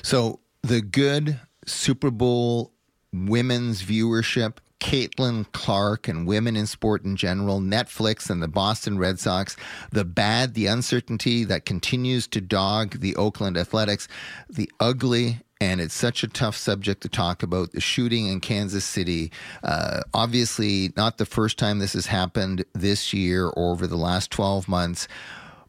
So 0.02 0.40
the 0.62 0.82
good 0.82 1.40
Super 1.66 2.12
Bowl 2.12 2.72
women's 3.12 3.84
viewership 3.84 4.58
Caitlin 4.84 5.50
Clark 5.54 6.10
and 6.10 6.28
women 6.28 6.58
in 6.58 6.68
sport 6.68 7.06
in 7.06 7.16
general, 7.16 7.62
Netflix 7.62 8.30
and 8.30 8.44
the 8.44 8.50
Boston 8.50 8.98
Red 8.98 9.18
Sox, 9.18 9.56
the 9.92 10.04
bad, 10.04 10.56
the 10.56 10.68
uncertainty 10.68 11.46
that 11.46 11.66
continues 11.66 12.28
to 12.28 12.42
dog 12.42 13.00
the 13.00 13.16
Oakland 13.16 13.58
Athletics, 13.58 14.10
the 14.50 14.70
ugly 14.82 15.40
and 15.62 15.80
it's 15.80 15.94
such 15.94 16.24
a 16.24 16.28
tough 16.28 16.58
subject 16.58 17.02
to 17.04 17.08
talk 17.08 17.42
about. 17.42 17.72
The 17.72 17.80
shooting 17.80 18.28
in 18.28 18.42
Kansas 18.42 18.84
City, 18.84 19.32
uh, 19.64 20.02
obviously, 20.14 20.92
not 20.98 21.18
the 21.18 21.26
first 21.26 21.58
time 21.58 21.80
this 21.80 21.94
has 21.94 22.08
happened 22.08 22.66
this 22.74 23.14
year 23.14 23.48
or 23.48 23.72
over 23.72 23.88
the 23.88 23.96
last 23.96 24.30
12 24.30 24.68
months. 24.68 25.08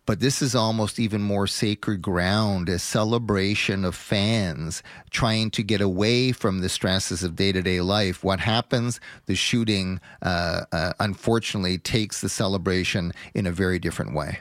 But 0.06 0.20
this 0.20 0.42
is 0.42 0.54
almost 0.54 0.98
even 0.98 1.22
more 1.22 1.46
sacred 1.46 2.02
ground, 2.02 2.68
a 2.68 2.78
celebration 2.78 3.84
of 3.84 3.94
fans 3.94 4.82
trying 5.10 5.50
to 5.52 5.62
get 5.62 5.80
away 5.80 6.32
from 6.32 6.60
the 6.60 6.68
stresses 6.68 7.22
of 7.22 7.36
day 7.36 7.52
to 7.52 7.62
day 7.62 7.80
life. 7.80 8.22
What 8.22 8.40
happens? 8.40 9.00
The 9.26 9.34
shooting, 9.34 10.00
uh, 10.20 10.64
uh, 10.72 10.92
unfortunately, 11.00 11.78
takes 11.78 12.20
the 12.20 12.28
celebration 12.28 13.12
in 13.32 13.46
a 13.46 13.52
very 13.52 13.78
different 13.78 14.14
way. 14.14 14.40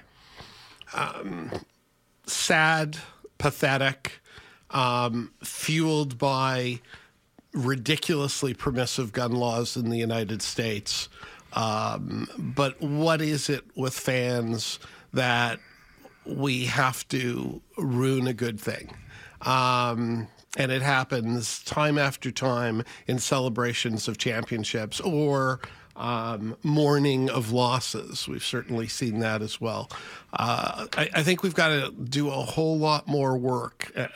Um, 0.93 1.51
sad, 2.25 2.97
pathetic 3.37 4.19
um, 4.71 5.31
fueled 5.43 6.17
by 6.17 6.81
ridiculously 7.53 8.53
permissive 8.53 9.13
gun 9.13 9.31
laws 9.31 9.77
in 9.77 9.89
the 9.89 9.97
United 9.97 10.41
States. 10.41 11.07
Um, 11.53 12.27
but 12.37 12.81
what 12.81 13.21
is 13.21 13.49
it 13.49 13.63
with 13.75 13.93
fans 13.93 14.79
that 15.13 15.59
we 16.25 16.65
have 16.65 17.07
to 17.09 17.61
ruin 17.77 18.27
a 18.27 18.33
good 18.33 18.59
thing? 18.59 18.95
Um, 19.41 20.27
and 20.57 20.71
it 20.71 20.81
happens 20.81 21.63
time 21.63 21.97
after 21.97 22.31
time 22.31 22.83
in 23.07 23.19
celebrations 23.19 24.07
of 24.07 24.17
championships 24.17 24.99
or 24.99 25.59
um, 25.95 26.55
mourning 26.63 27.29
of 27.29 27.51
losses. 27.51 28.27
We've 28.27 28.43
certainly 28.43 28.87
seen 28.87 29.19
that 29.19 29.41
as 29.41 29.59
well. 29.59 29.89
Uh, 30.35 30.87
I, 30.97 31.09
I, 31.13 31.23
think 31.23 31.43
we've 31.43 31.53
got 31.53 31.67
to 31.67 31.91
do 31.91 32.29
a 32.29 32.31
whole 32.31 32.79
lot 32.79 33.07
more 33.07 33.37
work 33.37 33.91
uh, 33.95 34.07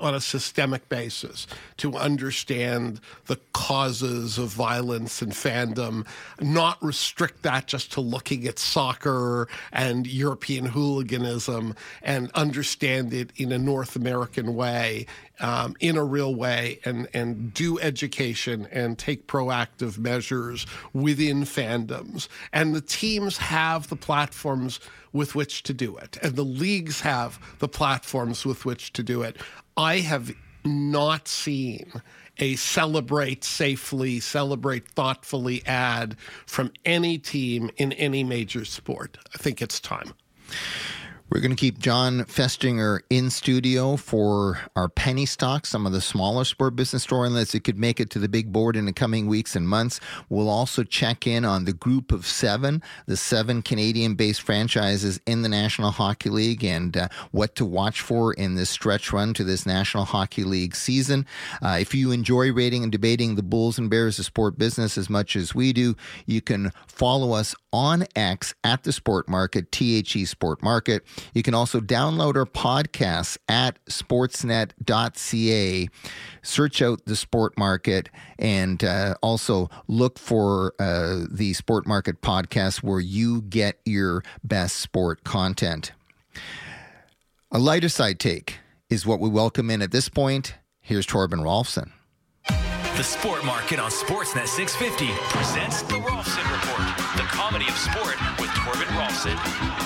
on 0.00 0.14
a 0.14 0.20
systemic 0.20 0.88
basis 0.88 1.46
to 1.76 1.96
understand 1.96 2.98
the 3.26 3.38
causes 3.52 4.38
of 4.38 4.48
violence 4.48 5.20
and 5.20 5.32
fandom, 5.32 6.06
not 6.40 6.82
restrict 6.82 7.42
that 7.42 7.66
just 7.66 7.92
to 7.92 8.00
looking 8.00 8.46
at 8.46 8.58
soccer 8.58 9.48
and 9.70 10.06
European 10.06 10.64
hooliganism, 10.64 11.74
and 12.00 12.30
understand 12.32 13.12
it 13.12 13.30
in 13.36 13.52
a 13.52 13.58
North 13.58 13.96
American 13.96 14.54
way, 14.54 15.04
um, 15.40 15.76
in 15.80 15.98
a 15.98 16.04
real 16.04 16.34
way, 16.34 16.80
and, 16.86 17.06
and 17.12 17.52
do 17.52 17.78
education 17.80 18.66
and 18.72 18.98
take 18.98 19.26
proactive 19.26 19.98
measures 19.98 20.66
within 20.94 21.42
fandoms. 21.42 22.28
And 22.50 22.74
the 22.74 22.80
teams 22.80 23.36
have 23.36 23.88
the 23.88 23.96
platforms 23.96 24.80
with 25.16 25.34
which 25.34 25.62
to 25.64 25.72
do 25.72 25.96
it, 25.96 26.18
and 26.22 26.36
the 26.36 26.44
leagues 26.44 27.00
have 27.00 27.40
the 27.58 27.68
platforms 27.68 28.44
with 28.44 28.64
which 28.64 28.92
to 28.92 29.02
do 29.02 29.22
it. 29.22 29.36
I 29.76 29.98
have 30.00 30.32
not 30.64 31.28
seen 31.28 31.90
a 32.38 32.56
celebrate 32.56 33.44
safely, 33.44 34.20
celebrate 34.20 34.86
thoughtfully 34.88 35.64
ad 35.66 36.16
from 36.46 36.70
any 36.84 37.18
team 37.18 37.70
in 37.76 37.92
any 37.94 38.22
major 38.22 38.64
sport. 38.64 39.16
I 39.34 39.38
think 39.38 39.62
it's 39.62 39.80
time. 39.80 40.12
We're 41.28 41.40
going 41.40 41.50
to 41.50 41.56
keep 41.56 41.80
Jon 41.80 42.20
Festinger 42.20 43.00
in 43.10 43.30
studio 43.30 43.96
for 43.96 44.60
our 44.76 44.88
penny 44.88 45.26
stocks, 45.26 45.68
some 45.68 45.84
of 45.84 45.92
the 45.92 46.00
smaller 46.00 46.44
sport 46.44 46.76
business 46.76 47.04
storylines 47.04 47.50
that 47.50 47.64
could 47.64 47.78
make 47.78 47.98
it 47.98 48.10
to 48.10 48.20
the 48.20 48.28
big 48.28 48.52
board 48.52 48.76
in 48.76 48.86
the 48.86 48.92
coming 48.92 49.26
weeks 49.26 49.56
and 49.56 49.68
months. 49.68 49.98
We'll 50.28 50.48
also 50.48 50.84
check 50.84 51.26
in 51.26 51.44
on 51.44 51.64
the 51.64 51.72
group 51.72 52.12
of 52.12 52.26
seven, 52.26 52.80
the 53.06 53.16
seven 53.16 53.62
Canadian 53.62 54.14
based 54.14 54.40
franchises 54.40 55.20
in 55.26 55.42
the 55.42 55.48
National 55.48 55.90
Hockey 55.90 56.30
League, 56.30 56.64
and 56.64 56.96
uh, 56.96 57.08
what 57.32 57.56
to 57.56 57.64
watch 57.64 58.00
for 58.00 58.32
in 58.32 58.54
this 58.54 58.70
stretch 58.70 59.12
run 59.12 59.34
to 59.34 59.42
this 59.42 59.66
National 59.66 60.04
Hockey 60.04 60.44
League 60.44 60.76
season. 60.76 61.26
Uh, 61.60 61.78
if 61.80 61.92
you 61.92 62.12
enjoy 62.12 62.52
rating 62.52 62.84
and 62.84 62.92
debating 62.92 63.34
the 63.34 63.42
Bulls 63.42 63.78
and 63.78 63.90
Bears 63.90 64.20
of 64.20 64.26
sport 64.26 64.58
business 64.58 64.96
as 64.96 65.10
much 65.10 65.34
as 65.34 65.56
we 65.56 65.72
do, 65.72 65.96
you 66.24 66.40
can 66.40 66.70
follow 66.86 67.32
us 67.32 67.52
on 67.72 68.06
X 68.14 68.54
at 68.62 68.84
the 68.84 68.92
Sport 68.92 69.28
Market, 69.28 69.72
THE 69.72 70.24
Sport 70.24 70.62
Market. 70.62 71.04
You 71.34 71.42
can 71.42 71.54
also 71.54 71.80
download 71.80 72.36
our 72.36 72.46
podcasts 72.46 73.36
at 73.48 73.84
sportsnet.ca. 73.86 75.88
Search 76.42 76.82
out 76.82 77.04
the 77.04 77.16
Sport 77.16 77.58
Market 77.58 78.08
and 78.38 78.84
uh, 78.84 79.14
also 79.22 79.68
look 79.88 80.18
for 80.18 80.74
uh, 80.78 81.24
the 81.30 81.52
Sport 81.54 81.86
Market 81.86 82.22
podcast 82.22 82.82
where 82.82 83.00
you 83.00 83.42
get 83.42 83.78
your 83.84 84.22
best 84.44 84.76
sport 84.76 85.24
content. 85.24 85.92
A 87.52 87.58
lighter 87.58 87.88
side 87.88 88.18
take 88.18 88.58
is 88.90 89.06
what 89.06 89.20
we 89.20 89.28
welcome 89.28 89.70
in 89.70 89.82
at 89.82 89.90
this 89.90 90.08
point. 90.08 90.54
Here's 90.80 91.06
Torben 91.06 91.42
Rolfsen. 91.42 91.90
The 92.96 93.02
Sport 93.02 93.44
Market 93.44 93.78
on 93.78 93.90
Sportsnet 93.90 94.46
650 94.46 95.12
presents 95.28 95.82
the 95.82 95.96
Rolfsen 95.96 96.50
Report, 96.50 96.96
the 97.16 97.24
comedy 97.24 97.66
of 97.68 97.76
sport 97.76 98.16
with 98.40 98.48
Torben 98.50 98.86
Rolfsen. 98.96 99.85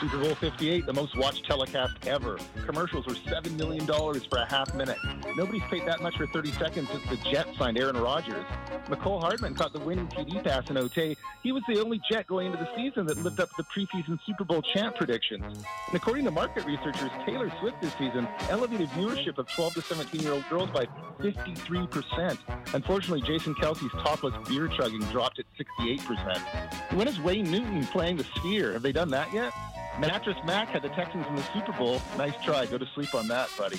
Super 0.00 0.18
Bowl 0.18 0.34
58, 0.36 0.86
the 0.86 0.92
most 0.92 1.16
watched 1.16 1.44
telecast 1.44 2.06
ever. 2.06 2.38
Commercials 2.64 3.04
were 3.06 3.14
$7 3.14 3.56
million 3.58 3.84
for 3.84 4.38
a 4.38 4.46
half 4.48 4.72
minute. 4.74 4.96
Nobody's 5.36 5.62
paid 5.62 5.86
that 5.86 6.00
much 6.00 6.16
for 6.16 6.26
30 6.28 6.52
seconds 6.52 6.88
since 6.90 7.02
the 7.10 7.16
Jets 7.28 7.58
signed 7.58 7.78
Aaron 7.78 7.96
Rodgers. 7.96 8.44
Mecole 8.86 9.20
Hardman 9.20 9.54
caught 9.54 9.72
the 9.72 9.80
winning 9.80 10.06
TD 10.06 10.44
pass 10.44 10.70
in 10.70 10.76
OT. 10.76 11.16
He 11.42 11.50
was 11.50 11.64
the 11.68 11.80
only 11.80 12.00
Jet 12.08 12.28
going 12.28 12.46
into 12.46 12.58
the 12.58 12.68
season 12.76 13.06
that 13.06 13.18
lived 13.18 13.40
up 13.40 13.50
to 13.50 13.54
the 13.58 13.64
preseason 13.64 14.20
Super 14.24 14.44
Bowl 14.44 14.62
champ 14.62 14.94
predictions. 14.94 15.44
And 15.44 15.94
according 15.94 16.24
to 16.26 16.30
market 16.30 16.64
researchers, 16.64 17.10
Taylor 17.26 17.52
Swift 17.58 17.80
this 17.82 17.92
season 17.94 18.28
elevated 18.50 18.88
viewership 18.90 19.38
of 19.38 19.48
12 19.48 19.74
to 19.74 19.82
17 19.82 20.20
year 20.20 20.32
old 20.32 20.48
girls 20.48 20.70
by 20.70 20.86
53%. 21.18 22.38
Unfortunately, 22.72 23.22
Jason 23.22 23.54
Kelce's 23.56 23.90
topless 23.92 24.34
beer 24.48 24.68
chugging 24.68 25.00
dropped 25.10 25.40
at 25.40 25.46
68%. 25.80 26.94
When 26.94 27.08
is 27.08 27.20
Wayne 27.20 27.50
Newton 27.50 27.84
playing 27.86 28.16
the 28.16 28.24
Sphere? 28.36 28.74
Have 28.74 28.82
they 28.82 28.92
done 28.92 29.10
that 29.10 29.32
yet? 29.32 29.52
Mattress 30.00 30.36
Mac 30.44 30.68
had 30.68 30.82
the 30.82 30.88
Texans 30.90 31.26
in 31.28 31.34
the 31.34 31.42
Super 31.52 31.72
Bowl. 31.72 32.00
Nice 32.16 32.34
try. 32.44 32.66
Go 32.66 32.78
to 32.78 32.86
sleep 32.94 33.14
on 33.14 33.26
that, 33.28 33.48
buddy. 33.58 33.76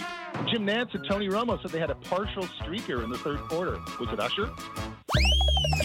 Jim 0.51 0.65
Nantz 0.65 0.93
and 0.93 1.05
Tony 1.07 1.30
Romo 1.30 1.61
said 1.61 1.72
they 1.72 1.80
had 1.80 1.89
a 1.89 1.95
partial 1.95 2.43
streaker 2.43 3.03
in 3.03 3.09
the 3.09 3.17
third 3.17 3.39
quarter. 3.39 3.80
Was 3.99 4.09
it 4.11 4.20
Usher? 4.20 4.49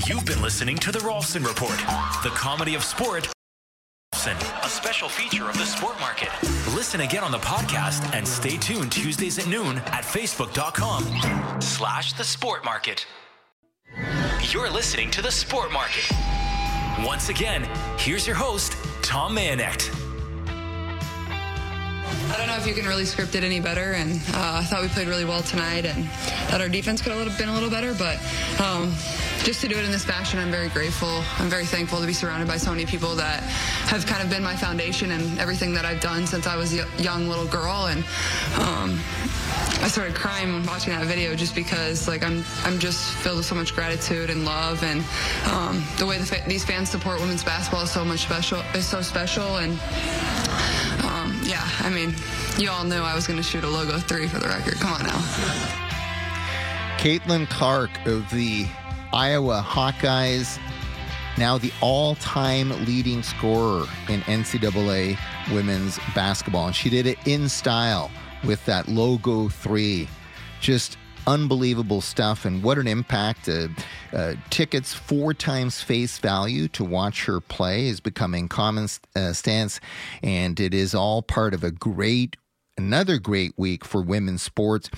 You've 0.06 0.26
been 0.26 0.42
listening 0.42 0.76
to 0.78 0.90
the 0.90 0.98
Rolfsen 1.00 1.46
Report, 1.46 1.78
the 2.24 2.30
comedy 2.30 2.74
of 2.74 2.82
sport. 2.82 3.28
A 4.26 4.68
special 4.68 5.08
feature 5.08 5.50
of 5.50 5.58
the 5.58 5.66
Sport 5.66 6.00
Market. 6.00 6.30
Listen 6.74 7.02
again 7.02 7.22
on 7.22 7.30
the 7.30 7.38
podcast 7.38 8.10
and 8.14 8.26
stay 8.26 8.56
tuned 8.56 8.90
Tuesdays 8.90 9.38
at 9.38 9.46
noon 9.46 9.78
at 9.78 10.02
facebook.com 10.02 11.60
slash 11.60 12.14
the 12.14 12.24
Sport 12.24 12.64
Market. 12.64 13.06
You're 14.50 14.70
listening 14.70 15.10
to 15.10 15.20
the 15.20 15.30
Sport 15.30 15.72
Market. 15.72 16.10
Once 17.04 17.28
again, 17.28 17.68
here's 17.98 18.26
your 18.26 18.36
host, 18.36 18.76
Tom 19.02 19.36
Mayenknecht. 19.36 20.03
I 22.30 22.36
don't 22.38 22.46
know 22.46 22.56
if 22.56 22.66
you 22.66 22.74
can 22.74 22.86
really 22.86 23.04
script 23.04 23.34
it 23.34 23.44
any 23.44 23.60
better, 23.60 23.92
and 23.92 24.12
uh, 24.32 24.60
I 24.60 24.64
thought 24.64 24.82
we 24.82 24.88
played 24.88 25.08
really 25.08 25.24
well 25.24 25.42
tonight, 25.42 25.84
and 25.84 26.04
that 26.48 26.60
our 26.60 26.68
defense 26.68 27.02
could 27.02 27.12
have 27.12 27.38
been 27.38 27.48
a 27.48 27.54
little 27.54 27.70
better, 27.70 27.94
but 27.94 28.18
um, 28.60 28.92
just 29.44 29.60
to 29.60 29.68
do 29.68 29.76
it 29.76 29.84
in 29.84 29.92
this 29.92 30.04
fashion, 30.04 30.38
I'm 30.38 30.50
very 30.50 30.68
grateful. 30.68 31.22
I'm 31.38 31.48
very 31.48 31.66
thankful 31.66 32.00
to 32.00 32.06
be 32.06 32.12
surrounded 32.14 32.48
by 32.48 32.56
so 32.56 32.70
many 32.70 32.86
people 32.86 33.14
that 33.16 33.42
have 33.42 34.06
kind 34.06 34.22
of 34.22 34.30
been 34.30 34.42
my 34.42 34.56
foundation 34.56 35.10
and 35.10 35.38
everything 35.38 35.74
that 35.74 35.84
I've 35.84 36.00
done 36.00 36.26
since 36.26 36.46
I 36.46 36.56
was 36.56 36.72
a 36.72 36.86
young 36.98 37.28
little 37.28 37.46
girl, 37.46 37.86
and 37.86 38.00
um, 38.58 38.98
I 39.82 39.88
started 39.88 40.14
crying 40.14 40.52
when 40.52 40.64
watching 40.64 40.94
that 40.94 41.04
video 41.04 41.34
just 41.34 41.54
because 41.54 42.08
like 42.08 42.24
I'm 42.24 42.42
I'm 42.64 42.78
just 42.78 43.12
filled 43.16 43.36
with 43.36 43.46
so 43.46 43.54
much 43.54 43.74
gratitude 43.74 44.30
and 44.30 44.44
love 44.46 44.82
and 44.82 45.04
um, 45.52 45.84
the 45.98 46.06
way 46.06 46.16
the 46.16 46.24
fa- 46.24 46.42
these 46.48 46.64
fans 46.64 46.88
support 46.88 47.20
women's 47.20 47.44
basketball 47.44 47.82
is 47.82 47.90
so 47.90 48.02
much 48.04 48.20
special 48.20 48.60
is 48.74 48.86
so 48.86 49.02
special 49.02 49.58
and 49.58 49.78
I 51.84 51.90
mean, 51.90 52.14
you 52.56 52.70
all 52.70 52.82
knew 52.82 52.96
I 52.96 53.14
was 53.14 53.26
going 53.26 53.36
to 53.36 53.42
shoot 53.42 53.62
a 53.62 53.68
logo 53.68 53.98
three 53.98 54.26
for 54.26 54.38
the 54.38 54.48
record. 54.48 54.74
Come 54.80 54.94
on 54.94 55.02
now. 55.02 55.18
Caitlin 56.96 57.48
Clark 57.50 57.90
of 58.06 58.28
the 58.30 58.66
Iowa 59.12 59.62
Hawkeyes, 59.62 60.58
now 61.36 61.58
the 61.58 61.70
all 61.82 62.14
time 62.16 62.70
leading 62.86 63.22
scorer 63.22 63.84
in 64.08 64.22
NCAA 64.22 65.18
women's 65.52 65.98
basketball. 66.14 66.68
And 66.68 66.74
she 66.74 66.88
did 66.88 67.06
it 67.06 67.18
in 67.26 67.50
style 67.50 68.10
with 68.44 68.64
that 68.64 68.88
logo 68.88 69.50
three. 69.50 70.08
Just 70.62 70.96
unbelievable 71.26 72.00
stuff 72.00 72.44
and 72.44 72.62
what 72.62 72.78
an 72.78 72.86
impact 72.86 73.48
uh, 73.48 73.66
uh, 74.12 74.34
tickets 74.50 74.94
four 74.94 75.34
times 75.34 75.80
face 75.80 76.18
value 76.18 76.68
to 76.68 76.84
watch 76.84 77.24
her 77.24 77.40
play 77.40 77.88
is 77.88 78.00
becoming 78.00 78.48
common 78.48 78.86
uh, 79.16 79.32
stance 79.32 79.80
and 80.22 80.60
it 80.60 80.74
is 80.74 80.94
all 80.94 81.22
part 81.22 81.54
of 81.54 81.64
a 81.64 81.70
great 81.70 82.36
another 82.76 83.18
great 83.18 83.52
week 83.56 83.84
for 83.84 84.02
women's 84.02 84.42
sports 84.42 84.90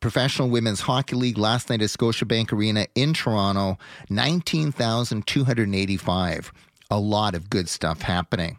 Professional 0.00 0.48
Women's 0.48 0.80
Hockey 0.80 1.14
League 1.14 1.36
last 1.36 1.68
night 1.68 1.82
at 1.82 1.90
Scotiabank 1.90 2.54
Arena 2.54 2.86
in 2.94 3.12
Toronto, 3.12 3.76
19,285. 4.08 6.52
A 6.90 6.98
lot 6.98 7.34
of 7.34 7.50
good 7.50 7.68
stuff 7.68 8.00
happening. 8.00 8.58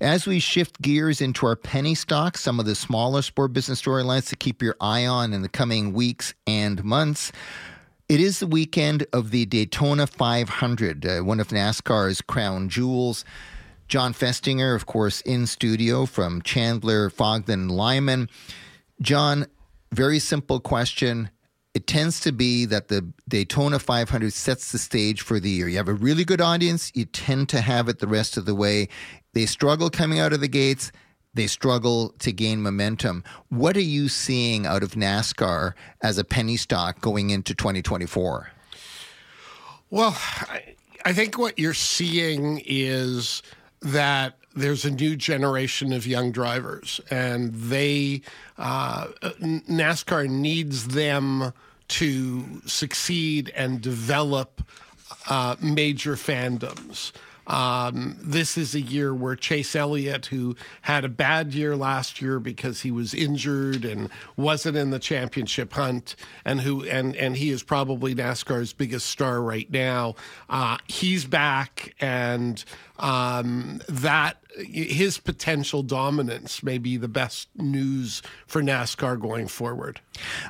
As 0.00 0.26
we 0.26 0.40
shift 0.40 0.82
gears 0.82 1.20
into 1.20 1.46
our 1.46 1.56
penny 1.56 1.94
stocks, 1.94 2.40
some 2.40 2.58
of 2.58 2.66
the 2.66 2.74
smaller 2.74 3.22
sport 3.22 3.52
business 3.52 3.80
storylines 3.80 4.28
to 4.28 4.36
keep 4.36 4.60
your 4.60 4.76
eye 4.80 5.06
on 5.06 5.32
in 5.32 5.42
the 5.42 5.48
coming 5.48 5.92
weeks 5.92 6.34
and 6.46 6.82
months. 6.82 7.30
It 8.08 8.20
is 8.20 8.40
the 8.40 8.46
weekend 8.46 9.06
of 9.12 9.30
the 9.30 9.46
Daytona 9.46 10.06
500, 10.06 11.06
uh, 11.06 11.20
one 11.20 11.40
of 11.40 11.48
NASCAR's 11.48 12.20
crown 12.20 12.68
jewels. 12.68 13.24
Jon 13.86 14.12
Festinger, 14.12 14.74
of 14.74 14.86
course, 14.86 15.20
in 15.20 15.46
studio 15.46 16.06
from 16.06 16.42
Chandler, 16.42 17.08
Fogden, 17.08 17.68
Lyman. 17.68 18.28
Jon, 19.00 19.46
very 19.92 20.18
simple 20.18 20.58
question. 20.58 21.30
It 21.74 21.86
tends 21.86 22.20
to 22.20 22.32
be 22.32 22.64
that 22.66 22.88
the 22.88 23.10
Daytona 23.28 23.78
500 23.78 24.32
sets 24.32 24.72
the 24.72 24.78
stage 24.78 25.22
for 25.22 25.40
the 25.40 25.50
year. 25.50 25.68
You 25.68 25.76
have 25.76 25.88
a 25.88 25.94
really 25.94 26.24
good 26.24 26.40
audience, 26.40 26.92
you 26.94 27.04
tend 27.04 27.48
to 27.50 27.60
have 27.60 27.88
it 27.88 28.00
the 28.00 28.06
rest 28.06 28.36
of 28.36 28.44
the 28.44 28.54
way. 28.54 28.88
They 29.34 29.46
struggle 29.46 29.90
coming 29.90 30.20
out 30.20 30.32
of 30.32 30.40
the 30.40 30.48
gates. 30.48 30.90
They 31.34 31.48
struggle 31.48 32.10
to 32.20 32.32
gain 32.32 32.62
momentum. 32.62 33.24
What 33.48 33.76
are 33.76 33.80
you 33.80 34.08
seeing 34.08 34.66
out 34.66 34.82
of 34.84 34.92
NASCAR 34.92 35.74
as 36.00 36.16
a 36.16 36.24
penny 36.24 36.56
stock 36.56 37.00
going 37.00 37.30
into 37.30 37.54
2024? 37.54 38.50
Well, 39.90 40.16
I, 40.16 40.74
I 41.04 41.12
think 41.12 41.36
what 41.36 41.58
you're 41.58 41.74
seeing 41.74 42.62
is 42.64 43.42
that 43.82 44.38
there's 44.54 44.84
a 44.84 44.90
new 44.90 45.16
generation 45.16 45.92
of 45.92 46.06
young 46.06 46.30
drivers, 46.30 47.00
and 47.10 47.52
they 47.52 48.22
uh, 48.56 49.08
NASCAR 49.40 50.28
needs 50.28 50.88
them 50.88 51.52
to 51.88 52.62
succeed 52.64 53.52
and 53.56 53.80
develop 53.80 54.62
uh, 55.28 55.56
major 55.60 56.14
fandoms. 56.14 57.12
Um, 57.46 58.16
this 58.20 58.56
is 58.56 58.74
a 58.74 58.80
year 58.80 59.14
where 59.14 59.36
Chase 59.36 59.76
Elliott, 59.76 60.26
who 60.26 60.56
had 60.82 61.04
a 61.04 61.08
bad 61.08 61.54
year 61.54 61.76
last 61.76 62.20
year 62.20 62.40
because 62.40 62.82
he 62.82 62.90
was 62.90 63.14
injured 63.14 63.84
and 63.84 64.08
wasn't 64.36 64.76
in 64.76 64.90
the 64.90 64.98
championship 64.98 65.72
hunt, 65.72 66.16
and 66.44 66.60
who 66.62 66.84
and 66.84 67.14
and 67.16 67.36
he 67.36 67.50
is 67.50 67.62
probably 67.62 68.14
NASCAR's 68.14 68.72
biggest 68.72 69.06
star 69.06 69.42
right 69.42 69.70
now. 69.70 70.14
Uh, 70.48 70.78
he's 70.86 71.24
back, 71.24 71.94
and 72.00 72.64
um, 72.98 73.80
that 73.88 74.36
his 74.56 75.18
potential 75.18 75.82
dominance 75.82 76.62
may 76.62 76.78
be 76.78 76.96
the 76.96 77.08
best 77.08 77.48
news 77.56 78.22
for 78.46 78.62
NASCAR 78.62 79.20
going 79.20 79.48
forward. 79.48 80.00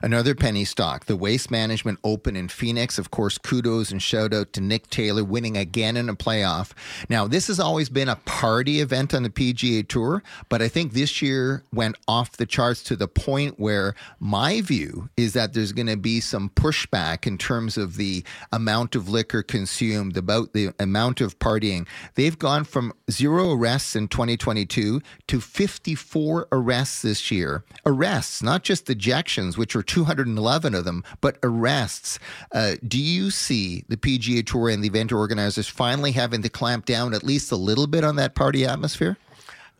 Another 0.02 0.34
penny 0.34 0.64
stock, 0.64 1.06
the 1.06 1.16
Waste 1.16 1.50
Management 1.50 1.98
Open 2.04 2.36
in 2.36 2.48
Phoenix. 2.48 2.98
Of 2.98 3.10
course, 3.10 3.38
kudos 3.38 3.90
and 3.90 4.02
shout 4.02 4.34
out 4.34 4.52
to 4.52 4.60
Nick 4.60 4.90
Taylor 4.90 5.24
winning 5.24 5.56
again 5.56 5.96
in 5.96 6.08
a 6.08 6.14
playoff. 6.14 6.72
Now, 7.08 7.26
this 7.26 7.46
has 7.46 7.58
always 7.58 7.88
been 7.88 8.08
a 8.08 8.16
party 8.16 8.80
event 8.80 9.14
on 9.14 9.22
the 9.22 9.30
PGA 9.30 9.86
Tour, 9.88 10.22
but 10.48 10.60
I 10.60 10.68
think 10.68 10.92
this 10.92 11.22
year 11.22 11.62
went 11.72 11.96
off 12.06 12.36
the 12.36 12.46
charts 12.46 12.82
to 12.84 12.96
the 12.96 13.08
point 13.08 13.58
where 13.58 13.94
my 14.20 14.60
view 14.60 15.08
is 15.16 15.32
that 15.32 15.54
there's 15.54 15.72
going 15.72 15.86
to 15.86 15.96
be 15.96 16.20
some 16.20 16.50
pushback 16.50 17.26
in 17.26 17.38
terms 17.38 17.78
of 17.78 17.96
the 17.96 18.22
amount 18.52 18.94
of 18.94 19.08
liquor 19.08 19.42
consumed, 19.42 20.16
about 20.16 20.52
the 20.52 20.72
amount 20.78 21.20
of 21.20 21.38
partying. 21.38 21.86
They've 22.34 22.38
gone 22.40 22.64
from 22.64 22.92
zero 23.08 23.52
arrests 23.52 23.94
in 23.94 24.08
2022 24.08 25.00
to 25.28 25.40
54 25.40 26.48
arrests 26.50 27.02
this 27.02 27.30
year. 27.30 27.62
Arrests, 27.86 28.42
not 28.42 28.64
just 28.64 28.86
ejections, 28.86 29.56
which 29.56 29.76
are 29.76 29.84
211 29.84 30.74
of 30.74 30.84
them, 30.84 31.04
but 31.20 31.38
arrests. 31.44 32.18
Uh, 32.50 32.74
do 32.88 33.00
you 33.00 33.30
see 33.30 33.84
the 33.86 33.96
PGA 33.96 34.44
Tour 34.44 34.68
and 34.68 34.82
the 34.82 34.88
event 34.88 35.12
organizers 35.12 35.68
finally 35.68 36.10
having 36.10 36.42
to 36.42 36.48
clamp 36.48 36.86
down 36.86 37.14
at 37.14 37.22
least 37.22 37.52
a 37.52 37.56
little 37.56 37.86
bit 37.86 38.02
on 38.02 38.16
that 38.16 38.34
party 38.34 38.64
atmosphere? 38.64 39.16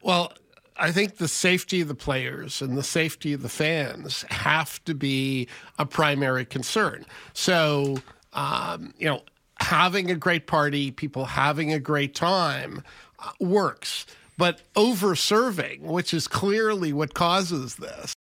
Well, 0.01 0.33
I 0.77 0.93
think 0.93 1.17
the 1.17 1.27
safety 1.27 1.81
of 1.81 1.89
the 1.89 1.97
players 1.97 2.63
and 2.63 2.79
the 2.79 2.85
safety 2.85 3.33
of 3.33 3.43
the 3.43 3.49
fans 3.49 4.25
have 4.31 4.85
to 4.85 4.95
be 4.95 5.49
a 5.77 5.87
primary 5.87 6.45
concern. 6.45 7.05
So, 7.33 7.97
um, 8.33 8.95
you 8.97 9.07
know, 9.07 9.23
having 9.65 10.11
a 10.11 10.15
great 10.15 10.47
party, 10.47 10.91
people 10.91 11.25
having 11.25 11.73
a 11.73 11.79
great 11.79 12.15
time 12.15 12.83
uh, 13.19 13.33
works. 13.41 14.07
But 14.37 14.63
over 14.77 15.15
serving, 15.15 15.83
which 15.83 16.13
is 16.13 16.29
clearly 16.29 16.93
what 16.93 17.15
causes 17.15 17.77
this, 17.77 18.15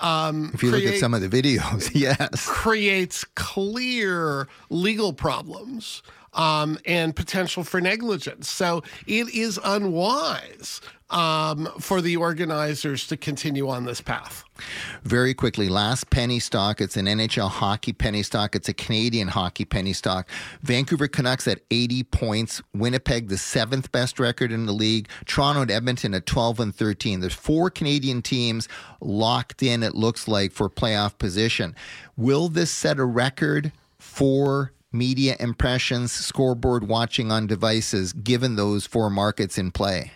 um, 0.00 0.52
if 0.54 0.62
you 0.62 0.70
create, 0.70 0.84
look 0.84 0.94
at 0.94 1.00
some 1.00 1.14
of 1.14 1.20
the 1.20 1.28
videos, 1.28 1.90
yes, 1.94 2.46
creates 2.46 3.24
clear 3.34 4.48
legal 4.70 5.12
problems 5.12 6.02
um, 6.34 6.78
and 6.84 7.14
potential 7.14 7.64
for 7.64 7.80
negligence. 7.80 8.48
So 8.48 8.82
it 9.06 9.34
is 9.34 9.58
unwise 9.62 10.80
um, 11.10 11.68
for 11.80 12.00
the 12.00 12.16
organizers 12.16 13.06
to 13.06 13.16
continue 13.16 13.68
on 13.68 13.84
this 13.84 14.00
path. 14.00 14.44
Very 15.04 15.34
quickly, 15.34 15.68
last 15.68 16.10
penny 16.10 16.38
stock. 16.38 16.80
It's 16.80 16.96
an 16.96 17.06
NHL 17.06 17.48
hockey 17.48 17.92
penny 17.92 18.22
stock. 18.22 18.54
It's 18.54 18.68
a 18.68 18.74
Canadian 18.74 19.28
hockey 19.28 19.64
penny 19.64 19.92
stock. 19.92 20.28
Vancouver 20.62 21.08
Canucks 21.08 21.48
at 21.48 21.60
80 21.70 22.02
points. 22.04 22.62
Winnipeg, 22.74 23.28
the 23.28 23.38
seventh 23.38 23.90
best 23.92 24.18
record 24.18 24.52
in 24.52 24.66
the 24.66 24.72
league. 24.72 25.08
Toronto 25.26 25.62
and 25.62 25.70
Edmonton 25.70 26.14
at 26.14 26.26
12 26.26 26.60
and 26.60 26.74
13. 26.74 27.20
There's 27.20 27.34
four 27.34 27.70
Canadian 27.70 28.20
teams 28.20 28.68
locked 29.00 29.62
in, 29.62 29.82
it 29.82 29.94
looks 29.94 30.28
like, 30.28 30.52
for 30.52 30.68
playoff 30.68 31.16
position. 31.18 31.74
Will 32.16 32.48
this 32.48 32.70
set 32.70 32.98
a 32.98 33.04
record 33.04 33.72
for 33.98 34.72
media 34.92 35.36
impressions, 35.40 36.12
scoreboard 36.12 36.88
watching 36.88 37.30
on 37.30 37.46
devices, 37.46 38.12
given 38.12 38.56
those 38.56 38.86
four 38.86 39.10
markets 39.10 39.58
in 39.58 39.70
play? 39.70 40.12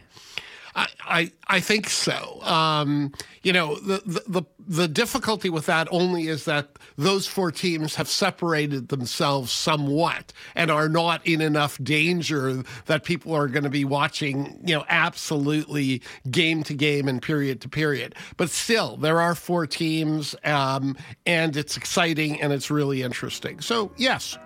I, 0.75 0.87
I, 1.05 1.33
I 1.47 1.61
think 1.61 1.91
so. 1.91 2.41
Um, 2.43 3.13
you 3.43 3.53
know, 3.53 3.77
the, 3.77 4.03
the, 4.07 4.23
the 4.27 4.43
the 4.67 4.89
difficulty 4.89 5.51
with 5.51 5.67
that 5.67 5.89
only 5.91 6.29
is 6.29 6.45
that 6.45 6.79
those 6.97 7.27
four 7.27 7.51
teams 7.51 7.97
have 7.97 8.09
separated 8.09 8.89
themselves 8.89 9.51
somewhat 9.51 10.33
and 10.55 10.71
are 10.71 10.89
not 10.89 11.27
in 11.27 11.41
enough 11.41 11.79
danger 11.83 12.63
that 12.87 13.05
people 13.05 13.35
are 13.35 13.49
going 13.49 13.65
to 13.65 13.71
be 13.71 13.85
watching, 13.85 14.61
you 14.65 14.75
know, 14.75 14.85
absolutely 14.89 16.01
game 16.31 16.63
to 16.63 16.75
game 16.75 17.09
and 17.09 17.21
period 17.21 17.61
to 17.63 17.69
period. 17.69 18.15
But 18.37 18.51
still, 18.51 18.97
there 18.97 19.21
are 19.21 19.35
four 19.35 19.67
teams, 19.67 20.37
um, 20.45 20.97
and 21.27 21.57
it's 21.57 21.77
exciting 21.77 22.41
and 22.41 22.53
it's 22.53 22.71
really 22.71 23.03
interesting. 23.03 23.61
So 23.61 23.93
yes, 23.97 24.39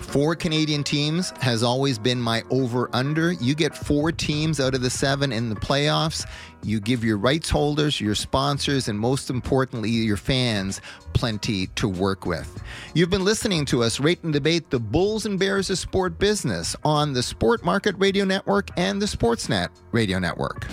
Four 0.00 0.34
Canadian 0.34 0.82
teams 0.82 1.30
has 1.40 1.62
always 1.62 1.98
been 1.98 2.20
my 2.20 2.42
over 2.50 2.90
under. 2.92 3.32
You 3.32 3.54
get 3.54 3.76
four 3.76 4.10
teams 4.10 4.58
out 4.58 4.74
of 4.74 4.82
the 4.82 4.90
seven 4.90 5.30
in 5.30 5.48
the 5.48 5.54
playoffs. 5.54 6.26
You 6.62 6.80
give 6.80 7.04
your 7.04 7.16
rights 7.16 7.48
holders, 7.48 8.00
your 8.00 8.16
sponsors, 8.16 8.88
and 8.88 8.98
most 8.98 9.30
importantly, 9.30 9.90
your 9.90 10.16
fans 10.16 10.80
plenty 11.12 11.68
to 11.68 11.88
work 11.88 12.26
with. 12.26 12.60
You've 12.92 13.10
been 13.10 13.24
listening 13.24 13.64
to 13.66 13.82
us 13.84 14.00
rate 14.00 14.22
and 14.24 14.32
debate 14.32 14.70
the 14.70 14.80
Bulls 14.80 15.26
and 15.26 15.38
Bears 15.38 15.70
of 15.70 15.78
sport 15.78 16.18
business 16.18 16.74
on 16.84 17.12
the 17.12 17.22
Sport 17.22 17.64
Market 17.64 17.94
Radio 17.98 18.24
Network 18.24 18.68
and 18.76 19.00
the 19.00 19.06
Sportsnet 19.06 19.68
Radio 19.92 20.18
Network. 20.18 20.66